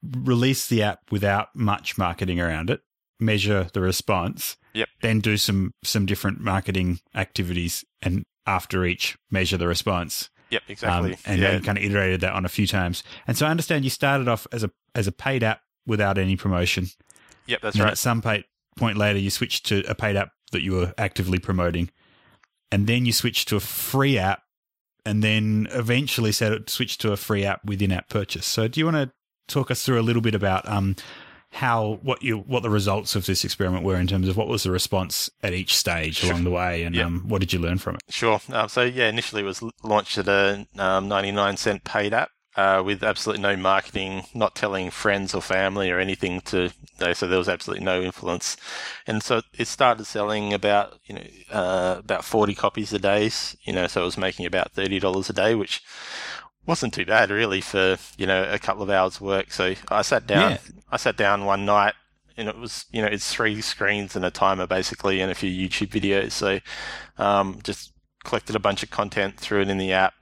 release 0.03 0.67
the 0.69 0.83
app 0.83 1.01
without 1.11 1.55
much 1.55 1.99
marketing 1.99 2.41
around 2.41 2.71
it, 2.71 2.81
measure 3.21 3.69
the 3.73 3.81
response, 3.81 4.57
Yep. 4.75 4.89
then 5.03 5.21
do 5.21 5.37
some 5.37 5.75
some 5.83 6.07
different 6.07 6.41
marketing 6.41 7.01
activities, 7.15 7.85
and 8.01 8.25
after 8.47 8.85
each 8.85 9.19
measure 9.31 9.57
the 9.57 9.67
response, 9.69 10.31
Yep, 10.51 10.63
um, 10.63 10.71
exactly. 10.71 11.17
and 11.27 11.41
yeah. 11.41 11.51
then 11.51 11.63
kind 11.63 11.79
of 11.79 11.85
iterated 11.85 12.21
that 12.21 12.33
on 12.33 12.45
a 12.45 12.49
few 12.49 12.67
times. 12.67 13.03
And 13.27 13.37
so 13.37 13.47
I 13.47 13.51
understand 13.51 13.85
you 13.85 13.91
started 13.91 14.29
off 14.29 14.47
as 14.53 14.63
a 14.65 14.71
as 14.95 15.07
a 15.07 15.13
paid 15.13 15.43
app 15.43 15.63
without 15.87 16.17
any 16.17 16.37
promotion. 16.37 16.87
Yep, 17.47 17.61
that's 17.63 17.75
and 17.77 17.85
right. 17.85 17.91
at 17.91 17.99
some 17.99 18.23
point 18.23 18.97
later, 18.97 19.19
you 19.19 19.31
switched 19.31 19.67
to 19.67 19.83
a 19.91 19.95
paid 19.95 20.17
app 20.17 20.31
that 20.53 20.63
you 20.63 20.73
were 20.73 20.95
actively 20.97 21.39
promoting, 21.39 21.91
and 22.71 22.87
then 22.87 23.05
you 23.05 23.13
switched 23.13 23.49
to 23.49 23.57
a 23.57 23.61
free 23.61 24.17
app, 24.17 24.43
and 25.09 25.25
then 25.25 25.67
eventually 25.71 26.33
set 26.33 26.53
it 26.53 26.69
switched 26.69 27.01
to 27.01 27.13
a 27.13 27.17
free 27.17 27.45
app 27.45 27.65
with 27.65 27.81
in-app 27.81 28.09
purchase. 28.09 28.47
So, 28.47 28.69
do 28.69 28.79
you 28.79 28.85
want 28.85 28.97
to 28.97 29.11
talk 29.49 29.71
us 29.71 29.85
through 29.85 29.99
a 29.99 30.03
little 30.03 30.21
bit 30.23 30.35
about 30.35 30.69
um, 30.69 30.97
how 31.53 31.99
what 32.03 32.23
you 32.23 32.39
what 32.39 32.63
the 32.63 32.71
results 32.71 33.17
of 33.17 33.25
this 33.27 33.43
experiment 33.45 33.85
were 33.85 33.97
in 33.97 34.07
terms 34.07 34.29
of 34.29 34.37
what 34.37 34.49
was 34.49 34.65
the 34.65 34.71
response 34.71 35.31
at 35.43 35.55
each 35.55 35.75
stage 35.75 36.17
Sure. 36.19 36.31
along 36.31 36.45
the 36.45 36.51
way, 36.51 36.83
and 36.83 36.99
um, 36.99 37.25
what 37.27 37.41
did 37.41 37.53
you 37.53 37.59
learn 37.59 37.79
from 37.79 37.95
it? 37.95 38.03
Sure. 38.11 38.41
Um, 38.53 38.69
so 38.69 38.83
yeah, 38.83 39.09
initially 39.09 39.43
it 39.43 39.47
was 39.47 39.63
launched 39.83 40.19
at 40.19 40.29
a 40.29 40.67
um, 40.79 41.09
99 41.09 41.57
cent 41.57 41.85
paid 41.85 42.13
app 42.13 42.31
uh, 42.59 42.83
with 42.83 43.05
absolutely 43.05 43.41
no 43.41 43.57
marketing, 43.57 44.25
not 44.35 44.57
telling 44.57 44.91
friends 44.91 45.33
or 45.33 45.41
family 45.41 45.93
or 45.93 46.01
anything 46.01 46.41
to. 46.41 46.73
No, 47.01 47.13
so 47.13 47.29
there 47.29 47.39
was 47.39 47.49
absolutely 47.49 47.85
no 47.85 48.03
influence, 48.03 48.57
and 49.07 49.23
so 49.23 49.43
it 49.57 49.69
started 49.69 50.07
selling 50.07 50.53
about 50.53 50.99
you 51.07 51.15
know 51.15 51.25
uh, 51.53 51.97
about 52.01 52.25
40 52.25 52.57
copies 52.57 52.93
a 52.93 52.99
day. 52.99 53.31
You 53.63 53.73
know, 53.73 53.87
so 53.87 54.03
it 54.03 54.07
was 54.07 54.19
making 54.19 54.45
about 54.45 54.73
thirty 54.73 54.99
dollars 54.99 55.31
a 55.31 55.33
day, 55.33 55.55
which 55.55 55.85
wasn't 56.67 56.95
too 56.95 57.07
bad 57.07 57.31
really 57.31 57.61
for 57.61 57.97
you 58.17 58.27
know 58.27 58.43
a 58.51 58.59
couple 58.59 58.83
of 58.83 58.91
hours 58.91 59.21
work. 59.21 59.53
So 59.53 59.75
I 59.89 60.03
sat 60.03 60.27
down. 60.27 60.51
Yeah. 60.51 60.59
I 60.91 60.97
sat 60.97 61.17
down 61.17 61.45
one 61.45 61.65
night. 61.65 61.95
And 62.37 62.49
it 62.49 62.57
was, 62.57 62.87
you 62.93 63.03
know, 63.03 63.09
it's 63.09 63.35
three 63.35 63.61
screens 63.61 64.15
and 64.15 64.25
a 64.25 64.31
timer 64.31 64.69
basically, 64.69 65.21
and 65.21 65.29
a 65.29 65.35
few 65.35 65.51
YouTube 65.51 65.89
videos. 65.89 66.31
So, 66.31 66.61
um, 67.21 67.59
just 67.65 67.93
collected 68.23 68.55
a 68.55 68.61
bunch 68.61 68.85
of 68.85 68.91
content, 68.91 69.41
threw 69.41 69.61
it 69.63 69.69
in 69.69 69.77
the 69.77 69.93
app, 69.93 70.15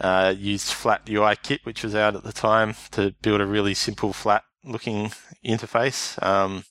uh, 0.00 0.34
used 0.36 0.68
Flat 0.68 1.08
UI 1.08 1.36
Kit, 1.42 1.60
which 1.64 1.82
was 1.82 1.94
out 1.94 2.16
at 2.16 2.24
the 2.24 2.32
time, 2.32 2.74
to 2.92 3.14
build 3.22 3.40
a 3.40 3.46
really 3.46 3.74
simple, 3.74 4.12
flat 4.12 4.44
looking 4.64 5.10
interface. 5.44 6.22
Um, 6.22 6.64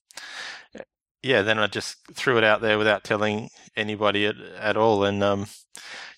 yeah, 1.24 1.42
then 1.42 1.60
I 1.60 1.68
just 1.68 1.98
threw 2.14 2.38
it 2.38 2.44
out 2.44 2.62
there 2.62 2.78
without 2.78 3.04
telling 3.04 3.50
anybody 3.76 4.26
at, 4.26 4.36
at 4.60 4.78
all. 4.78 5.04
And 5.04 5.24
um, 5.24 5.48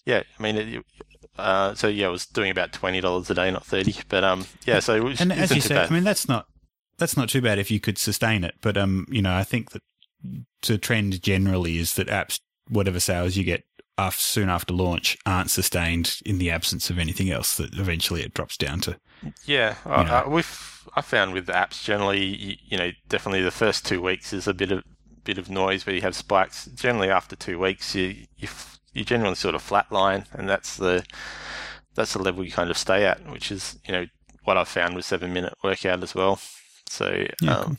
yeah, 0.05 0.23
I 0.37 0.43
mean, 0.43 0.55
it, 0.57 0.85
uh, 1.37 1.73
so 1.73 1.87
yeah, 1.87 2.07
I 2.07 2.09
was 2.09 2.25
doing 2.25 2.51
about 2.51 2.73
twenty 2.73 3.01
dollars 3.01 3.29
a 3.29 3.33
day, 3.33 3.49
not 3.49 3.65
thirty. 3.65 3.95
But 4.07 4.23
um, 4.23 4.45
yeah, 4.65 4.79
so 4.79 4.95
it 4.95 5.03
was, 5.03 5.21
And 5.21 5.31
as 5.31 5.51
you 5.51 5.61
say, 5.61 5.75
bad. 5.75 5.89
I 5.89 5.93
mean 5.93 6.03
that's 6.03 6.27
not 6.27 6.47
that's 6.97 7.17
not 7.17 7.29
too 7.29 7.41
bad 7.41 7.59
if 7.59 7.71
you 7.71 7.79
could 7.79 7.97
sustain 7.97 8.43
it. 8.43 8.55
But 8.61 8.77
um, 8.77 9.07
you 9.09 9.21
know, 9.21 9.33
I 9.33 9.43
think 9.43 9.71
that 9.71 9.81
the 10.67 10.77
trend 10.77 11.21
generally 11.21 11.77
is 11.77 11.95
that 11.95 12.07
apps, 12.07 12.39
whatever 12.67 12.99
sales 12.99 13.37
you 13.37 13.43
get 13.43 13.63
soon 14.11 14.49
after 14.49 14.73
launch, 14.73 15.17
aren't 15.25 15.51
sustained 15.51 16.21
in 16.25 16.37
the 16.37 16.49
absence 16.51 16.89
of 16.89 16.99
anything 16.99 17.29
else. 17.29 17.57
That 17.57 17.73
eventually 17.73 18.21
it 18.21 18.33
drops 18.33 18.57
down 18.57 18.81
to. 18.81 18.99
Yeah, 19.45 19.75
I, 19.85 20.27
we've 20.27 20.87
I 20.95 21.01
found 21.01 21.33
with 21.33 21.47
apps 21.47 21.83
generally, 21.83 22.23
you, 22.23 22.55
you 22.65 22.77
know, 22.77 22.91
definitely 23.09 23.41
the 23.41 23.51
first 23.51 23.85
two 23.85 24.01
weeks 24.01 24.33
is 24.33 24.47
a 24.47 24.53
bit 24.53 24.71
of 24.71 24.83
bit 25.23 25.37
of 25.37 25.49
noise 25.49 25.85
where 25.85 25.95
you 25.95 26.01
have 26.01 26.15
spikes. 26.15 26.65
Generally, 26.65 27.09
after 27.09 27.35
two 27.35 27.59
weeks, 27.59 27.93
you 27.95 28.25
you 28.37 28.47
f- 28.47 28.79
you 28.93 29.03
generally 29.03 29.35
sort 29.35 29.55
of 29.55 29.67
flatline, 29.67 30.25
and 30.33 30.49
that's 30.49 30.77
the 30.77 31.05
that's 31.95 32.13
the 32.13 32.21
level 32.21 32.43
you 32.43 32.51
kind 32.51 32.69
of 32.69 32.77
stay 32.77 33.05
at, 33.05 33.29
which 33.29 33.51
is 33.51 33.77
you 33.85 33.91
know 33.93 34.05
what 34.43 34.57
I've 34.57 34.67
found 34.67 34.95
with 34.95 35.05
seven 35.05 35.33
minute 35.33 35.53
workout 35.63 36.01
as 36.01 36.15
well. 36.15 36.39
So 36.87 37.25
Yeah, 37.41 37.57
um, 37.57 37.63
cool. 37.63 37.77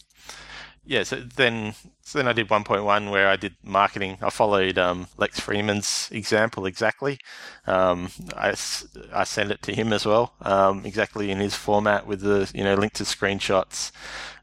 Yeah, 0.84 1.02
so 1.02 1.16
then 1.16 1.74
so 2.02 2.18
then 2.18 2.26
I 2.26 2.32
did 2.32 2.48
1.1 2.48 3.10
where 3.10 3.28
I 3.28 3.36
did 3.36 3.54
marketing. 3.62 4.18
I 4.22 4.30
followed 4.30 4.78
um, 4.78 5.08
Lex 5.18 5.38
Friedman's 5.38 6.08
example 6.10 6.66
exactly. 6.66 7.18
Um, 7.66 8.08
I, 8.36 8.54
I 9.12 9.24
sent 9.24 9.50
it 9.50 9.62
to 9.62 9.74
him 9.74 9.92
as 9.92 10.06
well, 10.06 10.34
um, 10.40 10.84
exactly 10.84 11.30
in 11.30 11.38
his 11.38 11.54
format 11.54 12.06
with 12.06 12.22
the 12.22 12.50
you 12.54 12.64
know 12.64 12.74
link 12.74 12.94
to 12.94 13.04
screenshots, 13.04 13.92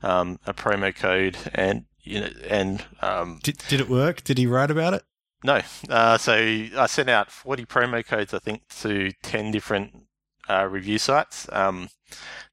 um, 0.04 0.40
a 0.46 0.54
promo 0.54 0.96
code, 0.96 1.38
and 1.54 1.86
you 2.04 2.22
know 2.22 2.30
and 2.48 2.86
um, 3.02 3.40
Did, 3.44 3.58
did 3.68 3.82
it 3.82 3.90
work? 3.90 4.24
Did 4.24 4.38
he 4.38 4.48
write 4.48 4.72
about 4.72 4.94
it? 4.94 5.04
No. 5.44 5.62
Uh, 5.90 6.18
so 6.18 6.34
I 6.34 6.86
sent 6.88 7.10
out 7.10 7.32
40 7.32 7.66
promo 7.66 8.06
codes, 8.06 8.34
I 8.34 8.40
think, 8.40 8.68
to 8.82 9.12
10 9.24 9.52
different 9.52 10.04
uh, 10.50 10.68
review 10.70 10.98
sites. 10.98 11.48
Um, 11.52 11.90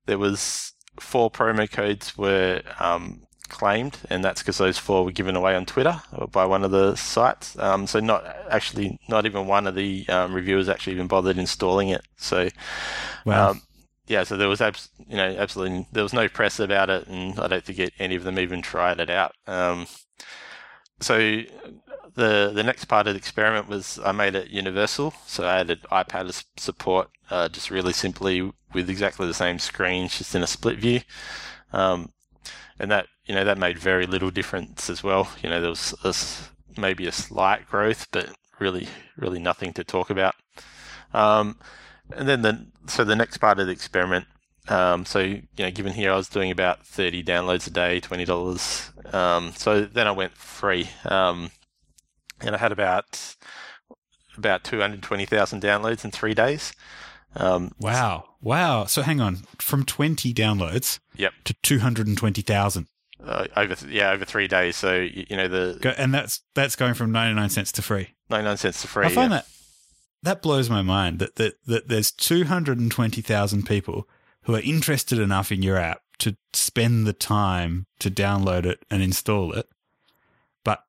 there 0.07 0.19
was 0.19 0.73
four 1.01 1.31
promo 1.31 1.71
codes 1.71 2.17
were 2.17 2.63
um, 2.79 3.23
claimed, 3.49 3.99
and 4.11 4.25
that's 4.25 4.43
because 4.43 4.59
those 4.59 4.79
four 4.79 5.05
were 5.05 5.13
given 5.13 5.37
away 5.37 5.55
on 5.55 5.67
Twitter 5.67 6.01
by 6.33 6.45
one 6.45 6.65
of 6.65 6.71
the 6.71 6.97
sites. 6.97 7.59
Um, 7.59 7.87
so 7.87 8.01
not 8.01 8.25
actually, 8.51 8.99
not 9.09 9.27
even 9.27 9.47
one 9.47 9.67
of 9.67 9.75
the 9.75 10.07
um, 10.09 10.35
reviewers 10.35 10.69
actually 10.69 10.95
even 10.95 11.07
bothered 11.09 11.39
installing 11.39 11.89
it. 11.89 12.03
So, 12.17 12.49
Wow. 13.25 13.51
um, 13.51 13.63
yeah, 14.07 14.25
so 14.25 14.37
there 14.37 14.49
was 14.49 14.61
abs- 14.61 14.91
you 15.09 15.17
know 15.17 15.35
absolutely 15.39 15.87
there 15.93 16.03
was 16.03 16.13
no 16.13 16.29
press 16.29 16.61
about 16.61 16.91
it, 16.91 17.07
and 17.09 17.39
I 17.41 17.49
don't 17.49 17.65
think 17.65 17.79
it, 17.79 17.95
any 17.99 18.15
of 18.17 18.25
them 18.25 18.39
even 18.39 18.63
tried 18.63 19.01
it 19.01 19.11
out. 19.11 19.35
Um, 19.47 19.87
so 21.01 21.43
the 22.15 22.53
the 22.55 22.63
next 22.63 22.85
part 22.87 23.07
of 23.07 23.15
the 23.15 23.19
experiment 23.19 23.69
was 23.69 23.99
I 24.05 24.13
made 24.13 24.35
it 24.35 24.51
universal. 24.51 25.15
So 25.27 25.45
I 25.45 25.61
added 25.61 25.83
iPad 25.91 26.45
support, 26.57 27.11
uh, 27.31 27.49
just 27.49 27.71
really 27.71 27.93
simply 27.93 28.53
with 28.73 28.91
exactly 28.91 29.27
the 29.27 29.35
same 29.35 29.59
screen, 29.59 30.09
just 30.09 30.35
in 30.35 30.43
a 30.43 30.47
split 30.47 30.79
view, 30.79 31.01
um, 31.73 32.13
and 32.79 32.91
that 32.91 33.07
you 33.27 33.35
know 33.35 33.45
that 33.45 33.59
made 33.59 33.79
very 33.79 34.07
little 34.07 34.31
difference 34.31 34.91
as 34.91 35.03
well. 35.03 35.31
You 35.43 35.51
know 35.51 35.61
there 35.61 35.71
was 35.71 35.95
a 36.05 36.81
maybe 36.81 37.07
a 37.07 37.13
slight 37.13 37.69
growth, 37.69 38.09
but 38.11 38.31
really 38.59 38.89
really 39.17 39.39
nothing 39.39 39.73
to 39.75 39.85
talk 39.85 40.11
about. 40.11 40.35
Um, 41.13 41.59
and 42.15 42.29
then 42.29 42.43
the 42.43 42.67
so 42.87 43.05
the 43.05 43.17
next 43.17 43.39
part 43.39 43.59
of 43.59 43.67
the 43.67 43.73
experiment. 43.73 44.27
Um, 44.69 45.05
so 45.05 45.21
you 45.21 45.43
know, 45.59 45.71
given 45.71 45.93
here 45.93 46.13
I 46.13 46.17
was 46.17 46.29
doing 46.29 46.51
about 46.51 46.87
thirty 46.87 47.23
downloads 47.23 47.67
a 47.67 47.71
day, 47.71 48.01
twenty 48.01 48.25
dollars. 48.25 48.91
Um, 49.13 49.53
so 49.57 49.83
then 49.83 50.07
I 50.07 50.13
went 50.13 50.37
free, 50.37 50.89
um, 51.05 51.51
and 52.41 52.55
I 52.55 52.59
had 52.59 52.73
about 52.73 53.37
about 54.37 54.65
two 54.65 54.81
hundred 54.81 55.03
twenty 55.03 55.27
thousand 55.27 55.63
downloads 55.63 56.05
in 56.05 56.11
three 56.11 56.35
days. 56.35 56.73
Um, 57.37 57.73
wow. 57.79 58.25
Wow. 58.41 58.85
So 58.87 59.03
hang 59.03 59.21
on. 59.21 59.39
From 59.59 59.85
20 59.85 60.33
downloads 60.35 60.99
Yep. 61.17 61.33
to 61.45 61.55
220,000. 61.63 62.87
uh, 63.25 63.47
over 63.57 63.75
th- 63.75 63.91
yeah 63.93 64.11
over 64.11 64.25
three 64.25 64.47
days. 64.47 64.77
So 64.77 64.97
you, 65.01 65.25
know 65.37 65.49
the 65.49 65.79
Go- 65.81 65.95
And 65.97 66.13
that's 66.15 66.43
that's 66.55 66.77
going 66.77 66.95
from 66.95 67.11
99 67.13 67.49
cents 67.51 67.73
to 67.73 67.83
free. 67.83 68.15
ninety 68.29 68.45
nine 68.45 68.57
cents 68.59 68.83
to 68.83 68.89
free. 68.89 69.07
I 69.07 69.09
find 69.09 69.31
yeah. 69.33 69.39
that 69.39 69.47
that 70.23 70.43
blows 70.43 70.69
my 70.71 70.83
mind 70.83 71.19
that, 71.21 71.37
that 71.37 71.55
that 71.67 71.89
there's 71.89 72.11
220,000 72.11 73.67
people 73.67 74.09
who 74.43 74.55
are 74.55 74.61
interested 74.61 75.19
enough 75.19 75.51
in 75.51 75.63
your 75.63 75.77
app 75.79 76.03
to 76.19 76.37
spend 76.53 77.07
the 77.07 77.13
time 77.13 77.87
to 77.99 78.11
download 78.11 78.67
it 78.67 78.85
and 78.91 79.03
install 79.03 79.53
it, 79.53 79.67
but 80.65 80.85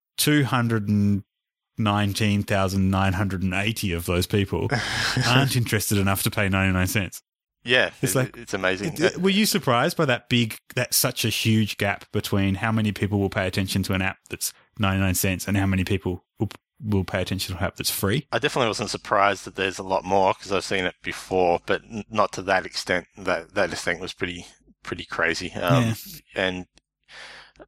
219,980 1.78 3.94
of 3.94 4.06
those 4.06 4.28
people 4.28 4.70
aren't 5.28 5.56
interested 5.56 5.98
enough 5.98 6.24
to 6.24 6.32
pay 6.32 6.50
99 6.50 6.88
cents. 6.88 7.22
yeah, 7.64 7.88
It's 7.88 8.04
it's, 8.04 8.16
like- 8.16 8.38
it's 8.38 8.54
amazing. 8.54 8.98
Were 9.20 9.30
you 9.30 9.46
surprised 9.46 9.98
by 9.98 10.06
that 10.06 10.30
big, 10.30 10.58
that 10.76 10.94
such 10.94 11.26
a 11.26 11.30
huge 11.30 11.78
gap 11.78 12.06
between 12.12 12.56
how 12.56 12.72
many 12.72 12.92
people 12.92 13.20
will 13.20 13.30
pay 13.30 13.48
attention 13.48 13.84
to 13.84 13.94
an 13.94 14.02
app 14.02 14.18
that's 14.30 14.54
99 14.80 15.16
cents 15.16 15.48
and 15.48 15.58
how 15.58 15.66
many 15.66 15.84
people 15.84 16.24
will, 16.40 16.50
will 16.84 17.04
pay 17.04 17.22
attention 17.22 17.54
to 17.56 17.60
an 17.60 17.66
app 17.66 17.76
that's 17.76 17.90
free? 17.92 18.28
I 18.32 18.40
definitely 18.40 18.68
wasn't 18.70 18.90
surprised 18.90 19.46
that 19.46 19.56
there's 19.56 19.80
a 19.80 19.84
lot 19.84 20.04
more 20.06 20.34
because 20.34 20.52
I've 20.52 20.64
seen 20.64 20.86
it 20.86 20.96
before, 21.04 21.60
but 21.66 21.82
not 22.10 22.32
to 22.34 22.42
that 22.44 22.66
extent. 22.66 23.08
That 23.18 23.54
that 23.56 23.72
extent 23.72 24.00
was 24.02 24.14
pretty 24.14 24.46
pretty 24.84 25.06
crazy. 25.06 25.52
Um, 25.54 25.84
Yeah. 25.84 25.94
And 26.36 26.66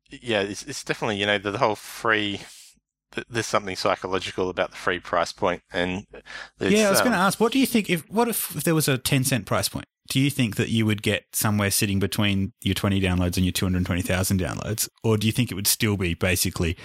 yeah, 0.10 0.42
it's, 0.42 0.64
it's 0.64 0.84
definitely 0.84 1.16
you 1.18 1.26
know 1.26 1.38
the, 1.38 1.52
the 1.52 1.58
whole 1.60 1.76
free. 1.76 2.42
Th- 3.14 3.28
There's 3.30 3.46
something 3.48 3.76
psychological 3.76 4.50
about 4.50 4.72
the 4.72 4.78
free 4.78 5.00
price 5.00 5.32
point, 5.34 5.62
and 5.72 6.06
yeah, 6.60 6.88
I 6.88 6.90
was 6.90 7.00
um, 7.00 7.06
going 7.06 7.12
to 7.18 7.18
ask, 7.24 7.40
what 7.40 7.52
do 7.52 7.60
you 7.60 7.66
think 7.66 7.90
if 7.90 8.02
what 8.10 8.28
if, 8.28 8.56
if 8.56 8.64
there 8.64 8.76
was 8.76 8.88
a 8.88 8.98
10 8.98 9.24
cent 9.24 9.46
price 9.46 9.70
point? 9.70 9.86
Do 10.10 10.20
you 10.22 10.30
think 10.30 10.56
that 10.56 10.70
you 10.70 10.86
would 10.86 11.02
get 11.02 11.26
somewhere 11.34 11.70
sitting 11.70 12.00
between 12.00 12.54
your 12.62 12.74
20 12.76 13.02
downloads 13.02 13.36
and 13.36 13.46
your 13.46 13.52
220,000 13.52 14.40
downloads? 14.40 14.88
Or 15.04 15.18
do 15.18 15.28
you 15.28 15.34
think 15.34 15.52
it 15.52 15.56
would 15.56 15.68
still 15.68 15.98
be 15.98 16.14
basically, 16.14 16.78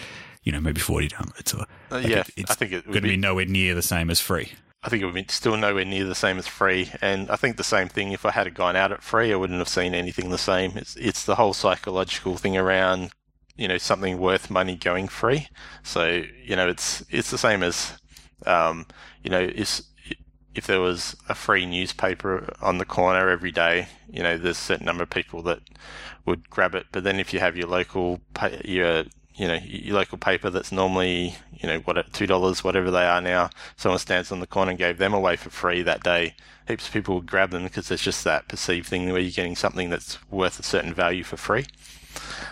you 0.42 0.50
know, 0.50 0.60
maybe 0.60 0.80
40 0.80 1.08
downloads 1.08 1.56
or 1.56 1.62
uh, 1.62 1.66
like 2.00 2.06
yeah, 2.08 2.24
it- 2.36 2.50
I 2.50 2.54
think 2.54 2.72
it 2.72 2.84
would 2.86 3.00
be 3.02 3.10
be. 3.10 3.16
nowhere 3.16 3.44
near 3.46 3.74
the 3.76 3.82
same 3.82 4.10
as 4.10 4.20
free? 4.20 4.50
I 4.84 4.88
think 4.88 5.00
it 5.02 5.06
would 5.06 5.14
be 5.14 5.24
still 5.28 5.56
nowhere 5.56 5.84
near 5.84 6.04
the 6.04 6.16
same 6.16 6.38
as 6.38 6.48
free, 6.48 6.90
and 7.00 7.30
I 7.30 7.36
think 7.36 7.56
the 7.56 7.62
same 7.62 7.86
thing. 7.88 8.10
If 8.10 8.26
I 8.26 8.32
had 8.32 8.52
gone 8.52 8.74
out 8.74 8.90
at 8.90 9.00
free, 9.04 9.32
I 9.32 9.36
wouldn't 9.36 9.60
have 9.60 9.68
seen 9.68 9.94
anything 9.94 10.30
the 10.30 10.38
same. 10.38 10.76
It's 10.76 10.96
it's 10.96 11.24
the 11.24 11.36
whole 11.36 11.52
psychological 11.52 12.36
thing 12.36 12.56
around, 12.56 13.12
you 13.56 13.68
know, 13.68 13.78
something 13.78 14.18
worth 14.18 14.50
money 14.50 14.76
going 14.76 15.08
free. 15.08 15.48
So 15.82 16.24
you 16.44 16.56
know, 16.56 16.68
it's 16.68 17.04
it's 17.10 17.30
the 17.30 17.38
same 17.38 17.62
as, 17.62 17.94
um, 18.46 18.86
you 19.22 19.30
know, 19.30 19.40
if 19.40 19.82
if 20.54 20.66
there 20.66 20.80
was 20.80 21.16
a 21.28 21.34
free 21.34 21.64
newspaper 21.64 22.52
on 22.60 22.78
the 22.78 22.84
corner 22.84 23.30
every 23.30 23.50
day, 23.52 23.88
you 24.10 24.22
know, 24.22 24.36
there's 24.36 24.58
a 24.58 24.60
certain 24.60 24.86
number 24.86 25.02
of 25.02 25.10
people 25.10 25.42
that 25.42 25.60
would 26.26 26.50
grab 26.50 26.74
it. 26.74 26.86
But 26.92 27.04
then 27.04 27.18
if 27.18 27.32
you 27.32 27.40
have 27.40 27.56
your 27.56 27.68
local 27.68 28.20
your 28.64 29.04
you 29.34 29.48
know 29.48 29.58
your 29.64 29.96
local 29.96 30.18
paper 30.18 30.50
that's 30.50 30.70
normally 30.70 31.34
you 31.52 31.66
know 31.66 31.78
what 31.80 32.12
two 32.12 32.26
dollars 32.26 32.62
whatever 32.64 32.90
they 32.90 33.04
are 33.04 33.20
now, 33.20 33.50
someone 33.76 33.98
stands 33.98 34.32
on 34.32 34.40
the 34.40 34.46
corner 34.46 34.70
and 34.70 34.78
gave 34.78 34.98
them 34.98 35.14
away 35.14 35.36
for 35.36 35.50
free 35.50 35.82
that 35.82 36.02
day. 36.02 36.34
Heaps 36.68 36.86
of 36.86 36.92
people 36.92 37.16
would 37.16 37.26
grab 37.26 37.50
them 37.50 37.64
because 37.64 37.88
there's 37.88 38.02
just 38.02 38.24
that 38.24 38.48
perceived 38.48 38.86
thing 38.86 39.10
where 39.10 39.20
you're 39.20 39.30
getting 39.30 39.56
something 39.56 39.90
that's 39.90 40.18
worth 40.30 40.60
a 40.60 40.62
certain 40.62 40.94
value 40.94 41.24
for 41.24 41.36
free. 41.36 41.66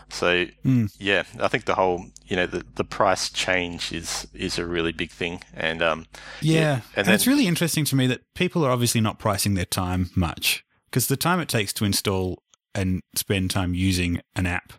So 0.09 0.47
Mm. 0.65 0.93
yeah, 0.99 1.25
I 1.41 1.49
think 1.49 1.65
the 1.65 1.75
whole 1.75 2.07
you 2.27 2.37
know 2.37 2.47
the, 2.47 2.65
the 2.77 2.85
price 2.85 3.31
change 3.31 3.93
is 3.93 4.27
is 4.35 4.59
a 4.59 4.67
really 4.67 4.93
big 4.93 5.11
thing, 5.11 5.43
and 5.55 5.83
um 5.83 6.07
Yeah. 6.41 6.73
and 6.75 6.83
And, 6.97 7.07
then- 7.07 7.15
it's 7.15 7.27
really 7.27 7.47
interesting 7.47 7.85
to 7.87 7.97
me 7.97 8.07
that 8.09 8.21
people 8.35 8.65
are 8.65 8.71
obviously 8.71 9.01
not 9.01 9.19
pricing 9.19 9.55
their 9.55 9.65
time 9.67 10.11
much 10.17 10.65
because 10.87 11.07
the 11.09 11.17
time 11.17 11.41
it 11.41 11.49
takes 11.49 11.73
to 11.75 11.85
install 11.85 12.43
and 12.75 13.01
spend 13.17 13.51
time 13.51 13.75
using 13.75 14.21
an 14.37 14.47
app 14.47 14.73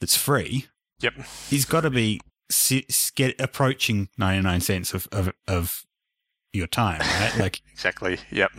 that's 0.00 0.16
free 0.16 0.66
yep 1.00 1.14
is 1.50 1.64
got 1.64 1.80
to 1.80 1.90
be 1.90 2.20
si- 2.50 2.86
get 3.16 3.40
approaching 3.40 4.08
99 4.18 4.60
cents 4.60 4.94
of, 4.94 5.08
of, 5.12 5.32
of 5.48 5.84
your 6.52 6.66
time, 6.68 7.00
right? 7.00 7.32
Like 7.38 7.60
exactly 7.72 8.18
yep 8.30 8.52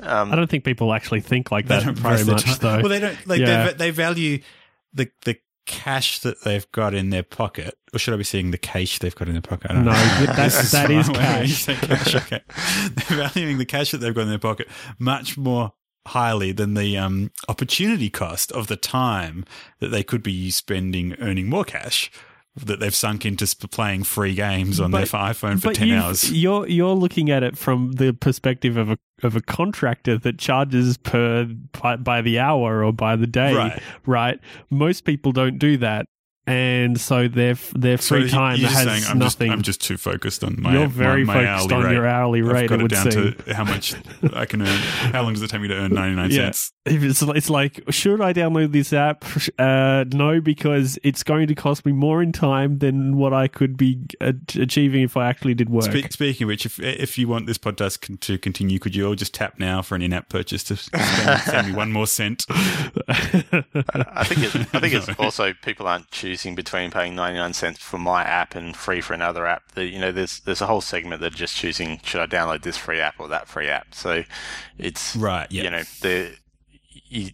um, 0.00 0.32
I 0.32 0.36
don't 0.36 0.50
think 0.50 0.64
people 0.64 0.92
actually 0.92 1.20
think 1.20 1.50
like 1.52 1.68
that 1.68 1.82
very 1.84 2.24
much, 2.24 2.44
though. 2.58 2.78
Well, 2.80 2.88
they 2.88 2.98
don't 3.00 3.26
like 3.26 3.40
Yeah. 3.40 3.66
they, 3.68 3.72
they 3.74 3.90
value 3.90 4.40
the 4.94 5.10
the 5.24 5.36
cash 5.66 6.18
that 6.20 6.42
they've 6.44 6.70
got 6.72 6.94
in 6.94 7.10
their 7.10 7.22
pocket, 7.22 7.74
or 7.92 7.98
should 7.98 8.12
I 8.14 8.16
be 8.18 8.24
saying 8.24 8.50
the 8.50 8.58
cash 8.58 8.98
they've 8.98 9.14
got 9.14 9.28
in 9.28 9.34
their 9.34 9.40
pocket? 9.42 9.72
No, 9.72 9.80
know. 9.80 9.92
that- 9.92 10.36
This 10.36 10.72
that 10.72 10.90
is 10.90 11.08
cash. 11.08 11.66
cash, 11.66 12.14
okay. 12.16 12.40
They're 13.08 13.28
valuing 13.28 13.58
the 13.58 13.64
cash 13.64 13.90
that 13.92 13.98
they've 13.98 14.14
got 14.14 14.22
in 14.22 14.28
their 14.28 14.38
pocket 14.38 14.68
much 14.98 15.36
more 15.38 15.72
highly 16.06 16.52
than 16.52 16.74
the 16.74 16.98
um, 16.98 17.30
opportunity 17.48 18.10
cost 18.10 18.52
of 18.52 18.66
the 18.66 18.76
time 18.76 19.44
that 19.80 19.88
they 19.88 20.02
could 20.02 20.22
be 20.22 20.50
spending 20.50 21.14
earning 21.18 21.48
more 21.48 21.64
cash 21.64 22.10
that 22.56 22.78
they've 22.78 22.94
sunk 22.94 23.26
into 23.26 23.46
sp- 23.50 23.66
playing 23.70 24.04
free 24.04 24.34
games 24.34 24.78
on 24.78 24.92
their 24.92 25.06
iPhone 25.06 25.60
for 25.60 25.68
but 25.68 25.74
10 25.76 25.90
hours. 25.90 26.30
You're 26.32 26.68
you're 26.68 26.94
looking 26.94 27.28
at 27.30 27.42
it 27.42 27.58
from 27.58 27.92
the 27.92 28.12
perspective 28.12 28.76
of 28.76 28.90
a 28.90 28.98
of 29.22 29.34
a 29.34 29.40
contractor 29.40 30.18
that 30.18 30.38
charges 30.38 30.96
per 30.96 31.46
by, 31.80 31.96
by 31.96 32.20
the 32.20 32.38
hour 32.38 32.84
or 32.84 32.92
by 32.92 33.16
the 33.16 33.26
day, 33.26 33.54
Right. 33.54 33.82
right? 34.06 34.40
Most 34.70 35.04
people 35.04 35.32
don't 35.32 35.58
do 35.58 35.76
that, 35.78 36.06
and 36.46 37.00
so 37.00 37.26
their 37.28 37.54
their 37.74 37.96
free 37.98 38.24
you- 38.24 38.28
time 38.28 38.58
you're 38.58 38.68
has 38.70 38.84
saying, 38.84 39.02
I'm 39.08 39.18
nothing. 39.18 39.46
Just, 39.48 39.52
I'm 39.56 39.62
just 39.62 39.80
too 39.80 39.96
focused 39.96 40.44
on 40.44 40.56
my 40.60 40.72
you're 40.74 40.86
very 40.88 41.24
my, 41.24 41.34
my 41.34 41.44
focused 41.46 41.72
on 41.72 41.84
rate. 41.84 41.92
your 41.94 42.06
hourly 42.06 42.42
rate. 42.42 42.50
I've 42.50 42.60
rate. 42.62 42.68
got 42.70 42.80
It 42.80 42.84
it 42.84 42.88
down 42.94 43.10
seem. 43.10 43.32
to 43.34 43.54
how 43.54 43.64
much 43.64 43.94
I 44.34 44.44
can 44.46 44.62
earn. 44.62 44.78
How 45.12 45.22
long 45.22 45.32
does 45.32 45.42
it 45.42 45.48
take 45.50 45.60
me 45.60 45.68
to 45.68 45.74
earn 45.74 45.92
99 45.92 46.30
Yeah. 46.30 46.36
cents? 46.50 46.72
It's 46.86 47.22
it's 47.22 47.48
like, 47.48 47.80
should 47.88 48.20
I 48.20 48.34
download 48.34 48.72
this 48.72 48.92
app? 48.92 49.24
Uh, 49.58 50.04
no, 50.12 50.38
because 50.42 50.98
it's 51.02 51.22
going 51.22 51.46
to 51.46 51.54
cost 51.54 51.86
me 51.86 51.92
more 51.92 52.22
in 52.22 52.30
time 52.30 52.78
than 52.78 53.16
what 53.16 53.32
I 53.32 53.48
could 53.48 53.78
be 53.78 54.04
uh, 54.20 54.32
achieving 54.58 55.02
if 55.02 55.16
I 55.16 55.26
actually 55.28 55.54
did 55.54 55.70
work. 55.70 55.84
Spe- 55.84 56.10
speaking 56.12 56.44
of 56.44 56.48
which, 56.48 56.66
if 56.66 56.78
if 56.78 57.16
you 57.16 57.26
want 57.26 57.46
this 57.46 57.56
podcast 57.56 58.02
con- 58.02 58.18
to 58.18 58.36
continue, 58.36 58.78
could 58.78 58.94
you 58.94 59.06
all 59.06 59.14
just 59.14 59.32
tap 59.32 59.58
now 59.58 59.80
for 59.80 59.94
an 59.94 60.02
in-app 60.02 60.28
purchase 60.28 60.62
to 60.64 60.76
spend, 60.76 61.40
send 61.40 61.68
me 61.68 61.72
one 61.72 61.90
more 61.90 62.06
cent? 62.06 62.44
I 63.08 64.24
think 64.24 64.42
it, 64.42 64.54
I 64.74 64.80
think 64.80 64.92
it's 64.94 65.08
also 65.18 65.52
people 65.62 65.86
aren't 65.86 66.10
choosing 66.10 66.33
between 66.54 66.90
paying 66.90 67.14
99 67.14 67.52
cents 67.52 67.78
for 67.80 67.98
my 67.98 68.22
app 68.22 68.54
and 68.54 68.76
free 68.76 69.00
for 69.00 69.14
another 69.14 69.46
app. 69.46 69.72
The, 69.72 69.84
you 69.86 69.98
know, 70.00 70.12
there's 70.12 70.40
there's 70.40 70.60
a 70.60 70.66
whole 70.66 70.80
segment 70.80 71.20
that 71.20 71.32
are 71.32 71.36
just 71.36 71.54
choosing 71.54 72.00
should 72.02 72.20
I 72.20 72.26
download 72.26 72.62
this 72.62 72.76
free 72.76 73.00
app 73.00 73.14
or 73.18 73.28
that 73.28 73.48
free 73.48 73.68
app. 73.68 73.94
So 73.94 74.22
it's 74.78 75.14
Right. 75.16 75.46
Yeah. 75.50 75.64
you 75.64 75.70
know 75.70 75.82
they're, 76.00 76.32
you, 77.08 77.30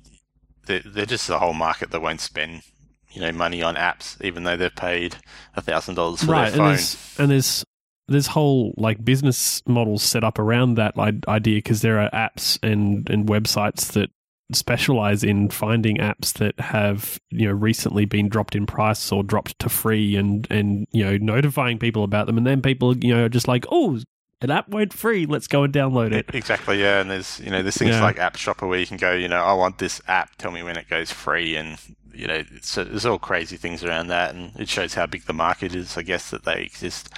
they're 0.66 0.82
they're 0.84 1.06
just 1.06 1.28
a 1.30 1.38
whole 1.38 1.54
market 1.54 1.90
that 1.90 2.00
won't 2.00 2.20
spend 2.20 2.62
you 3.10 3.20
know 3.20 3.32
money 3.32 3.62
on 3.62 3.74
apps 3.74 4.22
even 4.24 4.44
though 4.44 4.56
they've 4.56 4.74
paid 4.76 5.16
a 5.56 5.60
thousand 5.60 5.96
dollars 5.96 6.22
for 6.22 6.32
right, 6.32 6.52
their 6.52 6.52
and 6.52 6.56
phone. 6.58 6.68
there's 6.68 7.16
and 7.18 7.30
there's 7.30 7.64
there's 8.08 8.26
whole 8.28 8.74
like 8.76 9.04
business 9.04 9.62
models 9.66 10.02
set 10.02 10.24
up 10.24 10.38
around 10.38 10.74
that 10.74 10.96
idea 10.98 11.58
because 11.58 11.80
there 11.82 11.98
are 12.00 12.10
apps 12.10 12.58
and 12.62 13.08
and 13.08 13.26
websites 13.28 13.92
that 13.92 14.10
specialize 14.56 15.22
in 15.24 15.48
finding 15.50 15.96
apps 15.96 16.32
that 16.34 16.58
have 16.60 17.18
you 17.30 17.46
know 17.48 17.52
recently 17.54 18.04
been 18.04 18.28
dropped 18.28 18.54
in 18.54 18.66
price 18.66 19.10
or 19.12 19.22
dropped 19.22 19.58
to 19.58 19.68
free 19.68 20.16
and 20.16 20.46
and 20.50 20.86
you 20.92 21.04
know 21.04 21.16
notifying 21.18 21.78
people 21.78 22.04
about 22.04 22.26
them. 22.26 22.36
And 22.38 22.46
then 22.46 22.62
people 22.62 22.96
you 22.96 23.14
know 23.14 23.24
are 23.24 23.28
just 23.28 23.48
like 23.48 23.64
oh 23.70 23.98
an 24.42 24.50
app 24.50 24.68
went 24.70 24.92
free. 24.92 25.26
Let's 25.26 25.46
go 25.46 25.64
and 25.64 25.72
download 25.74 26.12
it. 26.12 26.26
Exactly 26.32 26.80
yeah. 26.80 27.00
And 27.00 27.10
there's 27.10 27.40
you 27.40 27.50
know 27.50 27.62
there's 27.62 27.76
things 27.76 27.96
Yeah. 27.96 28.02
like 28.02 28.18
app 28.18 28.36
shopper 28.36 28.66
where 28.66 28.78
you 28.78 28.86
can 28.86 28.96
go 28.96 29.12
you 29.12 29.28
know 29.28 29.42
i 29.42 29.52
want 29.52 29.78
this 29.78 30.00
app. 30.08 30.36
Tell 30.36 30.50
me 30.50 30.62
when 30.62 30.76
it 30.76 30.88
goes 30.88 31.10
free. 31.12 31.56
And 31.56 31.78
you 32.12 32.26
know 32.26 32.42
so 32.60 32.82
there's 32.84 33.06
all 33.06 33.18
crazy 33.18 33.56
things 33.56 33.84
around 33.84 34.08
that 34.08 34.34
and 34.34 34.52
it 34.58 34.68
shows 34.68 34.94
how 34.94 35.06
big 35.06 35.22
the 35.26 35.32
market 35.32 35.76
is 35.76 35.96
i 35.96 36.02
guess 36.02 36.30
that 36.30 36.44
they 36.44 36.62
exist. 36.62 37.08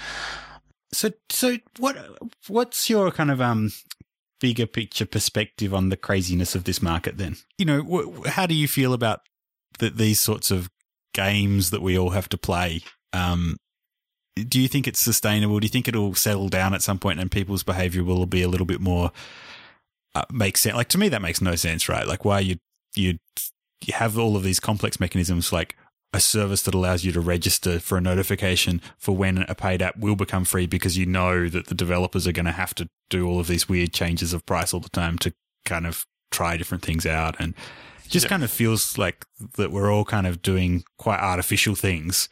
So, 0.92 1.08
so 1.30 1.56
what? 1.78 1.96
What's 2.48 2.90
your 2.90 3.10
kind 3.10 3.30
of 3.30 3.40
um 3.40 3.70
bigger 4.42 4.66
picture 4.66 5.06
perspective 5.06 5.72
on 5.72 5.88
the 5.88 5.96
craziness 5.96 6.54
of 6.56 6.64
this 6.64 6.82
market? 6.82 7.16
Then, 7.16 7.36
you 7.56 7.64
know, 7.64 7.80
wh- 7.82 8.26
how 8.26 8.44
do 8.44 8.54
you 8.54 8.66
feel 8.66 8.92
about 8.92 9.20
the, 9.78 9.88
these 9.88 10.18
sorts 10.18 10.50
of 10.50 10.68
games 11.14 11.70
that 11.70 11.80
we 11.80 11.96
all 11.96 12.10
have 12.10 12.28
to 12.30 12.36
play? 12.36 12.82
Um, 13.12 13.56
do 14.36 14.60
you 14.60 14.66
think 14.66 14.88
it's 14.88 14.98
sustainable? 14.98 15.60
Do 15.60 15.66
you 15.66 15.70
think 15.70 15.86
it'll 15.86 16.14
settle 16.14 16.48
down 16.48 16.74
at 16.74 16.82
some 16.82 16.98
point 16.98 17.20
and 17.20 17.30
people's 17.30 17.62
behavior 17.62 18.02
will 18.02 18.26
be 18.26 18.42
a 18.42 18.48
little 18.48 18.66
bit 18.66 18.80
more 18.80 19.12
uh, 20.16 20.24
make 20.30 20.58
sense? 20.58 20.74
Like 20.74 20.88
to 20.88 20.98
me, 20.98 21.08
that 21.08 21.22
makes 21.22 21.40
no 21.40 21.54
sense, 21.54 21.88
right? 21.88 22.06
Like 22.06 22.24
why 22.24 22.40
you 22.40 22.56
you 22.96 23.18
you 23.86 23.94
have 23.94 24.18
all 24.18 24.36
of 24.36 24.42
these 24.42 24.58
complex 24.58 24.98
mechanisms 24.98 25.52
like 25.52 25.76
a 26.14 26.20
service 26.20 26.62
that 26.62 26.74
allows 26.74 27.04
you 27.04 27.12
to 27.12 27.20
register 27.20 27.80
for 27.80 27.96
a 27.96 28.00
notification 28.00 28.80
for 28.98 29.16
when 29.16 29.38
a 29.48 29.54
paid 29.54 29.80
app 29.80 29.96
will 29.96 30.16
become 30.16 30.44
free 30.44 30.66
because 30.66 30.96
you 30.98 31.06
know 31.06 31.48
that 31.48 31.66
the 31.68 31.74
developers 31.74 32.26
are 32.26 32.32
going 32.32 32.44
to 32.46 32.52
have 32.52 32.74
to 32.74 32.88
do 33.08 33.26
all 33.26 33.40
of 33.40 33.46
these 33.46 33.68
weird 33.68 33.92
changes 33.92 34.32
of 34.34 34.44
price 34.44 34.74
all 34.74 34.80
the 34.80 34.90
time 34.90 35.16
to 35.18 35.32
kind 35.64 35.86
of 35.86 36.06
try 36.30 36.56
different 36.56 36.84
things 36.84 37.06
out 37.06 37.34
and 37.38 37.54
just 38.08 38.24
Yeah. 38.24 38.30
kind 38.30 38.44
of 38.44 38.50
feels 38.50 38.98
like 38.98 39.24
that 39.56 39.70
we're 39.70 39.90
all 39.90 40.04
kind 40.04 40.26
of 40.26 40.42
doing 40.42 40.84
quite 40.98 41.20
artificial 41.20 41.74
things 41.74 42.28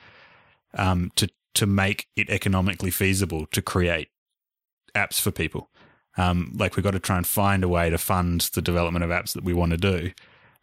um, 0.74 1.10
to 1.16 1.28
to 1.54 1.66
make 1.66 2.06
it 2.16 2.30
economically 2.30 2.90
feasible 2.90 3.46
to 3.46 3.60
create 3.60 4.08
apps 4.94 5.20
for 5.20 5.30
people. 5.32 5.68
Um, 6.16 6.52
like 6.54 6.76
we've 6.76 6.84
got 6.84 6.92
to 6.92 7.00
try 7.00 7.16
and 7.16 7.26
find 7.26 7.64
a 7.64 7.68
way 7.68 7.90
to 7.90 7.98
fund 7.98 8.42
the 8.54 8.62
development 8.62 9.04
of 9.04 9.10
apps 9.10 9.32
that 9.32 9.42
we 9.42 9.52
want 9.54 9.72
to 9.72 9.76
do, 9.78 10.12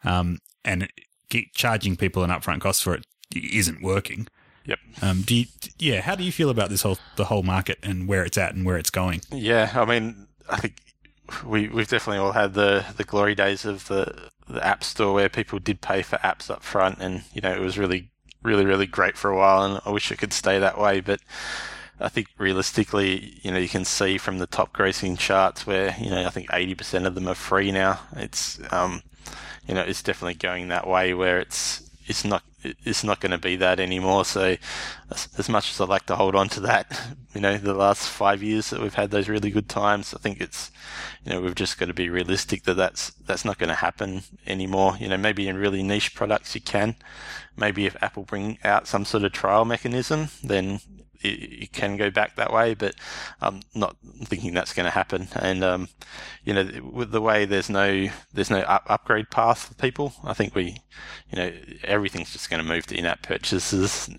um, 0.04 0.40
and 0.64 0.88
charging 1.54 1.96
people 1.96 2.24
an 2.24 2.30
upfront 2.30 2.62
cost 2.62 2.84
for 2.84 2.96
it 2.96 3.06
isn't 3.36 3.82
working. 3.82 4.28
Yep. 4.66 4.80
Um, 5.02 5.22
do 5.22 5.36
you, 5.36 5.46
yeah? 5.80 6.02
How 6.02 6.16
do 6.16 6.24
you 6.24 6.32
feel 6.32 6.50
about 6.50 6.70
this 6.70 6.82
whole 6.82 6.98
the 7.16 7.26
whole 7.26 7.44
market 7.44 7.80
and 7.82 8.08
where 8.08 8.24
it's 8.24 8.38
at 8.38 8.54
and 8.54 8.66
where 8.66 8.78
it's 8.78 8.90
going? 8.90 9.22
Yeah, 9.32 9.72
I 9.74 9.86
mean, 9.86 10.28
I 10.50 10.58
think 10.58 10.76
we 11.46 11.70
we've 11.70 11.88
definitely 11.88 12.20
all 12.20 12.34
had 12.34 12.54
the 12.54 12.86
the 12.98 13.06
glory 13.06 13.34
days 13.34 13.66
of 13.66 13.88
the 13.88 14.30
the 14.48 14.66
app 14.66 14.84
store 14.84 15.14
where 15.14 15.30
people 15.30 15.60
did 15.60 15.82
pay 15.82 16.02
for 16.02 16.18
apps 16.18 16.50
up 16.50 16.64
front, 16.64 17.00
and 17.00 17.24
you 17.34 17.42
know 17.42 17.52
it 17.52 17.62
was 17.62 17.78
really 17.78 18.10
really 18.44 18.66
really 18.66 18.86
great 18.86 19.18
for 19.18 19.32
a 19.32 19.38
while, 19.38 19.64
and 19.64 19.82
I 19.86 19.90
wish 19.90 20.12
it 20.12 20.18
could 20.18 20.34
stay 20.34 20.60
that 20.60 20.78
way, 20.80 21.00
but. 21.00 21.22
I 22.00 22.10
think 22.10 22.28
realistically, 22.38 23.40
you 23.42 23.50
know, 23.50 23.58
you 23.58 23.68
can 23.68 23.84
see 23.84 24.20
from 24.20 24.38
the 24.38 24.46
top 24.46 24.72
grossing 24.72 25.18
charts 25.18 25.66
where, 25.66 25.96
you 26.00 26.12
know, 26.12 26.28
I 26.28 26.30
think 26.30 26.48
80% 26.52 27.08
of 27.08 27.16
them 27.16 27.28
are 27.28 27.34
free 27.34 27.72
now. 27.72 28.00
It's, 28.16 28.60
um, 28.72 29.02
you 29.68 29.74
know, 29.74 29.82
it's 29.82 30.04
definitely 30.04 30.36
going 30.36 30.70
that 30.70 30.88
way 30.88 31.14
where 31.14 31.40
it's, 31.40 31.90
it's 32.08 32.24
not, 32.24 32.44
it's 32.64 33.04
not 33.04 33.20
going 33.20 33.32
to 33.32 33.38
be 33.38 33.56
that 33.58 33.80
anymore. 33.80 34.26
So 34.26 34.56
as, 35.12 35.28
as 35.38 35.50
much 35.50 35.72
as 35.72 35.82
I 35.82 35.86
like 35.86 36.06
to 36.08 36.16
hold 36.16 36.36
on 36.36 36.48
to 36.50 36.60
that, 36.62 37.00
you 37.34 37.42
know, 37.42 37.58
the 37.58 37.74
last 37.74 38.08
five 38.10 38.42
years 38.42 38.70
that 38.70 38.82
we've 38.82 38.94
had 38.94 39.12
those 39.12 39.30
really 39.30 39.52
good 39.52 39.70
times, 39.70 40.14
I 40.14 40.18
think 40.18 40.40
it's, 40.40 40.72
you 41.26 41.34
know, 41.34 41.42
we've 41.42 41.56
just 41.56 41.78
got 41.78 41.88
to 41.88 41.94
be 41.94 42.10
realistic 42.10 42.64
that 42.64 42.76
that's, 42.76 43.12
that's 43.26 43.46
not 43.46 43.58
going 43.58 43.70
to 43.70 43.76
happen 43.76 44.22
anymore. 44.46 44.96
You 45.00 45.10
know, 45.10 45.18
maybe 45.18 45.48
in 45.48 45.58
really 45.58 45.84
niche 45.84 46.16
products 46.16 46.56
you 46.56 46.62
can. 46.62 46.96
Maybe 47.58 47.86
if 47.86 48.02
Apple 48.02 48.24
bring 48.24 48.60
out 48.64 48.88
some 48.88 49.04
sort 49.04 49.24
of 49.24 49.32
trial 49.34 49.66
mechanism, 49.66 50.30
then 50.44 50.80
it, 51.22 51.64
it 51.64 51.74
can 51.74 51.98
go 51.98 52.10
back 52.10 52.36
that 52.36 52.54
way, 52.54 52.74
but 52.74 52.96
I'm 53.42 53.62
not 53.74 53.96
thinking 54.26 54.54
that's 54.54 54.74
going 54.74 54.86
to 54.86 54.92
happen. 54.92 55.28
And 55.36 55.64
um, 55.64 55.90
you 56.44 56.54
know, 56.54 56.70
with 56.92 57.12
the 57.12 57.22
way 57.22 57.46
there's 57.46 57.70
no 57.70 58.08
there's 58.34 58.50
no 58.50 58.60
up- 58.60 58.86
upgrade 58.88 59.30
path 59.30 59.66
for 59.68 59.74
people, 59.76 60.14
I 60.24 60.34
think 60.34 60.56
we, 60.56 60.78
you 61.32 61.38
know, 61.38 61.52
everything's 61.84 62.32
just 62.32 62.50
going 62.50 62.62
to 62.62 62.68
move 62.68 62.88
to 62.88 62.98
in-app 62.98 63.24
purchases 63.24 64.10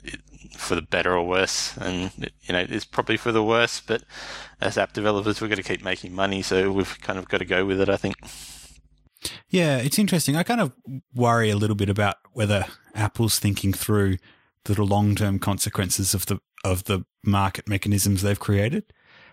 for 0.57 0.75
the 0.75 0.83
better 0.83 1.15
or 1.15 1.27
worse. 1.27 1.77
And 1.77 2.11
you 2.43 2.53
know, 2.53 2.65
it's 2.69 2.85
probably 2.85 3.17
for 3.17 3.33
the 3.33 3.45
worse, 3.45 3.81
but 3.81 4.05
as 4.61 4.79
app 4.79 4.93
developers, 4.93 5.41
we're 5.41 5.49
going 5.49 5.63
to 5.63 5.63
keep 5.63 5.83
making 5.83 6.15
money, 6.15 6.43
so 6.43 6.71
we've 6.73 7.01
kind 7.01 7.19
of 7.19 7.29
got 7.29 7.39
to 7.39 7.45
go 7.45 7.65
with 7.65 7.81
it. 7.81 7.89
I 7.89 7.97
think. 7.97 8.17
Yeah, 9.49 9.79
it's 9.79 9.99
interesting. 9.99 10.37
I 10.37 10.43
kind 10.43 10.61
of 10.61 10.73
worry 11.15 11.51
a 11.51 11.57
little 11.57 11.75
bit 11.75 11.89
about 11.89 12.17
whether 12.33 12.67
Apple's 12.95 13.39
thinking 13.39 13.73
through 13.73 14.19
the 14.65 14.83
long 14.83 15.15
term 15.15 15.39
consequences 15.39 16.15
of 16.15 16.27
the 16.27 16.39
of 16.65 16.85
the 16.85 17.05
market 17.25 17.69
mechanisms 17.69 18.23
they've 18.23 18.39
created, 18.39 18.85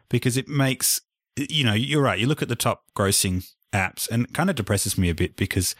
because 0.09 0.37
it 0.37 0.47
makes 0.47 1.01
you 1.37 1.63
know 1.63 1.73
you're 1.73 2.01
right. 2.01 2.19
You 2.19 2.27
look 2.27 2.41
at 2.41 2.49
the 2.49 2.55
top 2.55 2.83
grossing 2.95 3.51
apps, 3.73 4.09
and 4.09 4.25
it 4.25 4.33
kind 4.33 4.49
of 4.49 4.55
depresses 4.55 4.97
me 4.97 5.09
a 5.09 5.15
bit 5.15 5.35
because 5.35 5.75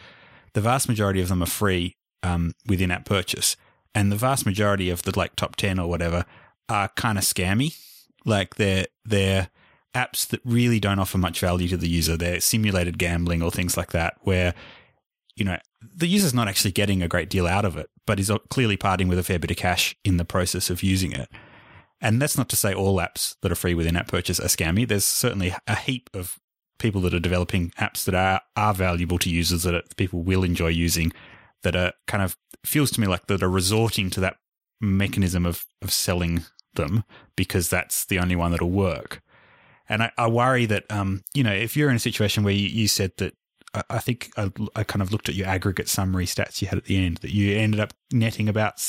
the 0.52 0.60
vast 0.60 0.88
majority 0.88 1.20
of 1.20 1.28
them 1.28 1.42
are 1.42 1.46
free 1.46 1.96
um, 2.22 2.54
with 2.66 2.80
in 2.80 2.90
app 2.90 3.04
purchase, 3.04 3.56
and 3.94 4.10
the 4.10 4.16
vast 4.16 4.46
majority 4.46 4.90
of 4.90 5.02
the 5.02 5.16
like 5.18 5.36
top 5.36 5.56
ten 5.56 5.78
or 5.78 5.88
whatever 5.88 6.24
are 6.68 6.88
kind 6.96 7.18
of 7.18 7.24
scammy. 7.24 7.76
Like 8.24 8.56
they're 8.56 8.86
they're 9.04 9.48
apps 9.94 10.26
that 10.28 10.40
really 10.44 10.78
don't 10.78 10.98
offer 10.98 11.16
much 11.16 11.40
value 11.40 11.68
to 11.68 11.76
the 11.76 11.88
user. 11.88 12.16
They're 12.16 12.40
simulated 12.40 12.98
gambling 12.98 13.42
or 13.42 13.50
things 13.50 13.76
like 13.76 13.92
that, 13.92 14.18
where 14.20 14.54
you 15.36 15.44
know 15.44 15.58
the 15.94 16.06
user's 16.06 16.34
not 16.34 16.48
actually 16.48 16.72
getting 16.72 17.02
a 17.02 17.08
great 17.08 17.30
deal 17.30 17.46
out 17.46 17.64
of 17.64 17.76
it, 17.76 17.88
but 18.06 18.18
is 18.18 18.32
clearly 18.50 18.76
parting 18.76 19.08
with 19.08 19.18
a 19.18 19.22
fair 19.22 19.38
bit 19.38 19.50
of 19.50 19.56
cash 19.56 19.94
in 20.04 20.16
the 20.16 20.24
process 20.24 20.70
of 20.70 20.82
using 20.82 21.12
it. 21.12 21.28
And 22.00 22.20
that's 22.20 22.36
not 22.36 22.48
to 22.50 22.56
say 22.56 22.74
all 22.74 22.96
apps 22.96 23.36
that 23.40 23.52
are 23.52 23.56
free 23.56 23.74
with 23.74 23.86
in-app 23.86 24.08
purchase 24.08 24.38
are 24.38 24.48
scammy. 24.48 24.86
There's 24.86 25.04
certainly 25.04 25.54
a 25.66 25.76
heap 25.76 26.10
of 26.12 26.38
people 26.78 27.00
that 27.02 27.14
are 27.14 27.20
developing 27.20 27.70
apps 27.78 28.04
that 28.04 28.14
are 28.14 28.40
are 28.56 28.74
valuable 28.74 29.18
to 29.20 29.30
users 29.30 29.62
that 29.62 29.96
people 29.96 30.22
will 30.22 30.44
enjoy 30.44 30.68
using. 30.68 31.12
That 31.62 31.76
are 31.76 31.92
kind 32.06 32.22
of 32.22 32.36
feels 32.64 32.90
to 32.92 33.00
me 33.00 33.06
like 33.06 33.26
that 33.26 33.42
are 33.42 33.50
resorting 33.50 34.10
to 34.10 34.20
that 34.20 34.36
mechanism 34.80 35.46
of 35.46 35.66
of 35.82 35.92
selling 35.92 36.44
them 36.74 37.04
because 37.34 37.68
that's 37.68 38.04
the 38.04 38.18
only 38.18 38.36
one 38.36 38.50
that'll 38.50 38.70
work. 38.70 39.22
And 39.88 40.02
I, 40.02 40.12
I 40.18 40.28
worry 40.28 40.66
that, 40.66 40.84
um, 40.90 41.22
you 41.34 41.42
know, 41.42 41.52
if 41.52 41.76
you're 41.76 41.90
in 41.90 41.96
a 41.96 42.00
situation 42.00 42.44
where 42.44 42.52
you, 42.52 42.68
you 42.68 42.88
said 42.88 43.12
that, 43.18 43.34
I, 43.90 43.98
think 43.98 44.30
I, 44.36 44.50
I 44.74 44.84
kind 44.84 45.02
of 45.02 45.12
looked 45.12 45.28
at 45.28 45.34
your 45.34 45.46
aggregate 45.46 45.88
summary 45.88 46.26
stats 46.26 46.62
you 46.62 46.68
had 46.68 46.78
at 46.78 46.84
the 46.84 46.96
end, 47.04 47.18
that 47.18 47.32
you 47.32 47.56
ended 47.56 47.80
up 47.80 47.92
netting 48.12 48.48
about, 48.48 48.82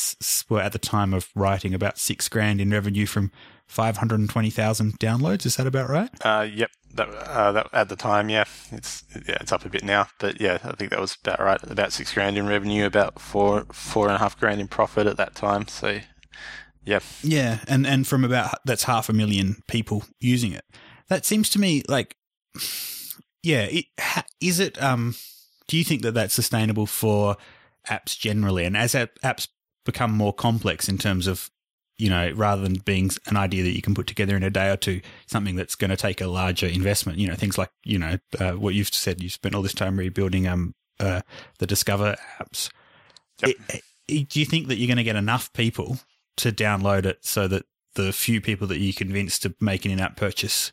well, 0.50 0.62
at 0.62 0.72
the 0.72 0.80
time 0.80 1.14
of 1.14 1.30
writing, 1.36 1.74
about 1.74 1.98
six 1.98 2.30
grand 2.30 2.62
in 2.62 2.72
revenue 2.72 3.06
from 3.06 3.32
520,000 3.68 5.00
downloads. 5.00 5.46
Is 5.46 5.56
that 5.58 5.68
about 5.68 5.90
right? 5.90 6.10
Uh, 6.22 6.48
yep. 6.52 6.72
That, 6.94 7.10
uh, 7.10 7.52
that 7.52 7.70
at 7.74 7.90
the 7.90 7.96
time, 7.96 8.30
yeah, 8.30 8.46
it's 8.72 9.04
yeah, 9.14 9.38
it's 9.40 9.52
up 9.52 9.66
a 9.66 9.70
bit 9.70 9.84
now, 9.84 10.08
but 10.20 10.42
yeah, 10.42 10.58
I 10.64 10.72
think 10.72 10.90
that 10.90 11.00
was 11.00 11.18
about 11.22 11.40
right. 11.40 11.62
About 11.64 11.94
six 11.94 12.12
grand 12.12 12.38
in 12.38 12.48
revenue, 12.48 12.86
about 12.86 13.20
four 13.20 13.66
four 13.72 14.08
and 14.08 14.16
a 14.16 14.18
half 14.18 14.40
grand 14.40 14.62
in 14.62 14.68
profit 14.68 15.06
at 15.06 15.18
that 15.18 15.36
time. 15.36 15.68
So, 15.68 16.00
yeah, 16.86 17.00
Yeah, 17.22 17.60
and 17.68 17.86
and 17.86 18.08
from 18.08 18.24
about 18.24 18.56
that's 18.66 18.84
half 18.84 19.10
a 19.10 19.14
million 19.14 19.58
people 19.68 20.06
using 20.20 20.54
it. 20.54 20.66
That 21.10 21.24
seems 21.24 21.50
to 21.52 21.60
me 21.60 21.84
like, 21.88 22.16
yeah, 23.44 23.64
it, 23.70 23.86
is 24.42 24.60
it? 24.60 24.82
Um, 24.82 25.16
do 25.68 25.78
you 25.78 25.84
think 25.84 26.02
that 26.02 26.14
that's 26.14 26.34
sustainable 26.34 26.86
for 26.86 27.38
apps 27.88 28.18
generally? 28.18 28.66
And 28.66 28.76
as 28.78 28.94
apps 28.94 29.48
become 29.86 30.12
more 30.12 30.34
complex 30.34 30.90
in 30.90 30.98
terms 30.98 31.28
of, 31.28 31.50
you 31.98 32.10
know, 32.10 32.32
rather 32.36 32.62
than 32.62 32.76
being 32.86 33.10
an 33.28 33.38
idea 33.38 33.64
that 33.64 33.76
you 33.76 33.82
can 33.82 33.96
put 33.96 34.08
together 34.08 34.36
in 34.36 34.44
a 34.44 34.50
day 34.50 34.70
or 34.70 34.78
two, 34.78 35.02
something 35.26 35.56
that's 35.56 35.76
going 35.76 35.90
to 35.90 35.98
take 35.98 36.22
a 36.22 36.28
larger 36.28 36.68
investment. 36.68 37.18
You 37.18 37.28
know, 37.28 37.36
things 37.36 37.58
like 37.58 37.72
you 37.84 37.98
know 38.00 38.18
uh, 38.40 38.52
what 38.54 38.74
you've 38.76 38.94
said. 38.94 39.22
You 39.22 39.30
spent 39.30 39.56
all 39.56 39.62
this 39.62 39.74
time 39.74 39.98
rebuilding 39.98 40.48
um 40.48 40.74
uh, 41.00 41.22
the 41.60 41.68
Discovr 41.68 42.18
apps. 42.40 42.70
Yep. 43.42 43.50
It- 43.70 43.76
it- 43.76 43.84
do 44.30 44.40
you 44.40 44.46
think 44.46 44.70
that 44.70 44.78
you're 44.78 44.88
going 44.88 44.96
to 44.96 45.04
get 45.04 45.18
enough 45.18 45.52
people 45.52 46.00
to 46.38 46.50
download 46.50 47.06
it 47.06 47.26
so 47.26 47.46
that 47.50 47.66
the 47.96 48.14
few 48.14 48.40
people 48.40 48.66
that 48.68 48.80
you 48.80 48.94
convince 48.94 49.38
to 49.40 49.54
make 49.60 49.84
an 49.84 49.92
in-app 49.92 50.16
purchase 50.16 50.72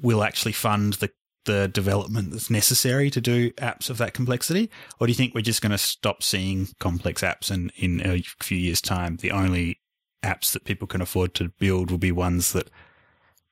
will 0.00 0.24
actually 0.24 0.52
fund 0.52 0.94
the 0.94 1.10
the 1.44 1.68
development 1.68 2.30
that's 2.30 2.50
necessary 2.50 3.10
to 3.10 3.20
do 3.20 3.50
apps 3.52 3.90
of 3.90 3.98
that 3.98 4.14
complexity? 4.14 4.70
Or 5.00 5.06
do 5.06 5.10
you 5.10 5.16
think 5.16 5.34
we're 5.34 5.42
just 5.42 5.62
going 5.62 5.72
to 5.72 5.78
stop 5.78 6.22
seeing 6.22 6.68
complex 6.78 7.22
apps 7.22 7.50
and 7.50 7.72
in 7.76 8.00
a 8.04 8.22
few 8.42 8.58
years 8.58 8.80
time 8.80 9.16
the 9.16 9.30
only 9.30 9.80
apps 10.24 10.52
that 10.52 10.64
people 10.64 10.86
can 10.86 11.00
afford 11.00 11.34
to 11.34 11.48
build 11.58 11.90
will 11.90 11.98
be 11.98 12.12
ones 12.12 12.52
that 12.52 12.70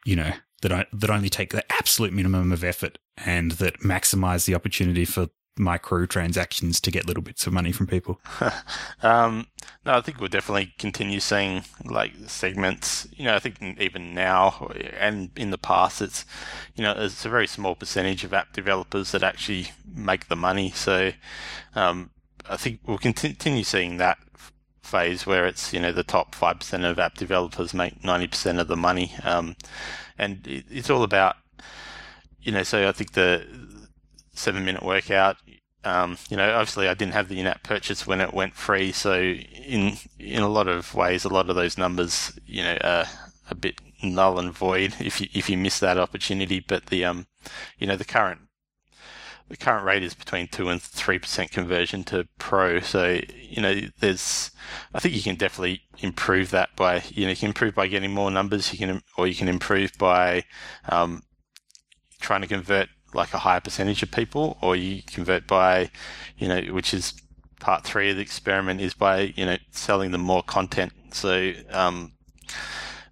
you 0.05 0.15
know 0.15 0.33
that 0.63 0.87
that 0.93 1.11
only 1.11 1.29
take 1.29 1.51
the 1.51 1.73
absolute 1.73 2.13
minimum 2.13 2.53
of 2.53 2.63
effort 2.63 2.99
and 3.17 3.53
that 3.53 3.81
maximize 3.81 4.45
the 4.45 4.55
opportunity 4.55 5.05
for 5.05 5.29
microtransactions 5.61 6.81
to 6.81 6.91
get 6.91 7.07
little 7.07 7.23
bits 7.23 7.47
of 7.47 7.53
money 7.53 7.71
from 7.71 7.87
people? 7.87 8.21
um, 9.03 9.47
no, 9.85 9.95
I 9.95 10.01
think 10.01 10.19
we'll 10.19 10.29
definitely 10.29 10.75
continue 10.79 11.21
seeing 11.21 11.63
like 11.85 12.13
segments. 12.27 13.07
You 13.13 13.27
know, 13.27 13.35
I 13.35 13.39
think 13.39 13.61
even 13.79 14.15
now 14.15 14.73
and 14.99 15.31
in 15.37 15.51
the 15.51 15.59
past, 15.59 16.03
it's 16.03 16.25
you 16.75 16.83
know 16.83 16.95
it's 16.97 17.25
a 17.25 17.29
very 17.29 17.47
small 17.47 17.75
percentage 17.75 18.25
of 18.25 18.35
app 18.35 18.53
developers 18.53 19.13
that 19.13 19.23
actually 19.23 19.71
make 19.95 20.29
the 20.29 20.37
money. 20.37 20.71
So 20.71 21.13
um, 21.75 22.11
I 22.49 22.57
think 22.57 22.81
we'll 22.87 22.99
continue 22.99 23.65
seeing 23.65 23.99
that 23.99 24.19
phase 24.83 25.25
where 25.25 25.47
it's 25.47 25.73
you 25.73 25.81
know 25.81 25.93
the 25.93 26.03
top 26.03 26.35
five 26.35 26.59
percent 26.59 26.85
of 26.85 26.99
app 26.99 27.15
developers 27.15 27.73
make 27.73 28.03
ninety 28.05 28.27
percent 28.27 28.59
of 28.59 28.69
the 28.69 28.77
money, 28.77 29.15
um, 29.23 29.57
and 30.19 30.41
it's 30.47 30.91
all 30.91 31.03
about 31.03 31.37
you 32.43 32.53
know. 32.53 32.63
So 32.63 32.89
I 32.89 32.93
think 32.93 33.13
the 33.13 33.47
seven 34.41 34.65
minute 34.65 34.83
workout. 34.83 35.37
Um, 35.83 36.19
you 36.29 36.37
know, 36.37 36.53
obviously, 36.53 36.89
I 36.89 36.95
didn't 36.95 37.15
have 37.15 37.29
the 37.29 37.41
in-app 37.41 37.63
purchase 37.63 38.07
when 38.07 38.21
it 38.21 38.35
went 38.35 38.55
free, 38.55 38.93
so 38.93 39.15
in 39.15 39.97
in 40.19 40.43
a 40.43 40.49
lot 40.49 40.69
of 40.69 40.95
ways, 40.95 41.25
a 41.25 41.29
lot 41.29 41.49
of 41.49 41.57
those 41.57 41.79
numbers, 41.79 42.39
you 42.47 42.63
know, 42.63 42.77
are 42.83 43.07
a 43.51 43.55
bit 43.55 43.81
null 44.03 44.39
and 44.39 44.53
void 44.53 44.95
if 45.01 45.21
you 45.21 45.29
if 45.33 45.49
you 45.49 45.57
miss 45.57 45.81
that 45.81 45.99
opportunity. 45.99 46.61
But 46.61 46.87
the 46.87 47.05
um, 47.05 47.27
you 47.79 47.87
know, 47.87 47.97
the 47.97 48.05
current 48.05 48.41
the 49.49 49.57
current 49.57 49.85
rate 49.85 50.05
is 50.05 50.15
between 50.15 50.47
two 50.49 50.69
and 50.69 50.81
three 50.81 51.19
percent 51.19 51.51
conversion 51.51 52.05
to 52.05 52.27
pro. 52.39 52.81
So 52.81 53.21
you 53.35 53.61
know, 53.61 53.81
there's 53.99 54.51
I 54.95 55.01
think 55.01 55.15
you 55.15 55.23
can 55.23 55.37
definitely 55.37 55.83
improve 55.99 56.51
that 56.51 56.77
by 56.77 57.03
you 57.09 57.25
know 57.25 57.31
you 57.31 57.37
can 57.37 57.49
improve 57.49 57.75
by 57.75 57.89
getting 57.89 58.13
more 58.13 58.31
numbers. 58.31 58.73
You 58.73 58.79
can 58.79 59.03
or 59.17 59.27
you 59.27 59.35
can 59.35 59.49
improve 59.49 59.93
by 59.99 60.45
um, 60.89 61.23
trying 62.21 62.43
to 62.43 62.47
convert 62.47 62.89
like 63.15 63.35
a 63.35 63.39
higher 63.39 63.61
percentage 63.61 64.03
of 64.03 64.11
people, 64.11 64.59
or 64.61 64.77
you 64.77 65.03
convert 65.03 65.47
by, 65.47 65.91
you 66.39 66.49
know, 66.49 66.61
which 66.73 66.95
is 66.95 67.15
part 67.61 67.85
three 67.85 68.11
of 68.11 68.17
the 68.17 68.23
experiment 68.23 68.81
is 68.81 68.95
by 68.95 69.33
you 69.37 69.47
know 69.47 69.57
selling 69.71 70.11
them 70.11 70.23
more 70.23 70.43
content. 70.43 70.93
So 71.13 71.53
um, 71.71 72.13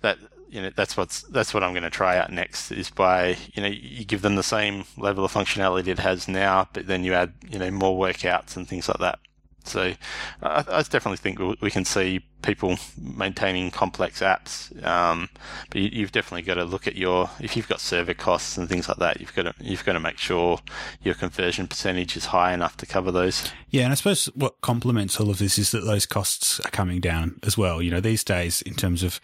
that 0.00 0.18
you 0.48 0.60
know 0.62 0.70
that's 0.74 0.96
what's 0.96 1.22
that's 1.22 1.54
what 1.54 1.62
I'm 1.62 1.72
going 1.72 1.82
to 1.84 1.90
try 1.90 2.16
out 2.18 2.32
next 2.32 2.72
is 2.72 2.90
by 2.90 3.36
you 3.52 3.62
know 3.62 3.68
you 3.68 4.04
give 4.04 4.22
them 4.22 4.34
the 4.34 4.42
same 4.42 4.84
level 4.96 5.24
of 5.24 5.32
functionality 5.32 5.88
it 5.88 6.00
has 6.00 6.26
now, 6.26 6.68
but 6.72 6.86
then 6.86 7.04
you 7.04 7.14
add 7.14 7.34
you 7.48 7.58
know 7.58 7.70
more 7.70 7.96
workouts 7.96 8.56
and 8.56 8.66
things 8.66 8.88
like 8.88 8.98
that. 8.98 9.20
So 9.68 9.92
I, 10.42 10.64
I 10.68 10.82
definitely 10.82 11.18
think 11.18 11.38
we 11.60 11.70
can 11.70 11.84
see 11.84 12.24
people 12.42 12.78
maintaining 13.00 13.70
complex 13.70 14.20
apps. 14.20 14.84
Um, 14.84 15.28
but 15.70 15.80
you, 15.80 16.02
have 16.02 16.12
definitely 16.12 16.42
got 16.42 16.54
to 16.54 16.64
look 16.64 16.86
at 16.86 16.96
your 16.96 17.30
if 17.40 17.56
you've 17.56 17.68
got 17.68 17.80
server 17.80 18.14
costs 18.14 18.56
and 18.56 18.68
things 18.68 18.88
like 18.88 18.98
that. 18.98 19.20
You've 19.20 19.34
got 19.34 19.42
to 19.42 19.54
you've 19.60 19.84
got 19.84 19.92
to 19.94 20.00
make 20.00 20.18
sure 20.18 20.58
your 21.02 21.14
conversion 21.14 21.66
percentage 21.66 22.16
is 22.16 22.26
high 22.26 22.52
enough 22.52 22.76
to 22.78 22.86
cover 22.86 23.10
those. 23.10 23.50
Yeah, 23.70 23.84
and 23.84 23.92
I 23.92 23.94
suppose 23.96 24.26
what 24.34 24.60
complements 24.60 25.20
all 25.20 25.30
of 25.30 25.38
this 25.38 25.58
is 25.58 25.70
that 25.72 25.84
those 25.84 26.06
costs 26.06 26.60
are 26.60 26.70
coming 26.70 27.00
down 27.00 27.38
as 27.42 27.58
well. 27.58 27.82
You 27.82 27.90
know, 27.90 28.00
these 28.00 28.24
days 28.24 28.62
in 28.62 28.74
terms 28.74 29.02
of 29.02 29.20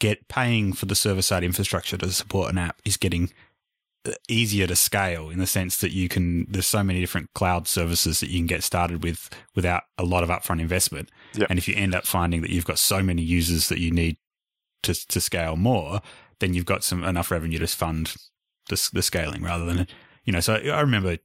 get 0.00 0.28
paying 0.28 0.72
for 0.72 0.86
the 0.86 0.94
server 0.94 1.22
side 1.22 1.42
infrastructure 1.42 1.96
to 1.96 2.12
support 2.12 2.50
an 2.50 2.58
app 2.58 2.80
is 2.84 2.96
getting 2.96 3.30
easier 4.28 4.66
to 4.66 4.76
scale 4.76 5.30
in 5.30 5.38
the 5.38 5.46
sense 5.46 5.78
that 5.78 5.92
you 5.92 6.08
can 6.08 6.46
there's 6.48 6.66
so 6.66 6.82
many 6.82 7.00
different 7.00 7.32
cloud 7.34 7.66
services 7.66 8.20
that 8.20 8.30
you 8.30 8.38
can 8.38 8.46
get 8.46 8.62
started 8.62 9.02
with 9.02 9.30
without 9.54 9.84
a 9.96 10.04
lot 10.04 10.22
of 10.22 10.28
upfront 10.28 10.60
investment 10.60 11.10
yep. 11.34 11.48
and 11.50 11.58
if 11.58 11.68
you 11.68 11.74
end 11.74 11.94
up 11.94 12.06
finding 12.06 12.42
that 12.42 12.50
you've 12.50 12.64
got 12.64 12.78
so 12.78 13.02
many 13.02 13.22
users 13.22 13.68
that 13.68 13.78
you 13.78 13.90
need 13.90 14.16
to 14.82 14.94
to 15.08 15.20
scale 15.20 15.56
more 15.56 16.00
then 16.40 16.54
you've 16.54 16.66
got 16.66 16.84
some 16.84 17.02
enough 17.04 17.30
revenue 17.30 17.58
to 17.58 17.66
fund 17.66 18.14
the, 18.68 18.90
the 18.92 19.02
scaling 19.02 19.42
rather 19.42 19.64
than 19.64 19.86
you 20.24 20.32
know 20.32 20.40
so 20.40 20.54
i 20.54 20.80
remember 20.80 21.16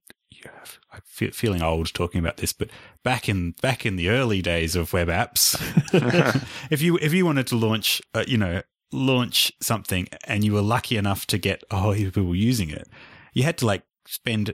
I 0.91 0.99
feel, 1.05 1.31
feeling 1.31 1.61
old 1.61 1.93
talking 1.93 2.19
about 2.19 2.37
this, 2.37 2.53
but 2.53 2.69
back 3.03 3.27
in 3.27 3.51
back 3.61 3.85
in 3.85 3.95
the 3.95 4.09
early 4.09 4.41
days 4.41 4.75
of 4.75 4.93
web 4.93 5.07
apps, 5.07 5.55
if 6.71 6.81
you 6.81 6.97
if 7.01 7.13
you 7.13 7.25
wanted 7.25 7.47
to 7.47 7.55
launch, 7.55 8.01
uh, 8.13 8.23
you 8.27 8.37
know, 8.37 8.61
launch 8.93 9.51
something 9.59 10.07
and 10.25 10.43
you 10.43 10.53
were 10.53 10.61
lucky 10.61 10.97
enough 10.97 11.25
to 11.27 11.37
get 11.37 11.63
a 11.71 11.77
whole 11.77 11.91
heap 11.91 12.07
of 12.07 12.13
people 12.13 12.35
using 12.35 12.69
it, 12.69 12.87
you 13.33 13.43
had 13.43 13.57
to 13.57 13.65
like 13.65 13.83
spend 14.05 14.53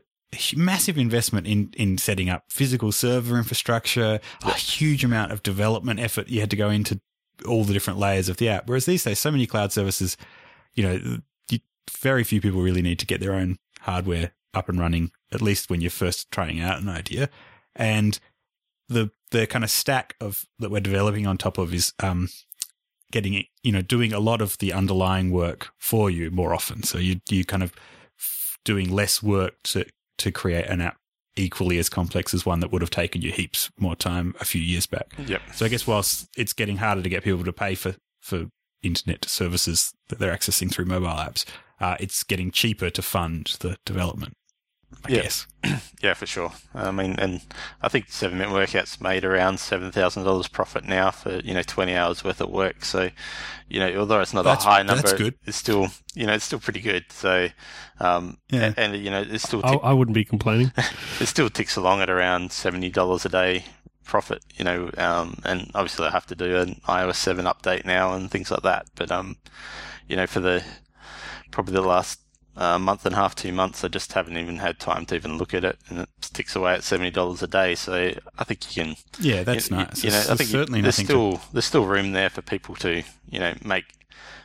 massive 0.56 0.98
investment 0.98 1.48
in 1.48 1.74
in 1.76 1.98
setting 1.98 2.30
up 2.30 2.46
physical 2.50 2.92
server 2.92 3.38
infrastructure, 3.38 4.20
a 4.44 4.54
huge 4.54 5.04
amount 5.04 5.32
of 5.32 5.44
development 5.44 6.00
effort 6.00 6.30
you 6.30 6.40
had 6.40 6.50
to 6.52 6.56
go 6.56 6.70
into 6.70 7.00
all 7.48 7.64
the 7.64 7.74
different 7.74 8.00
layers 8.00 8.30
of 8.30 8.38
the 8.38 8.50
app. 8.50 8.68
Whereas 8.68 8.86
these 8.86 9.04
days, 9.04 9.20
so 9.20 9.32
many 9.32 9.48
cloud 9.48 9.72
services, 9.72 10.18
you 10.74 10.84
know, 10.84 11.18
you, 11.50 11.60
very 11.92 12.24
few 12.24 12.42
people 12.42 12.62
really 12.62 12.82
need 12.82 13.00
to 13.00 13.06
get 13.06 13.22
their 13.22 13.34
own 13.34 13.58
hardware 13.82 14.32
up 14.54 14.70
and 14.70 14.80
running, 14.80 15.12
at 15.32 15.42
least 15.42 15.70
when 15.70 15.82
you're 15.82 15.92
first 15.92 16.32
trying 16.32 16.60
out 16.60 16.82
an 16.82 16.90
idea. 16.90 17.30
And 17.76 18.20
the 18.88 19.12
the 19.32 19.48
kind 19.48 19.64
of 19.64 19.70
stack 19.70 20.16
of 20.20 20.46
that 20.58 20.72
we're 20.72 20.80
developing 20.80 21.28
on 21.28 21.38
top 21.38 21.58
of 21.58 21.74
is 21.74 21.94
um, 22.02 22.30
getting 23.12 23.34
it, 23.34 23.46
you 23.64 23.72
know, 23.72 23.82
doing 23.82 24.14
a 24.14 24.20
lot 24.20 24.42
of 24.42 24.58
the 24.60 24.74
underlying 24.74 25.32
work 25.32 25.70
for 25.78 26.10
you 26.10 26.32
more 26.32 26.54
often. 26.54 26.84
So 26.84 26.98
you 26.98 27.22
you 27.30 27.46
kind 27.46 27.64
of 27.64 27.74
doing 28.66 28.90
less 28.90 29.24
work 29.24 29.56
to 29.64 29.86
to 30.20 30.32
create 30.32 30.66
an 30.66 30.82
app 30.82 30.98
equally 31.36 31.78
as 31.78 31.90
complex 31.90 32.34
as 32.34 32.46
one 32.46 32.60
that 32.60 32.72
would 32.72 32.82
have 32.82 32.90
taken 32.90 33.22
you 33.22 33.32
heaps 33.32 33.72
more 33.80 33.96
time 33.96 34.36
a 34.40 34.46
few 34.46 34.62
years 34.62 34.86
back. 34.86 35.14
Yep. 35.18 35.42
So 35.54 35.66
I 35.66 35.70
guess 35.70 35.88
whilst 35.88 36.28
it's 36.38 36.54
getting 36.54 36.78
harder 36.78 37.02
to 37.02 37.10
get 37.10 37.24
people 37.24 37.44
to 37.44 37.54
pay 37.54 37.76
for 37.76 37.96
for 38.22 38.48
internet 38.82 39.26
services 39.26 39.94
that 40.08 40.20
they're 40.20 40.36
accessing 40.36 40.72
through 40.72 40.86
mobile 40.86 41.08
apps, 41.08 41.46
uh, 41.80 41.96
it's 42.00 42.24
getting 42.24 42.52
cheaper 42.52 42.90
to 42.90 43.02
fund 43.02 43.58
the 43.60 43.78
development. 43.86 44.34
I 45.06 45.12
yeah. 45.12 45.22
guess. 45.22 45.48
yeah, 46.02 46.14
for 46.14 46.26
sure. 46.26 46.52
I 46.74 46.92
mean, 46.92 47.16
and 47.20 47.42
I 47.82 47.88
think 47.90 48.10
Seven 48.10 48.38
Minute 48.38 48.54
Workouts 48.54 49.00
made 49.02 49.24
around 49.24 49.60
seven 49.60 49.92
thousand 49.92 50.24
dollars 50.24 50.48
profit 50.48 50.84
now 50.86 51.12
for 51.12 51.40
you 51.40 51.54
know 51.54 51.64
twenty 51.64 51.96
hours 51.96 52.24
worth 52.24 52.42
of 52.42 52.50
work. 52.50 52.84
So, 52.84 53.10
you 53.68 53.80
know, 53.80 54.00
although 54.00 54.20
it's 54.20 54.34
not 54.34 54.44
that's, 54.44 54.66
a 54.66 54.68
high 54.68 54.84
number, 54.84 55.34
it's 55.46 55.58
still 55.58 55.88
you 56.16 56.26
know 56.26 56.34
it's 56.34 56.46
still 56.46 56.60
pretty 56.60 56.82
good. 56.82 57.06
So, 57.10 57.50
um, 58.00 58.38
yeah. 58.50 58.66
and, 58.66 58.80
and 58.80 59.04
you 59.04 59.12
know 59.12 59.22
it's 59.22 59.44
still 59.44 59.62
tick- 59.62 59.80
I, 59.84 59.90
I 59.90 59.94
wouldn't 59.94 60.16
be 60.16 60.26
complaining. 60.26 60.72
it 61.20 61.28
still 61.28 61.50
ticks 61.50 61.76
along 61.76 62.02
at 62.02 62.10
around 62.10 62.52
seventy 62.52 62.90
dollars 62.90 63.26
a 63.26 63.30
day 63.30 63.66
profit. 64.04 64.44
You 64.56 64.66
know, 64.66 64.90
um, 64.98 65.40
and 65.46 65.72
obviously 65.76 66.08
I 66.08 66.12
have 66.12 66.26
to 66.28 66.36
do 66.36 66.58
an 66.58 66.82
iOS 66.88 67.16
seven 67.16 67.46
update 67.46 67.86
now 67.86 68.14
and 68.14 68.30
things 68.30 68.52
like 68.52 68.64
that. 68.64 68.88
But 68.96 69.12
um, 69.12 69.38
you 70.08 70.16
know, 70.16 70.28
for 70.28 70.40
the 70.40 70.64
probably 71.52 71.74
the 71.74 71.82
last 71.82 72.20
a 72.60 72.78
month 72.78 73.06
and 73.06 73.16
a 73.16 73.18
half, 73.18 73.36
two 73.36 73.54
months. 73.54 73.84
I 73.84 73.88
just 73.88 74.12
haven't 74.14 74.38
even 74.38 74.58
had 74.58 74.80
time 74.80 75.06
to 75.08 75.16
even 75.16 75.38
look 75.38 75.54
at 75.54 75.64
it, 75.64 75.78
and 75.88 76.00
it 76.02 76.10
sticks 76.22 76.56
away 76.56 76.74
at 76.74 76.84
seventy 76.84 77.10
dollars 77.10 77.42
a 77.42 77.48
day. 77.48 77.74
So 77.74 78.12
I 78.38 78.44
think 78.44 78.76
you 78.76 78.84
can. 78.84 78.96
Yeah, 79.20 79.44
that's 79.44 79.72
you, 79.72 79.78
nice. 79.78 80.04
You 80.04 80.12
know, 80.12 80.24
I 80.30 80.36
think 80.36 80.50
certainly 80.50 80.82
there's 80.82 80.98
still 80.98 81.38
to... 81.38 81.42
there's 81.54 81.66
still 81.66 81.86
room 81.86 82.12
there 82.12 82.30
for 82.30 82.42
people 82.42 82.76
to 82.76 83.02
you 83.30 83.40
know 83.40 83.54
make 83.64 83.86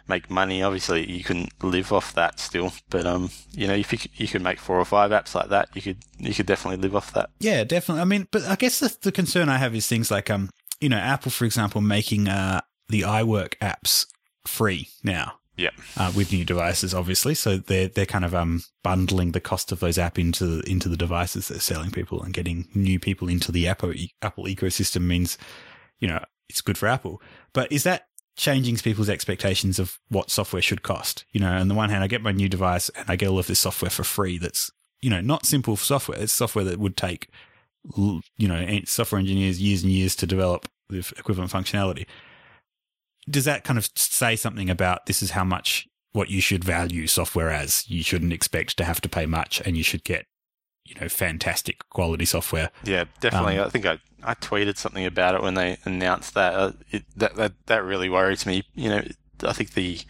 make 0.06 0.30
money. 0.30 0.62
Obviously, 0.62 1.10
you 1.10 1.24
can 1.24 1.48
live 1.60 1.92
off 1.92 2.14
that 2.14 2.38
still, 2.38 2.72
but 2.88 3.04
um, 3.04 3.30
you 3.52 3.66
know, 3.66 3.74
if 3.74 3.92
you 3.92 3.98
you 4.14 4.28
could 4.28 4.42
make 4.42 4.60
four 4.60 4.78
or 4.78 4.84
five 4.84 5.10
apps 5.10 5.34
like 5.34 5.48
that, 5.48 5.68
you 5.74 5.82
could 5.82 5.98
you 6.18 6.34
could 6.34 6.46
definitely 6.46 6.80
live 6.80 6.94
off 6.94 7.12
that. 7.14 7.30
Yeah, 7.40 7.64
definitely. 7.64 8.02
I 8.02 8.04
mean, 8.04 8.28
but 8.30 8.44
I 8.44 8.54
guess 8.54 8.78
the, 8.78 8.96
the 9.02 9.12
concern 9.12 9.48
I 9.48 9.58
have 9.58 9.74
is 9.74 9.88
things 9.88 10.10
like 10.12 10.30
um, 10.30 10.50
you 10.80 10.88
know, 10.88 10.98
Apple, 10.98 11.32
for 11.32 11.44
example, 11.44 11.80
making 11.80 12.28
uh 12.28 12.60
the 12.88 13.00
iWork 13.00 13.56
apps 13.58 14.06
free 14.46 14.88
now. 15.02 15.38
Yeah. 15.56 15.70
Uh, 15.96 16.12
with 16.16 16.32
new 16.32 16.44
devices, 16.44 16.94
obviously, 16.94 17.34
so 17.34 17.58
they're 17.58 17.88
they're 17.88 18.06
kind 18.06 18.24
of 18.24 18.34
um 18.34 18.62
bundling 18.82 19.32
the 19.32 19.40
cost 19.40 19.70
of 19.70 19.80
those 19.80 19.98
app 19.98 20.18
into 20.18 20.60
into 20.66 20.88
the 20.88 20.96
devices 20.96 21.48
they're 21.48 21.60
selling 21.60 21.90
people 21.90 22.22
and 22.22 22.34
getting 22.34 22.66
new 22.74 22.98
people 22.98 23.28
into 23.28 23.52
the 23.52 23.68
Apple 23.68 23.92
Apple 24.20 24.44
ecosystem 24.44 25.02
means, 25.02 25.38
you 26.00 26.08
know, 26.08 26.22
it's 26.48 26.60
good 26.60 26.76
for 26.76 26.88
Apple. 26.88 27.22
But 27.52 27.70
is 27.70 27.84
that 27.84 28.08
changing 28.36 28.76
people's 28.78 29.08
expectations 29.08 29.78
of 29.78 30.00
what 30.08 30.28
software 30.28 30.62
should 30.62 30.82
cost? 30.82 31.24
You 31.30 31.40
know, 31.40 31.52
on 31.52 31.68
the 31.68 31.74
one 31.74 31.90
hand, 31.90 32.02
I 32.02 32.08
get 32.08 32.22
my 32.22 32.32
new 32.32 32.48
device 32.48 32.88
and 32.90 33.08
I 33.08 33.14
get 33.14 33.28
all 33.28 33.38
of 33.38 33.46
this 33.46 33.60
software 33.60 33.90
for 33.90 34.04
free. 34.04 34.38
That's 34.38 34.72
you 35.02 35.10
know 35.10 35.20
not 35.20 35.46
simple 35.46 35.76
software. 35.76 36.18
It's 36.18 36.32
software 36.32 36.64
that 36.64 36.80
would 36.80 36.96
take 36.96 37.28
you 37.96 38.48
know 38.48 38.80
software 38.86 39.20
engineers 39.20 39.60
years 39.60 39.84
and 39.84 39.92
years 39.92 40.16
to 40.16 40.26
develop 40.26 40.68
the 40.88 40.98
equivalent 41.16 41.52
functionality 41.52 42.06
does 43.28 43.44
that 43.44 43.64
kind 43.64 43.78
of 43.78 43.88
say 43.94 44.36
something 44.36 44.70
about 44.70 45.06
this 45.06 45.22
is 45.22 45.30
how 45.30 45.44
much 45.44 45.88
what 46.12 46.30
you 46.30 46.40
should 46.40 46.64
value 46.64 47.06
software 47.06 47.50
as? 47.50 47.88
You 47.88 48.02
shouldn't 48.02 48.32
expect 48.32 48.76
to 48.78 48.84
have 48.84 49.00
to 49.02 49.08
pay 49.08 49.26
much, 49.26 49.60
and 49.64 49.76
you 49.76 49.82
should 49.82 50.04
get 50.04 50.26
you 50.84 50.94
know 51.00 51.08
fantastic 51.08 51.88
quality 51.90 52.24
software. 52.24 52.70
Yeah, 52.84 53.04
definitely. 53.20 53.58
Um, 53.58 53.66
I 53.66 53.70
think 53.70 53.86
I 53.86 53.98
I 54.22 54.34
tweeted 54.34 54.76
something 54.76 55.04
about 55.04 55.34
it 55.34 55.42
when 55.42 55.54
they 55.54 55.78
announced 55.84 56.34
that. 56.34 56.54
Uh, 56.54 56.72
it, 56.90 57.04
that 57.16 57.36
that 57.36 57.52
that 57.66 57.84
really 57.84 58.08
worries 58.08 58.46
me. 58.46 58.64
You 58.74 58.90
know, 58.90 59.02
I 59.42 59.52
think 59.52 59.72
the 59.72 60.00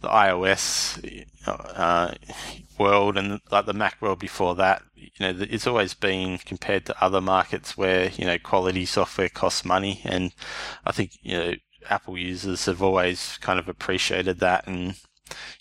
the 0.00 0.08
iOS 0.08 1.26
uh, 1.46 2.14
world 2.78 3.16
and 3.16 3.40
like 3.50 3.66
the 3.66 3.72
Mac 3.72 4.00
world 4.00 4.18
before 4.18 4.54
that, 4.56 4.82
you 4.94 5.10
know, 5.20 5.46
it's 5.50 5.66
always 5.66 5.92
been 5.94 6.38
compared 6.38 6.86
to 6.86 7.04
other 7.04 7.20
markets 7.20 7.76
where 7.76 8.10
you 8.10 8.24
know 8.24 8.38
quality 8.38 8.86
software 8.86 9.28
costs 9.28 9.64
money, 9.64 10.00
and 10.04 10.32
I 10.84 10.92
think 10.92 11.18
you 11.22 11.36
know 11.36 11.54
Apple 11.88 12.18
users 12.18 12.66
have 12.66 12.82
always 12.82 13.38
kind 13.40 13.58
of 13.58 13.68
appreciated 13.68 14.40
that 14.40 14.66
and 14.66 14.94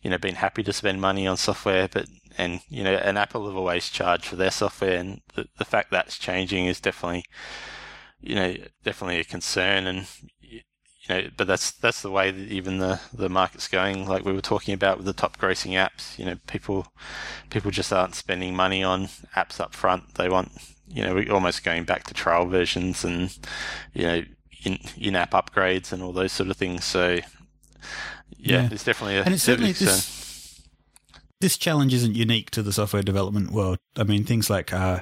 you 0.01 0.09
know 0.09 0.17
been 0.17 0.35
happy 0.35 0.63
to 0.63 0.73
spend 0.73 1.01
money 1.01 1.27
on 1.27 1.37
software. 1.37 1.87
But 1.87 2.07
and 2.39 2.61
you 2.69 2.83
know, 2.83 2.93
and 2.93 3.17
Apple 3.17 3.47
have 3.47 3.57
always 3.57 3.89
charged 3.89 4.25
for 4.25 4.37
their 4.37 4.51
software, 4.51 4.97
and 4.97 5.21
the, 5.35 5.47
the 5.57 5.65
fact 5.65 5.91
that's 5.91 6.17
changing 6.17 6.67
is 6.67 6.79
definitely, 6.79 7.25
you 8.21 8.33
know, 8.33 8.55
definitely 8.83 9.19
a 9.19 9.25
concern, 9.25 9.85
and 9.85 10.07
you 10.39 10.61
know, 11.09 11.29
but 11.35 11.47
that's 11.47 11.71
that's 11.71 12.01
the 12.01 12.09
way 12.09 12.31
that 12.31 12.51
even 12.51 12.77
the 12.77 13.01
the 13.13 13.29
market's 13.29 13.67
going. 13.67 14.07
Like 14.07 14.23
we 14.23 14.31
were 14.31 14.41
talking 14.41 14.73
about 14.73 14.97
with 14.97 15.05
the 15.05 15.13
top 15.13 15.37
grossing 15.37 15.73
apps, 15.73 16.17
you 16.17 16.25
know, 16.25 16.35
people 16.47 16.87
people 17.49 17.71
just 17.71 17.91
aren't 17.91 18.15
spending 18.15 18.55
money 18.55 18.83
on 18.83 19.07
apps 19.35 19.59
up 19.59 19.73
front. 19.73 20.15
They 20.15 20.29
want, 20.29 20.51
you 20.87 21.03
know, 21.03 21.15
we're 21.15 21.33
almost 21.33 21.65
going 21.65 21.83
back 21.83 22.05
to 22.05 22.13
trial 22.13 22.45
versions 22.45 23.03
and 23.03 23.37
you 23.93 24.03
know, 24.03 24.23
in 24.63 24.79
in 24.97 25.15
app 25.15 25.31
upgrades 25.31 25.91
and 25.91 26.01
all 26.03 26.11
those 26.13 26.31
sort 26.31 26.49
of 26.49 26.57
things. 26.57 26.85
So 26.85 27.19
yeah, 28.37 28.63
Yeah. 28.63 28.69
it's 28.71 28.83
definitely 28.83 29.17
a 29.17 29.23
and 29.23 29.33
it's 29.33 29.43
certainly 29.43 29.71
this 29.73 30.17
this 31.41 31.57
challenge 31.57 31.93
isn't 31.93 32.15
unique 32.15 32.49
to 32.51 32.61
the 32.61 32.73
software 32.73 33.03
development 33.03 33.51
world. 33.51 33.77
I 33.97 34.03
mean, 34.03 34.25
things 34.25 34.49
like 34.49 34.73
uh, 34.73 35.01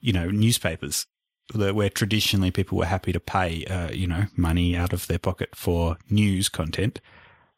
you 0.00 0.12
know 0.12 0.30
newspapers, 0.30 1.06
where 1.54 1.88
traditionally 1.90 2.50
people 2.50 2.78
were 2.78 2.84
happy 2.86 3.12
to 3.12 3.20
pay 3.20 3.64
uh, 3.66 3.90
you 3.90 4.06
know 4.06 4.24
money 4.36 4.76
out 4.76 4.92
of 4.92 5.06
their 5.06 5.18
pocket 5.18 5.56
for 5.56 5.96
news 6.10 6.48
content. 6.48 7.00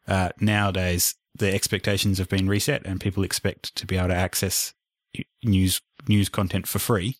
Uh, 0.07 0.29
nowadays, 0.39 1.15
the 1.35 1.53
expectations 1.53 2.17
have 2.17 2.29
been 2.29 2.47
reset, 2.47 2.85
and 2.85 3.01
people 3.01 3.23
expect 3.23 3.75
to 3.75 3.85
be 3.85 3.97
able 3.97 4.09
to 4.09 4.15
access 4.15 4.73
news 5.43 5.81
news 6.07 6.29
content 6.29 6.67
for 6.67 6.79
free. 6.79 7.17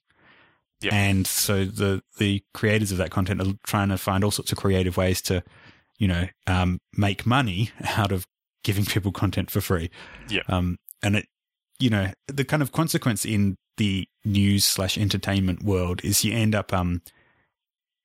And 0.92 1.26
so 1.26 1.66
the 1.66 2.04
the 2.18 2.44
creators 2.54 2.92
of 2.92 2.98
that 2.98 3.12
content 3.12 3.42
are 3.42 3.54
trying 3.66 3.90
to 3.90 3.98
find 3.98 4.24
all 4.24 4.32
sorts 4.32 4.52
of 4.52 4.58
creative 4.58 4.98
ways 4.98 5.22
to, 5.24 5.44
you 5.98 6.08
know, 6.08 6.28
um, 6.48 6.80
make 6.96 7.26
money 7.26 7.72
out 7.98 8.12
of 8.12 8.28
giving 8.64 8.86
people 8.86 9.12
content 9.12 9.50
for 9.52 9.62
free. 9.62 9.90
Yep. 10.30 10.50
Um, 10.50 10.78
and 11.04 11.16
it, 11.18 11.28
you 11.80 11.90
know, 11.90 12.12
the 12.28 12.46
kind 12.46 12.62
of 12.62 12.72
consequence 12.72 13.26
in 13.26 13.58
the 13.78 14.08
news 14.24 14.64
slash 14.64 14.98
entertainment 14.98 15.64
world 15.64 16.04
is 16.04 16.24
you 16.24 16.34
end 16.34 16.56
up 16.56 16.72
um 16.74 17.02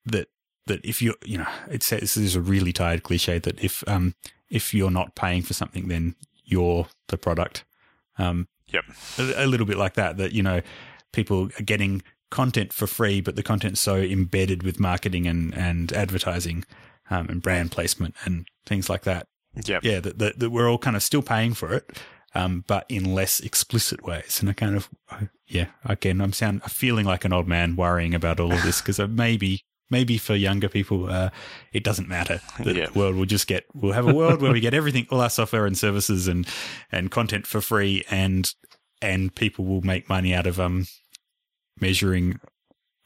that 0.05 0.27
that 0.67 0.83
if 0.83 1.01
you 1.01 1.15
you 1.23 1.37
know 1.37 1.47
it 1.69 1.81
says 1.81 2.01
this 2.01 2.17
is 2.17 2.35
a 2.35 2.41
really 2.41 2.73
tired 2.73 3.03
cliche 3.03 3.39
that 3.39 3.63
if 3.63 3.83
um 3.87 4.13
if 4.49 4.73
you're 4.73 4.91
not 4.91 5.15
paying 5.15 5.41
for 5.41 5.53
something 5.53 5.87
then 5.87 6.15
you're 6.43 6.87
the 7.07 7.17
product. 7.17 7.63
Um, 8.17 8.47
Yep. 8.67 8.83
a, 9.17 9.45
a 9.45 9.47
little 9.47 9.65
bit 9.65 9.77
like 9.77 9.93
that. 9.95 10.17
That 10.17 10.33
you 10.33 10.43
know, 10.43 10.61
people 11.11 11.49
are 11.59 11.63
getting 11.63 12.01
content 12.31 12.73
for 12.73 12.87
free, 12.87 13.21
but 13.21 13.35
the 13.35 13.43
content's 13.43 13.79
so 13.81 13.97
embedded 13.97 14.63
with 14.63 14.79
marketing 14.79 15.27
and 15.27 15.53
and 15.53 15.93
advertising, 15.93 16.65
um, 17.11 17.29
and 17.29 17.41
brand 17.43 17.71
placement 17.71 18.15
and 18.25 18.47
things 18.65 18.89
like 18.89 19.03
that. 19.03 19.27
Yep. 19.65 19.83
Yeah, 19.83 19.99
that, 19.99 20.17
that 20.17 20.39
that 20.39 20.49
we're 20.49 20.67
all 20.69 20.79
kind 20.79 20.95
of 20.95 21.03
still 21.03 21.21
paying 21.21 21.53
for 21.53 21.73
it, 21.73 21.99
um, 22.33 22.63
but 22.67 22.85
in 22.89 23.13
less 23.13 23.39
explicit 23.41 24.03
ways. 24.03 24.39
And 24.39 24.49
I 24.49 24.53
kind 24.53 24.75
of, 24.75 24.89
I- 25.11 25.29
yeah, 25.47 25.67
again, 25.85 26.21
I'm 26.21 26.33
sound 26.33 26.61
I'm 26.63 26.69
feeling 26.69 27.05
like 27.05 27.25
an 27.25 27.33
old 27.33 27.47
man 27.47 27.75
worrying 27.75 28.15
about 28.15 28.39
all 28.39 28.51
of 28.53 28.63
this 28.63 28.81
because 28.85 28.99
maybe. 29.07 29.61
Maybe 29.93 30.17
for 30.17 30.35
younger 30.35 30.69
people, 30.69 31.09
uh, 31.09 31.31
it 31.73 31.83
doesn't 31.83 32.07
matter. 32.07 32.39
The 32.63 32.73
Yeah. 32.73 32.87
world 32.95 33.17
will 33.17 33.25
just 33.25 33.45
get. 33.45 33.65
We'll 33.73 33.91
have 33.91 34.07
a 34.07 34.13
world 34.13 34.41
where 34.41 34.53
we 34.53 34.61
get 34.61 34.73
everything, 34.73 35.05
all 35.11 35.19
our 35.19 35.29
software 35.29 35.65
and 35.65 35.77
services 35.77 36.29
and 36.29 36.47
and 36.93 37.11
content 37.11 37.45
for 37.45 37.59
free, 37.59 38.05
and 38.09 38.49
and 39.01 39.35
people 39.35 39.65
will 39.65 39.81
make 39.81 40.07
money 40.07 40.33
out 40.33 40.47
of 40.47 40.61
um 40.61 40.85
measuring 41.79 42.39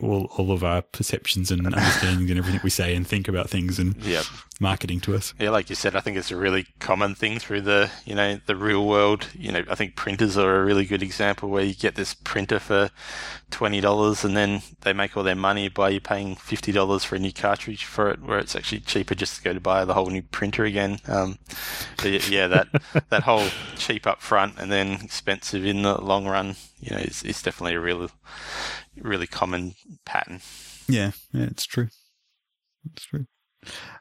all 0.02 0.26
all 0.38 0.52
of 0.52 0.64
our 0.64 0.82
perceptions 0.82 1.52
and 1.52 1.66
understandings 1.66 2.30
and 2.30 2.38
everything 2.38 2.60
we 2.64 2.70
say 2.70 2.96
and 2.96 3.08
think 3.08 3.28
about 3.28 3.50
things 3.50 3.80
and 3.80 3.96
Yep. 4.04 4.26
marketing 4.60 5.00
to 5.02 5.16
us. 5.16 5.34
Yeah, 5.40 5.52
like 5.52 5.70
you 5.70 5.76
said, 5.76 5.96
I 5.96 6.02
think 6.02 6.18
it's 6.18 6.32
a 6.32 6.36
really 6.36 6.68
common 6.80 7.16
thing 7.16 7.40
through 7.40 7.62
the 7.62 7.90
you 8.06 8.14
know 8.14 8.40
the 8.46 8.56
real 8.58 8.86
world. 8.86 9.28
You 9.34 9.52
know, 9.54 9.64
I 9.70 9.76
think 9.76 9.96
printers 9.96 10.38
are 10.38 10.62
a 10.62 10.66
really 10.66 10.86
good 10.86 11.02
example 11.02 11.50
where 11.50 11.64
you 11.64 11.74
get 11.74 11.96
this 11.96 12.14
printer 12.14 12.60
for 12.60 12.90
twenty 13.52 13.80
dollars, 13.80 14.26
and 14.26 14.36
then 14.36 14.62
they 14.82 14.92
make 14.92 15.16
all 15.16 15.24
their 15.24 15.36
money 15.36 15.70
by 15.70 15.90
you 15.90 16.02
paying 16.02 16.36
fifty 16.36 16.74
dollars 16.74 17.06
for 17.06 17.16
a 17.16 17.20
new 17.20 17.32
cartridge 17.32 17.86
for 17.86 18.10
it, 18.10 18.22
where 18.22 18.40
it's 18.40 18.56
actually 18.56 18.82
cheaper 18.82 19.16
just 19.16 19.38
to 19.38 19.44
go 19.44 19.54
to 19.54 19.62
buy 19.62 19.86
the 19.86 19.94
whole 19.94 20.08
new 20.08 20.24
printer 20.24 20.66
again. 20.66 21.00
Um, 21.08 21.38
but 21.98 22.30
yeah, 22.30 22.48
that 22.48 22.68
that 23.10 23.24
whole 23.24 23.48
cheap 23.78 24.06
up 24.06 24.22
front 24.22 24.60
and 24.60 24.70
then 24.70 24.92
expensive 25.04 25.66
in 25.66 25.84
the 25.84 26.02
long 26.02 26.26
run, 26.28 26.56
you 26.82 26.92
know, 26.92 27.02
is, 27.02 27.24
is 27.24 27.42
definitely 27.42 27.76
a 27.76 27.80
real, 27.80 28.10
really 29.02 29.28
common 29.28 29.76
pattern. 30.06 30.42
Yeah, 30.88 31.12
yeah, 31.32 31.46
it's 31.46 31.66
true. 31.66 31.90
It's 32.92 33.06
true. 33.06 33.26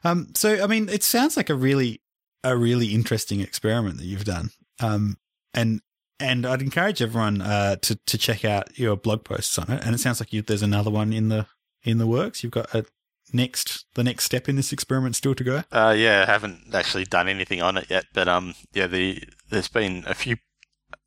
Um, 0.03 0.29
so 0.35 0.63
I 0.63 0.67
mean, 0.67 0.89
it 0.89 1.03
sounds 1.03 1.37
like 1.37 1.49
a 1.49 1.55
really 1.55 2.01
a 2.43 2.55
really 2.55 2.93
interesting 2.93 3.41
experiment 3.41 3.97
that 3.97 4.05
you've 4.05 4.25
done. 4.25 4.51
Um, 4.79 5.17
and 5.53 5.81
and 6.19 6.45
I'd 6.45 6.61
encourage 6.61 7.01
everyone 7.01 7.41
uh, 7.41 7.77
to 7.77 7.95
to 8.05 8.17
check 8.17 8.45
out 8.45 8.77
your 8.77 8.95
blog 8.95 9.23
posts 9.23 9.57
on 9.57 9.71
it. 9.71 9.83
And 9.85 9.95
it 9.95 9.99
sounds 9.99 10.19
like 10.19 10.31
you, 10.31 10.41
there's 10.41 10.61
another 10.61 10.91
one 10.91 11.11
in 11.11 11.29
the 11.29 11.47
in 11.83 11.97
the 11.97 12.07
works. 12.07 12.43
You've 12.43 12.51
got 12.51 12.73
a 12.73 12.85
next 13.33 13.85
the 13.95 14.03
next 14.03 14.23
step 14.25 14.47
in 14.47 14.55
this 14.55 14.71
experiment 14.71 15.15
still 15.15 15.35
to 15.35 15.43
go. 15.43 15.63
Uh, 15.71 15.95
yeah, 15.97 16.23
I 16.27 16.31
haven't 16.31 16.73
actually 16.73 17.05
done 17.05 17.27
anything 17.27 17.61
on 17.61 17.77
it 17.77 17.89
yet, 17.89 18.05
but 18.13 18.27
um, 18.27 18.53
yeah, 18.73 18.87
the 18.87 19.23
there's 19.49 19.67
been 19.67 20.03
a 20.07 20.13
few 20.13 20.37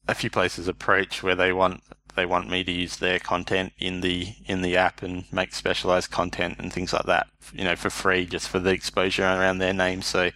a 0.07 0.15
few 0.15 0.31
places 0.31 0.69
approach 0.69 1.23
where 1.23 1.35
they 1.35 1.53
want 1.53 1.83
they 2.19 2.27
want 2.27 2.51
me 2.51 2.65
to 2.65 2.73
use 2.73 2.97
their 2.97 3.19
content 3.19 3.73
in 3.79 4.01
the 4.01 4.35
in 4.47 4.63
the 4.63 4.77
app 4.77 5.03
and 5.03 5.25
make 5.33 5.55
specialized 5.55 6.11
content 6.11 6.57
and 6.59 6.73
things 6.73 6.93
like 6.93 7.07
that, 7.07 7.29
you 7.53 7.65
know, 7.65 7.77
for 7.77 7.91
free 7.91 8.27
just 8.27 8.49
for 8.49 8.59
the 8.59 8.71
exposure 8.71 9.23
around 9.23 9.59
their 9.59 9.73
name. 9.73 10.03
So 10.03 10.31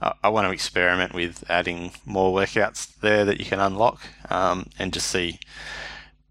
uh, 0.00 0.12
I 0.22 0.28
want 0.28 0.46
to 0.46 0.52
experiment 0.52 1.12
with 1.12 1.44
adding 1.50 1.92
more 2.06 2.32
workouts 2.32 2.98
there 3.00 3.24
that 3.24 3.40
you 3.40 3.44
can 3.44 3.58
unlock 3.58 4.00
um, 4.30 4.66
and 4.78 4.92
just 4.92 5.08
see 5.08 5.40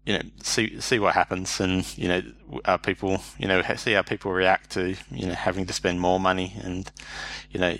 you 0.06 0.14
know 0.14 0.22
see 0.42 0.80
see 0.80 0.98
what 0.98 1.14
happens 1.14 1.60
and 1.60 1.86
you 1.98 2.08
know 2.08 2.78
people 2.78 3.20
you 3.38 3.46
know 3.46 3.62
see 3.76 3.92
how 3.92 4.02
people 4.02 4.32
react 4.32 4.70
to 4.70 4.96
you 5.10 5.26
know 5.26 5.34
having 5.34 5.66
to 5.66 5.74
spend 5.74 6.00
more 6.00 6.18
money 6.18 6.54
and 6.64 6.90
you 7.50 7.60
know 7.60 7.76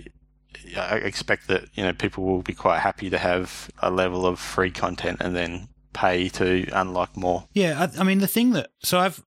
I 0.77 0.97
expect 0.97 1.49
that 1.49 1.65
you 1.75 1.83
know 1.83 1.95
people 1.95 2.25
will 2.25 2.43
be 2.43 2.55
quite 2.55 2.81
happy 2.81 3.09
to 3.09 3.19
have 3.19 3.71
a 3.81 3.91
level 3.91 4.27
of 4.27 4.39
free 4.39 4.71
content 4.71 5.19
and 5.21 5.35
then 5.35 5.69
pay 5.93 6.29
to 6.31 6.67
unlock 6.73 7.17
more. 7.17 7.49
Yeah, 7.53 7.89
I, 7.97 8.01
I 8.01 8.05
mean 8.05 8.19
the 8.19 8.27
thing 8.27 8.53
that 8.53 8.71
so 8.83 8.99
I've 8.99 9.23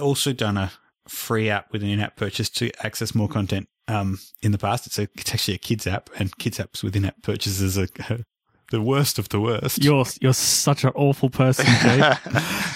also 0.00 0.32
done 0.32 0.56
a 0.56 0.72
free 1.08 1.48
app 1.50 1.72
with 1.72 1.82
an 1.82 1.88
in-app 1.88 2.16
purchase 2.16 2.50
to 2.50 2.70
access 2.84 3.14
more 3.14 3.28
content. 3.28 3.68
Um, 3.88 4.18
in 4.42 4.52
the 4.52 4.58
past, 4.58 4.86
it's 4.86 4.98
a 4.98 5.08
it's 5.14 5.32
actually 5.32 5.54
a 5.54 5.58
kids 5.58 5.86
app, 5.86 6.10
and 6.18 6.36
kids 6.38 6.58
apps 6.58 6.82
with 6.82 6.96
in-app 6.96 7.22
purchases 7.22 7.78
are 7.78 7.88
the 8.70 8.80
worst 8.80 9.18
of 9.18 9.28
the 9.28 9.40
worst. 9.40 9.82
You're 9.82 10.04
you're 10.20 10.32
such 10.32 10.84
an 10.84 10.90
awful 10.94 11.30
person, 11.30 11.66
Jay. 11.82 12.12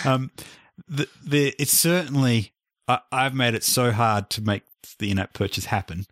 um, 0.05 0.31
the, 0.89 1.09
the 1.25 1.55
it's 1.59 1.77
certainly 1.77 2.53
I, 2.87 3.01
I've 3.11 3.35
made 3.35 3.55
it 3.55 3.65
so 3.65 3.91
hard 3.91 4.31
to 4.31 4.43
make 4.43 4.63
the 4.99 5.11
in-app 5.11 5.33
purchase 5.33 5.67
happen 5.67 6.07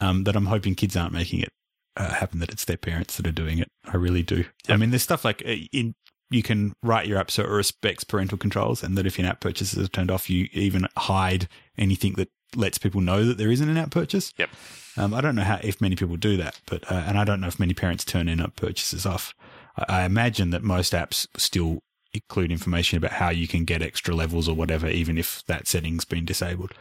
um, 0.00 0.24
that 0.24 0.36
I'm 0.36 0.46
hoping 0.46 0.74
kids 0.74 0.96
aren't 0.96 1.12
making 1.12 1.40
it 1.40 1.50
uh, 1.96 2.14
happen. 2.14 2.38
That 2.38 2.52
it's 2.52 2.64
their 2.64 2.76
parents 2.76 3.16
that 3.16 3.26
are 3.26 3.32
doing 3.32 3.58
it. 3.58 3.68
I 3.84 3.96
really 3.96 4.22
do. 4.22 4.44
I 4.68 4.76
mean, 4.76 4.90
there's 4.90 5.02
stuff 5.02 5.24
like 5.24 5.42
uh, 5.44 5.56
in 5.72 5.94
you 6.30 6.42
can 6.42 6.74
write 6.82 7.06
your 7.06 7.18
app 7.18 7.30
so 7.30 7.42
it 7.42 7.48
respects 7.48 8.04
parental 8.04 8.38
controls, 8.38 8.82
and 8.82 8.96
that 8.98 9.06
if 9.06 9.18
in-app 9.18 9.40
purchases 9.40 9.84
are 9.84 9.88
turned 9.88 10.10
off, 10.10 10.28
you 10.28 10.48
even 10.52 10.86
hide 10.96 11.48
anything 11.78 12.14
that 12.14 12.30
lets 12.54 12.78
people 12.78 13.00
know 13.00 13.24
that 13.24 13.38
there 13.38 13.50
isn't 13.50 13.68
an 13.68 13.76
in-app 13.76 13.90
purchase. 13.90 14.32
Yep. 14.36 14.50
Um, 14.96 15.14
I 15.14 15.20
don't 15.20 15.34
know 15.34 15.42
how 15.42 15.60
if 15.62 15.80
many 15.80 15.94
people 15.94 16.16
do 16.16 16.36
that, 16.38 16.60
but 16.66 16.90
uh, 16.90 17.04
and 17.06 17.18
I 17.18 17.24
don't 17.24 17.40
know 17.40 17.48
if 17.48 17.60
many 17.60 17.74
parents 17.74 18.04
turn 18.04 18.28
in-app 18.28 18.56
purchases 18.56 19.06
off. 19.06 19.34
I, 19.76 20.00
I 20.00 20.04
imagine 20.04 20.50
that 20.50 20.62
most 20.62 20.92
apps 20.92 21.26
still 21.36 21.80
include 22.12 22.50
information 22.50 22.96
about 22.96 23.12
how 23.12 23.28
you 23.28 23.46
can 23.46 23.64
get 23.64 23.82
extra 23.82 24.14
levels 24.14 24.48
or 24.48 24.56
whatever, 24.56 24.88
even 24.88 25.18
if 25.18 25.44
that 25.46 25.66
setting's 25.66 26.04
been 26.04 26.24
disabled. 26.24 26.72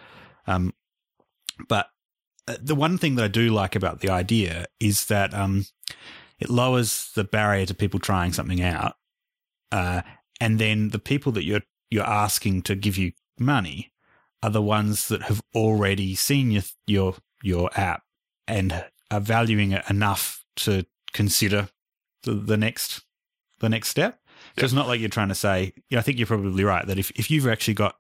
Um, 0.48 0.74
but 1.68 1.88
uh, 2.48 2.56
the 2.62 2.76
one 2.76 2.98
thing 2.98 3.16
that 3.16 3.26
I 3.26 3.28
do 3.28 3.50
like 3.50 3.76
about 3.76 4.00
the 4.00 4.10
idea 4.10 4.66
is 4.80 5.08
that 5.08 5.34
um, 5.34 5.66
it 6.40 6.50
lowers 6.50 7.12
the 7.16 7.24
barrier 7.24 7.66
to 7.66 7.74
people 7.74 8.00
trying 8.00 8.32
something 8.34 8.62
out, 8.62 8.96
uh, 9.72 10.02
and 10.40 10.60
then 10.60 10.90
the 10.90 11.00
people 11.00 11.32
that 11.34 11.46
you're 11.46 11.62
you're 11.90 12.04
asking 12.04 12.62
to 12.64 12.76
give 12.76 12.98
you 12.98 13.12
money 13.40 13.92
are 14.44 14.50
the 14.50 14.62
ones 14.62 15.08
that 15.08 15.24
have 15.24 15.42
already 15.56 16.16
seen 16.16 16.52
your 16.52 16.64
your 16.88 17.16
your 17.44 17.70
app 17.76 18.04
and 18.48 18.86
are 19.12 19.20
valuing 19.20 19.72
it 19.72 19.84
enough 19.90 20.44
to 20.56 20.86
consider 21.14 21.70
the, 22.24 22.34
the 22.34 22.58
next 22.58 23.02
the 23.60 23.70
next 23.70 23.90
step. 23.90 24.20
So 24.58 24.66
it's 24.66 24.74
not 24.74 24.88
like 24.88 25.00
you're 25.00 25.10
trying 25.10 25.30
to 25.30 25.36
say. 25.36 25.74
Yeah, 25.90 26.00
I 26.00 26.02
think 26.02 26.18
you're 26.18 26.28
probably 26.28 26.64
right 26.64 26.86
that 26.86 27.00
if, 27.00 27.12
if 27.12 27.32
you've 27.32 27.48
actually 27.48 27.74
got 27.74 27.96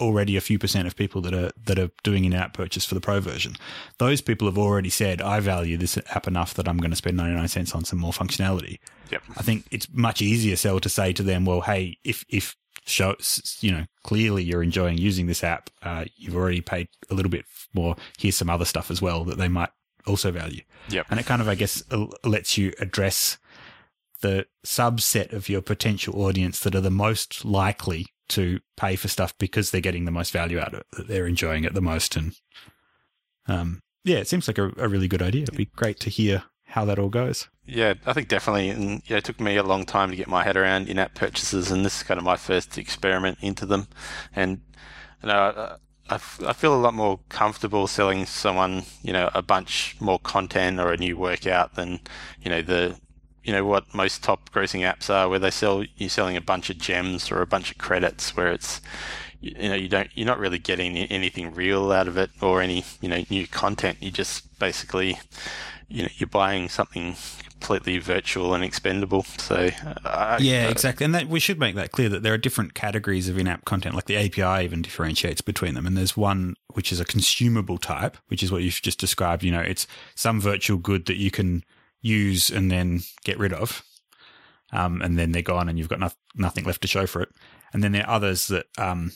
already 0.00 0.36
a 0.36 0.40
few 0.40 0.58
percent 0.58 0.86
of 0.86 0.96
people 0.96 1.20
that 1.22 1.34
are 1.34 1.50
that 1.66 1.78
are 1.78 1.90
doing 2.02 2.26
an 2.26 2.34
app 2.34 2.54
purchase 2.54 2.84
for 2.84 2.94
the 2.94 3.00
pro 3.00 3.20
version, 3.20 3.56
those 3.98 4.20
people 4.20 4.48
have 4.48 4.58
already 4.58 4.90
said, 4.90 5.22
"I 5.22 5.40
value 5.40 5.76
this 5.76 5.98
app 6.10 6.26
enough 6.26 6.54
that 6.54 6.68
I'm 6.68 6.78
going 6.78 6.90
to 6.90 6.96
spend 6.96 7.16
99 7.16 7.48
cents 7.48 7.74
on 7.74 7.84
some 7.84 7.98
more 7.98 8.12
functionality." 8.12 8.78
Yep. 9.10 9.22
I 9.36 9.42
think 9.42 9.64
it's 9.70 9.88
much 9.92 10.22
easier 10.22 10.56
sell 10.56 10.80
to 10.80 10.88
say 10.88 11.12
to 11.12 11.22
them, 11.22 11.44
"Well, 11.44 11.62
hey, 11.62 11.98
if 12.04 12.24
if 12.28 12.56
show 12.86 13.16
you 13.60 13.72
know 13.72 13.84
clearly 14.02 14.42
you're 14.42 14.62
enjoying 14.62 14.98
using 14.98 15.26
this 15.26 15.42
app, 15.44 15.70
uh, 15.82 16.04
you've 16.16 16.36
already 16.36 16.60
paid 16.60 16.88
a 17.10 17.14
little 17.14 17.30
bit 17.30 17.44
more. 17.72 17.96
Here's 18.18 18.36
some 18.36 18.50
other 18.50 18.64
stuff 18.64 18.90
as 18.90 19.00
well 19.00 19.24
that 19.24 19.38
they 19.38 19.48
might 19.48 19.70
also 20.06 20.30
value." 20.30 20.62
Yep. 20.90 21.06
And 21.10 21.20
it 21.20 21.26
kind 21.26 21.40
of, 21.40 21.48
I 21.48 21.54
guess, 21.54 21.82
lets 22.24 22.58
you 22.58 22.72
address 22.78 23.38
the 24.20 24.46
subset 24.64 25.32
of 25.32 25.48
your 25.48 25.60
potential 25.60 26.22
audience 26.22 26.60
that 26.60 26.74
are 26.74 26.80
the 26.80 26.90
most 26.90 27.44
likely 27.44 28.06
to 28.28 28.60
pay 28.76 28.96
for 28.96 29.08
stuff 29.08 29.36
because 29.38 29.70
they're 29.70 29.80
getting 29.80 30.04
the 30.04 30.10
most 30.10 30.32
value 30.32 30.58
out 30.58 30.74
of 30.74 30.80
it, 30.80 30.86
that 30.92 31.08
they're 31.08 31.26
enjoying 31.26 31.64
it 31.64 31.74
the 31.74 31.82
most. 31.82 32.16
And 32.16 32.34
um, 33.46 33.80
yeah, 34.04 34.18
it 34.18 34.28
seems 34.28 34.48
like 34.48 34.58
a, 34.58 34.72
a 34.78 34.88
really 34.88 35.08
good 35.08 35.22
idea. 35.22 35.42
It'd 35.42 35.56
be 35.56 35.66
great 35.66 36.00
to 36.00 36.10
hear 36.10 36.44
how 36.68 36.84
that 36.86 36.98
all 36.98 37.10
goes. 37.10 37.48
Yeah, 37.66 37.94
I 38.06 38.12
think 38.12 38.28
definitely. 38.28 38.70
And 38.70 39.02
yeah, 39.06 39.18
it 39.18 39.24
took 39.24 39.40
me 39.40 39.56
a 39.56 39.62
long 39.62 39.84
time 39.84 40.10
to 40.10 40.16
get 40.16 40.28
my 40.28 40.42
head 40.42 40.56
around 40.56 40.88
in-app 40.88 41.14
purchases, 41.14 41.70
and 41.70 41.84
this 41.84 41.98
is 41.98 42.02
kind 42.02 42.18
of 42.18 42.24
my 42.24 42.36
first 42.36 42.76
experiment 42.78 43.38
into 43.40 43.66
them. 43.66 43.88
And 44.34 44.60
you 45.22 45.28
know, 45.28 45.76
I, 46.10 46.14
I 46.14 46.52
feel 46.52 46.74
a 46.74 46.76
lot 46.76 46.94
more 46.94 47.20
comfortable 47.28 47.86
selling 47.86 48.26
someone, 48.26 48.82
you 49.02 49.12
know, 49.12 49.30
a 49.34 49.42
bunch 49.42 49.96
more 50.00 50.18
content 50.18 50.78
or 50.78 50.92
a 50.92 50.98
new 50.98 51.16
workout 51.16 51.74
than, 51.74 52.00
you 52.42 52.50
know, 52.50 52.60
the, 52.60 52.98
you 53.44 53.52
know, 53.52 53.64
what 53.64 53.94
most 53.94 54.22
top 54.22 54.50
grossing 54.50 54.80
apps 54.80 55.10
are, 55.10 55.28
where 55.28 55.38
they 55.38 55.50
sell 55.50 55.84
you're 55.96 56.08
selling 56.08 56.36
a 56.36 56.40
bunch 56.40 56.70
of 56.70 56.78
gems 56.78 57.30
or 57.30 57.42
a 57.42 57.46
bunch 57.46 57.70
of 57.70 57.78
credits, 57.78 58.36
where 58.36 58.50
it's, 58.50 58.80
you 59.40 59.68
know, 59.68 59.74
you 59.74 59.88
don't, 59.88 60.08
you're 60.14 60.26
not 60.26 60.38
really 60.38 60.58
getting 60.58 60.96
anything 60.96 61.54
real 61.54 61.92
out 61.92 62.08
of 62.08 62.16
it 62.16 62.30
or 62.40 62.62
any, 62.62 62.84
you 63.02 63.08
know, 63.08 63.22
new 63.28 63.46
content. 63.46 63.98
You 64.00 64.10
just 64.10 64.58
basically, 64.58 65.18
you 65.88 66.02
know, 66.02 66.08
you're 66.16 66.26
buying 66.26 66.70
something 66.70 67.16
completely 67.64 67.98
virtual 67.98 68.54
and 68.54 68.64
expendable. 68.64 69.22
So 69.38 69.70
uh, 70.04 70.38
yeah, 70.40 70.68
exactly. 70.68 71.04
And 71.04 71.14
that 71.14 71.28
we 71.28 71.40
should 71.40 71.58
make 71.58 71.74
that 71.76 71.92
clear 71.92 72.08
that 72.08 72.22
there 72.22 72.32
are 72.34 72.38
different 72.38 72.74
categories 72.74 73.28
of 73.28 73.38
in-app 73.38 73.64
content. 73.64 73.94
Like 73.94 74.06
the 74.06 74.16
API 74.16 74.64
even 74.64 74.82
differentiates 74.82 75.40
between 75.40 75.74
them. 75.74 75.86
And 75.86 75.96
there's 75.96 76.16
one 76.16 76.56
which 76.72 76.92
is 76.92 77.00
a 77.00 77.04
consumable 77.04 77.78
type, 77.78 78.16
which 78.28 78.42
is 78.42 78.50
what 78.50 78.62
you've 78.62 78.80
just 78.82 78.98
described. 78.98 79.42
You 79.42 79.52
know, 79.52 79.60
it's 79.60 79.86
some 80.14 80.40
virtual 80.40 80.78
good 80.78 81.06
that 81.06 81.16
you 81.16 81.30
can 81.30 81.64
use 82.04 82.50
and 82.50 82.70
then 82.70 83.00
get 83.24 83.38
rid 83.38 83.52
of. 83.52 83.82
Um, 84.72 85.00
and 85.02 85.18
then 85.18 85.32
they're 85.32 85.42
gone 85.42 85.68
and 85.68 85.78
you've 85.78 85.88
got 85.88 86.00
no- 86.00 86.10
nothing 86.34 86.64
left 86.64 86.82
to 86.82 86.88
show 86.88 87.06
for 87.06 87.22
it. 87.22 87.30
And 87.72 87.82
then 87.82 87.92
there 87.92 88.06
are 88.06 88.16
others 88.16 88.48
that 88.48 88.66
um, 88.78 89.12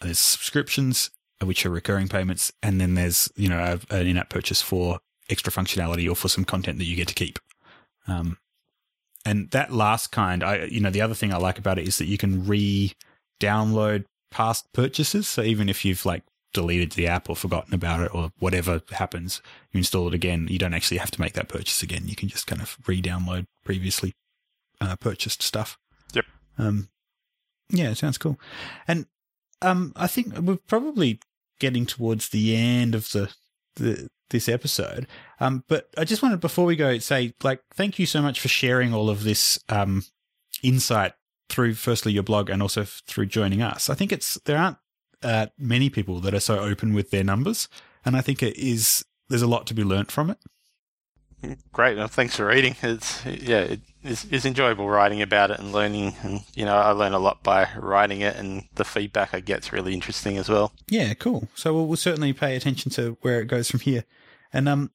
there's 0.00 0.18
subscriptions, 0.18 1.10
which 1.42 1.64
are 1.64 1.70
recurring 1.70 2.08
payments, 2.08 2.52
and 2.62 2.80
then 2.80 2.94
there's 2.94 3.30
you 3.36 3.48
know 3.48 3.78
an 3.90 4.06
in-app 4.06 4.28
purchase 4.28 4.60
for 4.60 4.98
extra 5.28 5.52
functionality 5.52 6.10
or 6.10 6.16
for 6.16 6.28
some 6.28 6.44
content 6.44 6.78
that 6.78 6.84
you 6.84 6.96
get 6.96 7.08
to 7.08 7.14
keep. 7.14 7.38
Um, 8.08 8.38
and 9.24 9.50
that 9.50 9.72
last 9.72 10.10
kind, 10.10 10.42
I 10.42 10.64
you 10.64 10.80
know 10.80 10.90
the 10.90 11.02
other 11.02 11.14
thing 11.14 11.32
I 11.32 11.36
like 11.36 11.58
about 11.58 11.78
it 11.78 11.86
is 11.86 11.98
that 11.98 12.06
you 12.06 12.18
can 12.18 12.46
re-download 12.46 14.04
past 14.30 14.72
purchases. 14.72 15.28
So 15.28 15.42
even 15.42 15.68
if 15.68 15.84
you've 15.84 16.04
like 16.04 16.24
deleted 16.52 16.92
the 16.92 17.06
app 17.06 17.30
or 17.30 17.36
forgotten 17.36 17.74
about 17.74 18.00
it 18.00 18.14
or 18.14 18.32
whatever 18.38 18.82
happens, 18.90 19.40
you 19.72 19.78
install 19.78 20.08
it 20.08 20.14
again. 20.14 20.48
You 20.50 20.58
don't 20.58 20.74
actually 20.74 20.98
have 20.98 21.10
to 21.12 21.20
make 21.20 21.34
that 21.34 21.48
purchase 21.48 21.82
again. 21.82 22.08
You 22.08 22.16
can 22.16 22.28
just 22.28 22.46
kind 22.46 22.60
of 22.60 22.76
re-download 22.86 23.46
previously 23.64 24.14
uh, 24.80 24.96
purchased 24.96 25.42
stuff. 25.42 25.78
Yep. 26.14 26.24
Um, 26.58 26.88
yeah, 27.70 27.90
it 27.90 27.98
sounds 27.98 28.18
cool. 28.18 28.38
And 28.88 29.06
um, 29.62 29.92
I 29.96 30.06
think 30.06 30.36
we're 30.38 30.56
probably 30.56 31.20
getting 31.58 31.86
towards 31.86 32.30
the 32.30 32.56
end 32.56 32.94
of 32.94 33.10
the 33.12 33.32
the 33.76 34.08
this 34.30 34.48
episode. 34.48 35.06
Um, 35.38 35.64
but 35.68 35.88
I 35.96 36.04
just 36.04 36.22
wanted 36.22 36.40
before 36.40 36.64
we 36.64 36.76
go 36.76 36.98
say 36.98 37.34
like 37.42 37.60
thank 37.74 37.98
you 37.98 38.06
so 38.06 38.22
much 38.22 38.40
for 38.40 38.48
sharing 38.48 38.94
all 38.94 39.10
of 39.10 39.24
this 39.24 39.58
um, 39.68 40.04
insight 40.62 41.12
through 41.48 41.74
firstly 41.74 42.12
your 42.12 42.22
blog 42.22 42.48
and 42.48 42.62
also 42.62 42.84
through 42.84 43.26
joining 43.26 43.62
us. 43.62 43.90
I 43.90 43.94
think 43.94 44.12
it's 44.12 44.34
there 44.44 44.58
aren't 44.58 44.78
uh, 45.22 45.46
many 45.58 45.90
people 45.90 46.20
that 46.20 46.34
are 46.34 46.40
so 46.40 46.58
open 46.58 46.94
with 46.94 47.10
their 47.10 47.24
numbers, 47.24 47.68
and 48.04 48.16
I 48.16 48.20
think 48.20 48.42
it 48.42 48.56
is 48.56 49.04
there's 49.28 49.42
a 49.42 49.46
lot 49.46 49.66
to 49.68 49.74
be 49.74 49.84
learnt 49.84 50.10
from 50.10 50.30
it. 50.30 50.38
Great, 51.72 51.96
well, 51.96 52.08
thanks 52.08 52.36
for 52.36 52.46
reading. 52.46 52.76
It's 52.82 53.24
yeah, 53.24 53.60
it, 53.60 53.80
it's, 54.02 54.26
it's 54.30 54.44
enjoyable 54.44 54.88
writing 54.88 55.22
about 55.22 55.50
it 55.50 55.58
and 55.58 55.72
learning, 55.72 56.14
and 56.22 56.40
you 56.54 56.64
know 56.64 56.76
I 56.76 56.90
learn 56.90 57.12
a 57.12 57.18
lot 57.18 57.42
by 57.42 57.68
writing 57.76 58.20
it, 58.20 58.36
and 58.36 58.64
the 58.74 58.84
feedback 58.84 59.30
I 59.32 59.40
get's 59.40 59.72
really 59.72 59.94
interesting 59.94 60.36
as 60.36 60.48
well. 60.48 60.72
Yeah, 60.88 61.14
cool. 61.14 61.48
So 61.54 61.72
we'll, 61.74 61.86
we'll 61.86 61.96
certainly 61.96 62.32
pay 62.32 62.56
attention 62.56 62.90
to 62.92 63.16
where 63.22 63.40
it 63.40 63.46
goes 63.46 63.70
from 63.70 63.80
here. 63.80 64.04
And 64.52 64.68
um, 64.68 64.90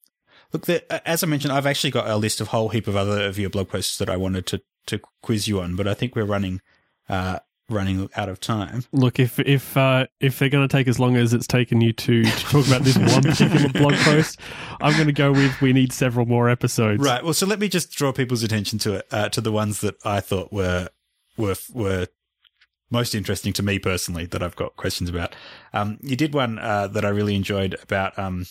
look, 0.52 0.66
there, 0.66 0.82
as 1.06 1.24
I 1.24 1.28
mentioned, 1.28 1.54
I've 1.54 1.66
actually 1.66 1.92
got 1.92 2.10
a 2.10 2.18
list 2.18 2.42
of 2.42 2.50
whole 2.50 2.70
heap 2.70 2.88
of 2.88 2.96
other 2.96 3.26
of 3.26 3.40
your 3.40 3.50
blog 3.50 3.70
posts 3.70 3.98
that 3.98 4.10
I 4.10 4.18
wanted 4.18 4.46
to 4.48 4.62
to 4.88 5.00
quiz 5.22 5.48
you 5.48 5.60
on, 5.62 5.76
but 5.76 5.88
I 5.88 5.94
think 5.94 6.16
we're 6.16 6.26
running 6.26 6.62
uh 7.10 7.40
running 7.70 8.10
out 8.16 8.30
of 8.30 8.40
time. 8.40 8.84
Look, 8.92 9.20
if 9.20 9.40
if 9.40 9.76
uh, 9.76 10.08
if 10.20 10.40
they're 10.40 10.50
going 10.50 10.68
to 10.68 10.72
take 10.72 10.88
as 10.88 11.00
long 11.00 11.16
as 11.16 11.34
it's 11.34 11.48
taken 11.48 11.82
you 11.82 11.94
to, 11.94 12.24
to 12.24 12.46
talk 12.46 12.68
about 12.68 12.84
this 12.84 12.98
one 12.98 13.24
particular 13.24 13.70
blog 13.70 13.94
post, 14.04 14.40
I'm 14.82 14.94
going 14.94 15.08
to 15.08 15.14
go 15.14 15.32
with 15.32 15.60
we 15.62 15.74
need 15.74 15.92
several 15.92 16.26
more 16.26 16.50
episodes. 16.50 17.02
Right. 17.02 17.24
Well, 17.24 17.34
so 17.34 17.46
let 17.46 17.60
me 17.60 17.68
just 17.68 17.92
draw 17.92 18.12
people's 18.12 18.44
attention 18.44 18.80
to 18.80 18.96
it 18.96 19.08
uh, 19.12 19.30
to 19.30 19.42
the 19.42 19.52
ones 19.52 19.82
that 19.82 19.96
I 20.06 20.20
thought 20.20 20.52
were 20.52 20.90
were 21.38 21.56
were 21.74 22.08
most 22.92 23.16
interesting 23.16 23.52
to 23.54 23.64
me 23.64 23.80
personally 23.80 24.26
that 24.28 24.44
I've 24.44 24.56
got 24.56 24.76
questions 24.76 25.10
about. 25.10 25.36
Um, 25.74 25.98
you 26.02 26.16
did 26.16 26.34
one 26.34 26.60
uh, 26.60 26.88
that 26.88 27.04
I 27.04 27.10
really 27.10 27.36
enjoyed 27.36 27.76
about 27.82 28.18
um, 28.20 28.46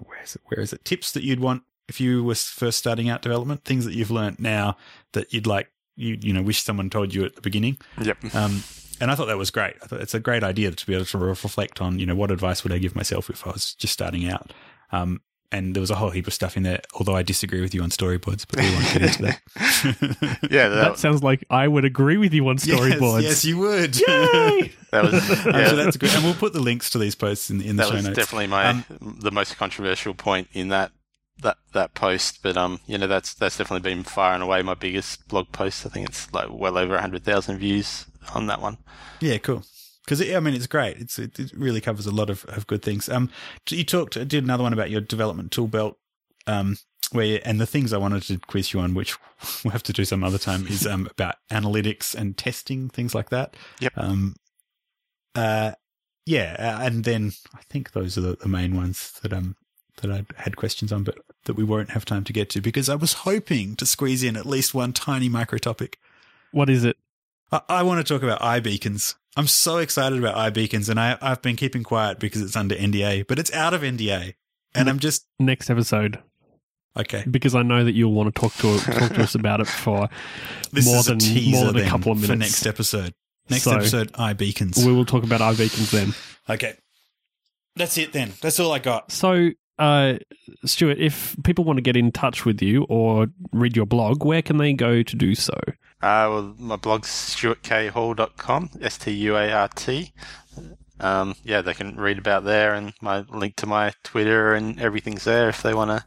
where 0.00 0.22
is 0.22 0.36
it? 0.36 0.42
Where 0.46 0.60
is 0.60 0.72
it? 0.72 0.84
Tips 0.84 1.12
that 1.12 1.22
you'd 1.22 1.40
want 1.40 1.62
if 1.88 2.00
you 2.00 2.22
were 2.22 2.34
first 2.34 2.78
starting 2.78 3.08
out 3.08 3.22
development. 3.22 3.64
Things 3.64 3.84
that 3.84 3.94
you've 3.94 4.10
learned 4.10 4.38
now 4.38 4.76
that 5.12 5.32
you'd 5.32 5.46
like 5.46 5.70
you 5.98 6.16
you 6.20 6.32
know 6.32 6.42
wish 6.42 6.62
someone 6.62 6.88
told 6.88 7.12
you 7.12 7.24
at 7.24 7.34
the 7.34 7.40
beginning. 7.42 7.76
Yep. 8.00 8.34
Um, 8.34 8.62
and 9.00 9.10
I 9.10 9.14
thought 9.14 9.26
that 9.26 9.38
was 9.38 9.50
great. 9.50 9.74
I 9.82 9.86
thought 9.86 10.00
it's 10.00 10.14
a 10.14 10.20
great 10.20 10.42
idea 10.42 10.70
to 10.70 10.86
be 10.86 10.94
able 10.94 11.04
to 11.04 11.18
reflect 11.18 11.80
on, 11.80 11.98
you 11.98 12.06
know, 12.06 12.16
what 12.16 12.30
advice 12.30 12.64
would 12.64 12.72
I 12.72 12.78
give 12.78 12.96
myself 12.96 13.30
if 13.30 13.46
I 13.46 13.50
was 13.50 13.74
just 13.74 13.92
starting 13.92 14.28
out. 14.28 14.52
Um, 14.90 15.20
and 15.50 15.74
there 15.74 15.80
was 15.80 15.90
a 15.90 15.94
whole 15.94 16.10
heap 16.10 16.26
of 16.26 16.34
stuff 16.34 16.56
in 16.56 16.62
there. 16.62 16.80
Although 16.94 17.14
I 17.16 17.22
disagree 17.22 17.60
with 17.60 17.74
you 17.74 17.82
on 17.82 17.90
storyboards, 17.90 18.44
but 18.50 18.60
we 18.60 18.70
won't 18.70 18.92
get 18.92 19.02
into 19.02 19.22
that. 19.22 20.38
yeah, 20.50 20.68
That 20.68 20.74
that, 20.82 20.98
sounds 20.98 21.22
like 21.22 21.44
I 21.48 21.66
would 21.68 21.84
agree 21.84 22.16
with 22.18 22.34
you 22.34 22.46
on 22.48 22.56
storyboards. 22.58 23.22
Yes, 23.22 23.30
yes, 23.30 23.44
you 23.44 23.58
would. 23.58 23.96
Yay! 23.98 24.72
that 24.90 25.04
was 25.04 25.14
Um, 25.46 25.52
yeah, 25.54 25.68
so 25.68 25.76
that's 25.76 25.96
good. 25.96 26.10
And 26.14 26.24
we'll 26.24 26.34
put 26.34 26.52
the 26.52 26.60
links 26.60 26.90
to 26.90 26.98
these 26.98 27.14
posts 27.14 27.50
in, 27.50 27.60
in 27.62 27.76
the 27.76 27.84
that 27.84 27.88
show 27.88 27.94
was 27.94 28.04
notes. 28.04 28.16
definitely 28.16 28.48
my 28.48 28.66
Um, 28.68 28.84
the 29.20 29.30
most 29.30 29.56
controversial 29.56 30.12
point 30.12 30.48
in 30.52 30.68
that 30.68 30.92
that 31.42 31.58
that 31.72 31.94
post. 31.94 32.40
But 32.42 32.56
um, 32.56 32.80
you 32.86 32.98
know, 32.98 33.06
that's 33.06 33.34
that's 33.34 33.58
definitely 33.58 33.88
been 33.88 34.02
far 34.04 34.34
and 34.34 34.42
away 34.42 34.62
my 34.62 34.74
biggest 34.74 35.26
blog 35.28 35.50
post. 35.52 35.84
I 35.86 35.88
think 35.88 36.08
it's 36.08 36.32
like 36.32 36.48
well 36.50 36.76
over 36.78 36.98
hundred 36.98 37.24
thousand 37.24 37.58
views 37.58 38.06
on 38.34 38.46
that 38.46 38.60
one. 38.60 38.78
Yeah, 39.20 39.38
cool. 39.38 39.64
Because 40.04 40.22
I 40.22 40.40
mean, 40.40 40.54
it's 40.54 40.66
great. 40.66 40.96
It's 40.98 41.18
it, 41.18 41.38
it 41.38 41.52
really 41.54 41.80
covers 41.80 42.06
a 42.06 42.10
lot 42.14 42.30
of, 42.30 42.44
of 42.46 42.66
good 42.66 42.82
things. 42.82 43.08
Um, 43.08 43.30
you 43.68 43.84
talked 43.84 44.14
did 44.14 44.44
another 44.44 44.62
one 44.62 44.72
about 44.72 44.90
your 44.90 45.00
development 45.00 45.52
tool 45.52 45.66
belt. 45.68 45.98
Um, 46.46 46.78
where 47.12 47.24
you- 47.26 47.40
and 47.44 47.58
the 47.60 47.66
things 47.66 47.92
I 47.92 47.98
wanted 47.98 48.22
to 48.24 48.38
quiz 48.38 48.72
you 48.72 48.80
on, 48.80 48.92
which 48.94 49.16
we'll 49.64 49.72
have 49.72 49.82
to 49.84 49.92
do 49.92 50.04
some 50.04 50.24
other 50.24 50.38
time, 50.38 50.66
is 50.66 50.86
um 50.86 51.08
about 51.10 51.36
analytics 51.50 52.14
and 52.14 52.36
testing 52.36 52.88
things 52.88 53.14
like 53.14 53.30
that. 53.30 53.54
Yep. 53.80 53.92
Um. 53.96 54.34
Uh, 55.34 55.72
yeah, 56.26 56.56
uh, 56.58 56.84
and 56.84 57.04
then 57.04 57.32
I 57.54 57.60
think 57.70 57.92
those 57.92 58.18
are 58.18 58.22
the, 58.22 58.36
the 58.36 58.48
main 58.48 58.76
ones 58.76 59.12
that 59.22 59.32
um 59.32 59.56
that 59.98 60.10
I 60.10 60.24
had 60.36 60.56
questions 60.56 60.92
on, 60.92 61.04
but 61.04 61.18
that 61.44 61.54
we 61.54 61.64
won't 61.64 61.90
have 61.90 62.04
time 62.04 62.24
to 62.24 62.32
get 62.32 62.50
to 62.50 62.60
because 62.60 62.88
I 62.88 62.94
was 62.94 63.12
hoping 63.12 63.76
to 63.76 63.86
squeeze 63.86 64.22
in 64.22 64.36
at 64.36 64.46
least 64.46 64.74
one 64.74 64.92
tiny 64.92 65.28
micro 65.28 65.58
topic. 65.58 65.98
What 66.52 66.68
is 66.70 66.84
it? 66.84 66.96
I, 67.52 67.60
I 67.68 67.82
want 67.82 68.04
to 68.04 68.12
talk 68.12 68.22
about 68.22 68.40
iBeacons. 68.40 69.14
I'm 69.36 69.46
so 69.46 69.78
excited 69.78 70.18
about 70.18 70.34
iBeacons, 70.52 70.88
and 70.88 70.98
I, 70.98 71.16
I've 71.20 71.42
been 71.42 71.56
keeping 71.56 71.84
quiet 71.84 72.18
because 72.18 72.42
it's 72.42 72.56
under 72.56 72.74
NDA, 72.74 73.26
but 73.26 73.38
it's 73.38 73.52
out 73.52 73.72
of 73.74 73.82
NDA, 73.82 74.34
and 74.74 74.88
I'm 74.88 74.98
just 74.98 75.26
Next 75.38 75.70
episode, 75.70 76.18
okay. 76.96 77.24
because 77.30 77.54
I 77.54 77.62
know 77.62 77.84
that 77.84 77.92
you'll 77.94 78.12
want 78.12 78.34
to 78.34 78.40
talk 78.40 78.52
to 78.54 78.78
talk 78.78 79.14
to 79.14 79.22
us 79.22 79.34
about 79.36 79.60
it 79.60 79.68
for 79.68 80.08
This 80.72 80.86
more 80.86 81.02
than 81.04 81.16
a 81.16 81.20
teaser 81.20 81.64
more 81.64 81.72
than 81.72 81.86
a 81.86 81.88
couple 81.88 82.12
of 82.12 82.18
minutes 82.20 82.30
for 82.30 82.36
next 82.36 82.66
episode. 82.66 83.14
Next 83.48 83.62
So- 83.64 83.76
episode, 83.76 84.12
iBeacons. 84.14 84.84
We 84.84 84.92
will 84.92 85.06
talk 85.06 85.22
about 85.24 85.40
iBeacons 85.40 85.90
then. 85.90 86.14
okay, 86.50 86.74
that's 87.76 87.96
it 87.96 88.12
then. 88.12 88.32
That's 88.40 88.58
all 88.58 88.72
I 88.72 88.78
got. 88.80 89.12
So, 89.12 89.50
uh, 89.78 90.18
Stuart, 90.64 90.98
if 90.98 91.36
people 91.44 91.64
want 91.64 91.76
to 91.76 91.82
get 91.82 91.96
in 91.96 92.12
touch 92.12 92.44
with 92.44 92.60
you 92.62 92.84
or 92.88 93.26
read 93.52 93.76
your 93.76 93.86
blog, 93.86 94.24
where 94.24 94.42
can 94.42 94.58
they 94.58 94.72
go 94.72 95.02
to 95.02 95.16
do 95.16 95.34
so? 95.34 95.58
Uh, 96.00 96.30
well, 96.30 96.54
my 96.58 96.76
blog's 96.76 97.08
stuarthall.com, 97.08 98.70
S 98.80 98.98
T 98.98 99.10
U 99.12 99.36
A 99.36 99.50
R 99.50 99.68
T. 99.68 100.12
Um, 101.00 101.34
yeah, 101.44 101.60
they 101.60 101.74
can 101.74 101.96
read 101.96 102.18
about 102.18 102.44
there, 102.44 102.74
and 102.74 102.92
my 103.00 103.20
link 103.28 103.56
to 103.56 103.66
my 103.66 103.92
Twitter 104.02 104.54
and 104.54 104.80
everything's 104.80 105.24
there 105.24 105.48
if 105.48 105.62
they 105.62 105.74
wanna 105.74 106.06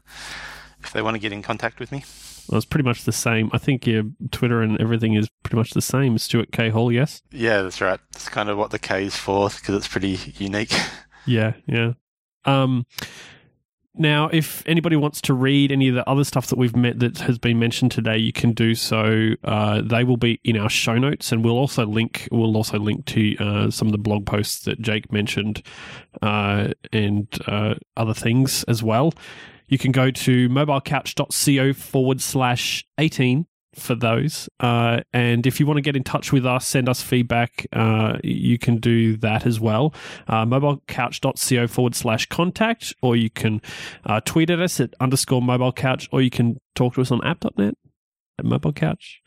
if 0.83 0.91
they 0.91 1.01
want 1.01 1.15
to 1.15 1.19
get 1.19 1.31
in 1.31 1.41
contact 1.41 1.79
with 1.79 1.91
me. 1.91 2.03
Well, 2.49 2.57
it's 2.57 2.65
pretty 2.65 2.83
much 2.83 3.03
the 3.03 3.11
same. 3.11 3.49
I 3.53 3.57
think 3.57 3.87
your 3.87 4.03
Twitter 4.31 4.61
and 4.61 4.79
everything 4.81 5.13
is 5.13 5.29
pretty 5.43 5.55
much 5.55 5.71
the 5.71 5.81
same. 5.81 6.17
Stuart 6.17 6.51
K 6.51 6.69
Hall, 6.69 6.91
yes. 6.91 7.21
Yeah, 7.31 7.61
that's 7.61 7.79
right. 7.79 7.99
That's 8.11 8.27
kind 8.27 8.49
of 8.49 8.57
what 8.57 8.71
the 8.71 8.79
K 8.79 9.05
is 9.05 9.15
for 9.15 9.49
because 9.49 9.75
it's 9.75 9.87
pretty 9.87 10.19
unique. 10.37 10.73
Yeah, 11.27 11.53
yeah. 11.67 11.93
Um, 12.45 12.87
now, 13.93 14.29
if 14.29 14.63
anybody 14.65 14.95
wants 14.95 15.19
to 15.21 15.33
read 15.33 15.71
any 15.71 15.89
of 15.89 15.95
the 15.95 16.09
other 16.09 16.23
stuff 16.23 16.47
that 16.47 16.57
we've 16.57 16.75
met 16.75 16.99
that 16.99 17.17
has 17.19 17.37
been 17.37 17.59
mentioned 17.59 17.91
today, 17.91 18.17
you 18.17 18.31
can 18.31 18.53
do 18.53 18.73
so. 18.73 19.31
Uh, 19.43 19.81
they 19.81 20.05
will 20.05 20.17
be 20.17 20.39
in 20.45 20.57
our 20.57 20.69
show 20.69 20.97
notes, 20.97 21.31
and 21.31 21.43
we'll 21.43 21.57
also 21.57 21.85
link. 21.85 22.27
We'll 22.31 22.55
also 22.55 22.79
link 22.79 23.05
to 23.07 23.37
uh, 23.37 23.69
some 23.69 23.89
of 23.89 23.91
the 23.91 23.97
blog 23.97 24.25
posts 24.25 24.63
that 24.63 24.81
Jake 24.81 25.11
mentioned 25.11 25.61
uh, 26.21 26.69
and 26.93 27.27
uh, 27.47 27.75
other 27.97 28.13
things 28.13 28.63
as 28.65 28.81
well. 28.81 29.13
You 29.67 29.77
can 29.77 29.91
go 29.91 30.09
to 30.09 30.49
mobilecouch.co 30.49 31.73
forward 31.73 32.21
slash 32.21 32.85
eighteen 32.97 33.45
for 33.73 33.95
those. 33.95 34.49
Uh, 34.59 34.99
and 35.13 35.47
if 35.47 35.59
you 35.59 35.65
want 35.65 35.77
to 35.77 35.81
get 35.81 35.95
in 35.95 36.03
touch 36.03 36.31
with 36.33 36.45
us, 36.45 36.65
send 36.67 36.89
us 36.89 37.01
feedback, 37.01 37.65
uh, 37.73 38.17
you 38.23 38.57
can 38.57 38.77
do 38.77 39.15
that 39.17 39.45
as 39.45 39.59
well. 39.59 39.93
Uh, 40.27 40.45
mobilecouch.co 40.45 41.67
forward 41.67 41.95
slash 41.95 42.25
contact, 42.27 42.93
or 43.01 43.15
you 43.15 43.29
can 43.29 43.61
uh, 44.05 44.19
tweet 44.25 44.49
at 44.49 44.59
us 44.59 44.79
at 44.79 44.93
underscore 44.99 45.41
mobilecouch, 45.41 46.07
or 46.11 46.21
you 46.21 46.29
can 46.29 46.59
talk 46.75 46.95
to 46.95 47.01
us 47.01 47.11
on 47.11 47.23
app.net 47.25 47.75
at 48.39 48.45
mobilecouch. 48.45 49.19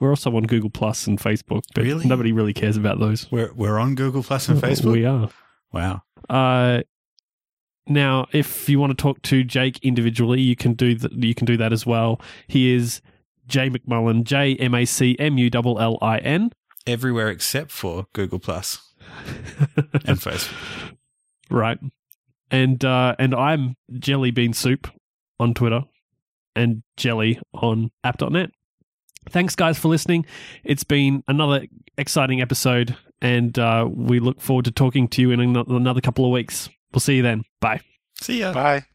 We're 0.00 0.10
also 0.10 0.34
on 0.36 0.44
Google 0.44 0.70
Plus 0.70 1.06
and 1.06 1.18
Facebook, 1.18 1.62
but 1.74 1.84
Really? 1.84 2.06
nobody 2.06 2.32
really 2.32 2.54
cares 2.54 2.76
about 2.76 2.98
those. 2.98 3.30
We're 3.30 3.52
we're 3.52 3.78
on 3.78 3.94
Google 3.94 4.22
Plus 4.22 4.48
and 4.48 4.60
Facebook. 4.62 4.92
We 4.92 5.04
are. 5.04 5.28
wow. 5.72 6.02
Uh, 6.28 6.80
now, 7.86 8.26
if 8.32 8.68
you 8.68 8.78
want 8.78 8.96
to 8.96 9.00
talk 9.00 9.20
to 9.22 9.42
Jake 9.44 9.78
individually, 9.82 10.40
you 10.40 10.56
can 10.56 10.74
do 10.74 10.94
th- 10.94 11.12
you 11.14 11.34
can 11.34 11.44
do 11.46 11.56
that 11.56 11.72
as 11.72 11.84
well. 11.84 12.20
He 12.46 12.72
is 12.74 13.00
J 13.52 13.68
MacMullin, 13.68 14.24
J 14.24 14.56
M 14.56 14.74
A 14.74 14.84
C 14.86 15.14
M 15.18 15.36
U 15.36 15.50
L 15.54 15.78
L 15.78 15.98
I 16.00 16.18
N. 16.18 16.50
Everywhere 16.86 17.28
except 17.28 17.70
for 17.70 18.06
Google 18.14 18.38
Plus 18.38 18.92
and 19.76 20.18
Facebook. 20.18 20.52
right? 21.50 21.78
And 22.50 22.82
uh, 22.84 23.14
and 23.18 23.34
I'm 23.34 23.76
Jelly 23.98 24.30
Bean 24.30 24.54
Soup 24.54 24.90
on 25.38 25.52
Twitter 25.54 25.82
and 26.56 26.82
Jelly 26.96 27.38
on 27.54 27.90
app.net. 28.02 28.50
Thanks, 29.28 29.54
guys, 29.54 29.78
for 29.78 29.88
listening. 29.88 30.26
It's 30.64 30.82
been 30.82 31.22
another 31.28 31.66
exciting 31.98 32.40
episode, 32.40 32.96
and 33.20 33.56
uh, 33.58 33.86
we 33.88 34.18
look 34.18 34.40
forward 34.40 34.64
to 34.64 34.70
talking 34.72 35.08
to 35.08 35.20
you 35.20 35.30
in 35.30 35.40
another 35.56 36.00
couple 36.00 36.24
of 36.24 36.32
weeks. 36.32 36.68
We'll 36.92 37.00
see 37.00 37.16
you 37.16 37.22
then. 37.22 37.44
Bye. 37.60 37.82
See 38.20 38.40
ya. 38.40 38.52
Bye. 38.52 38.86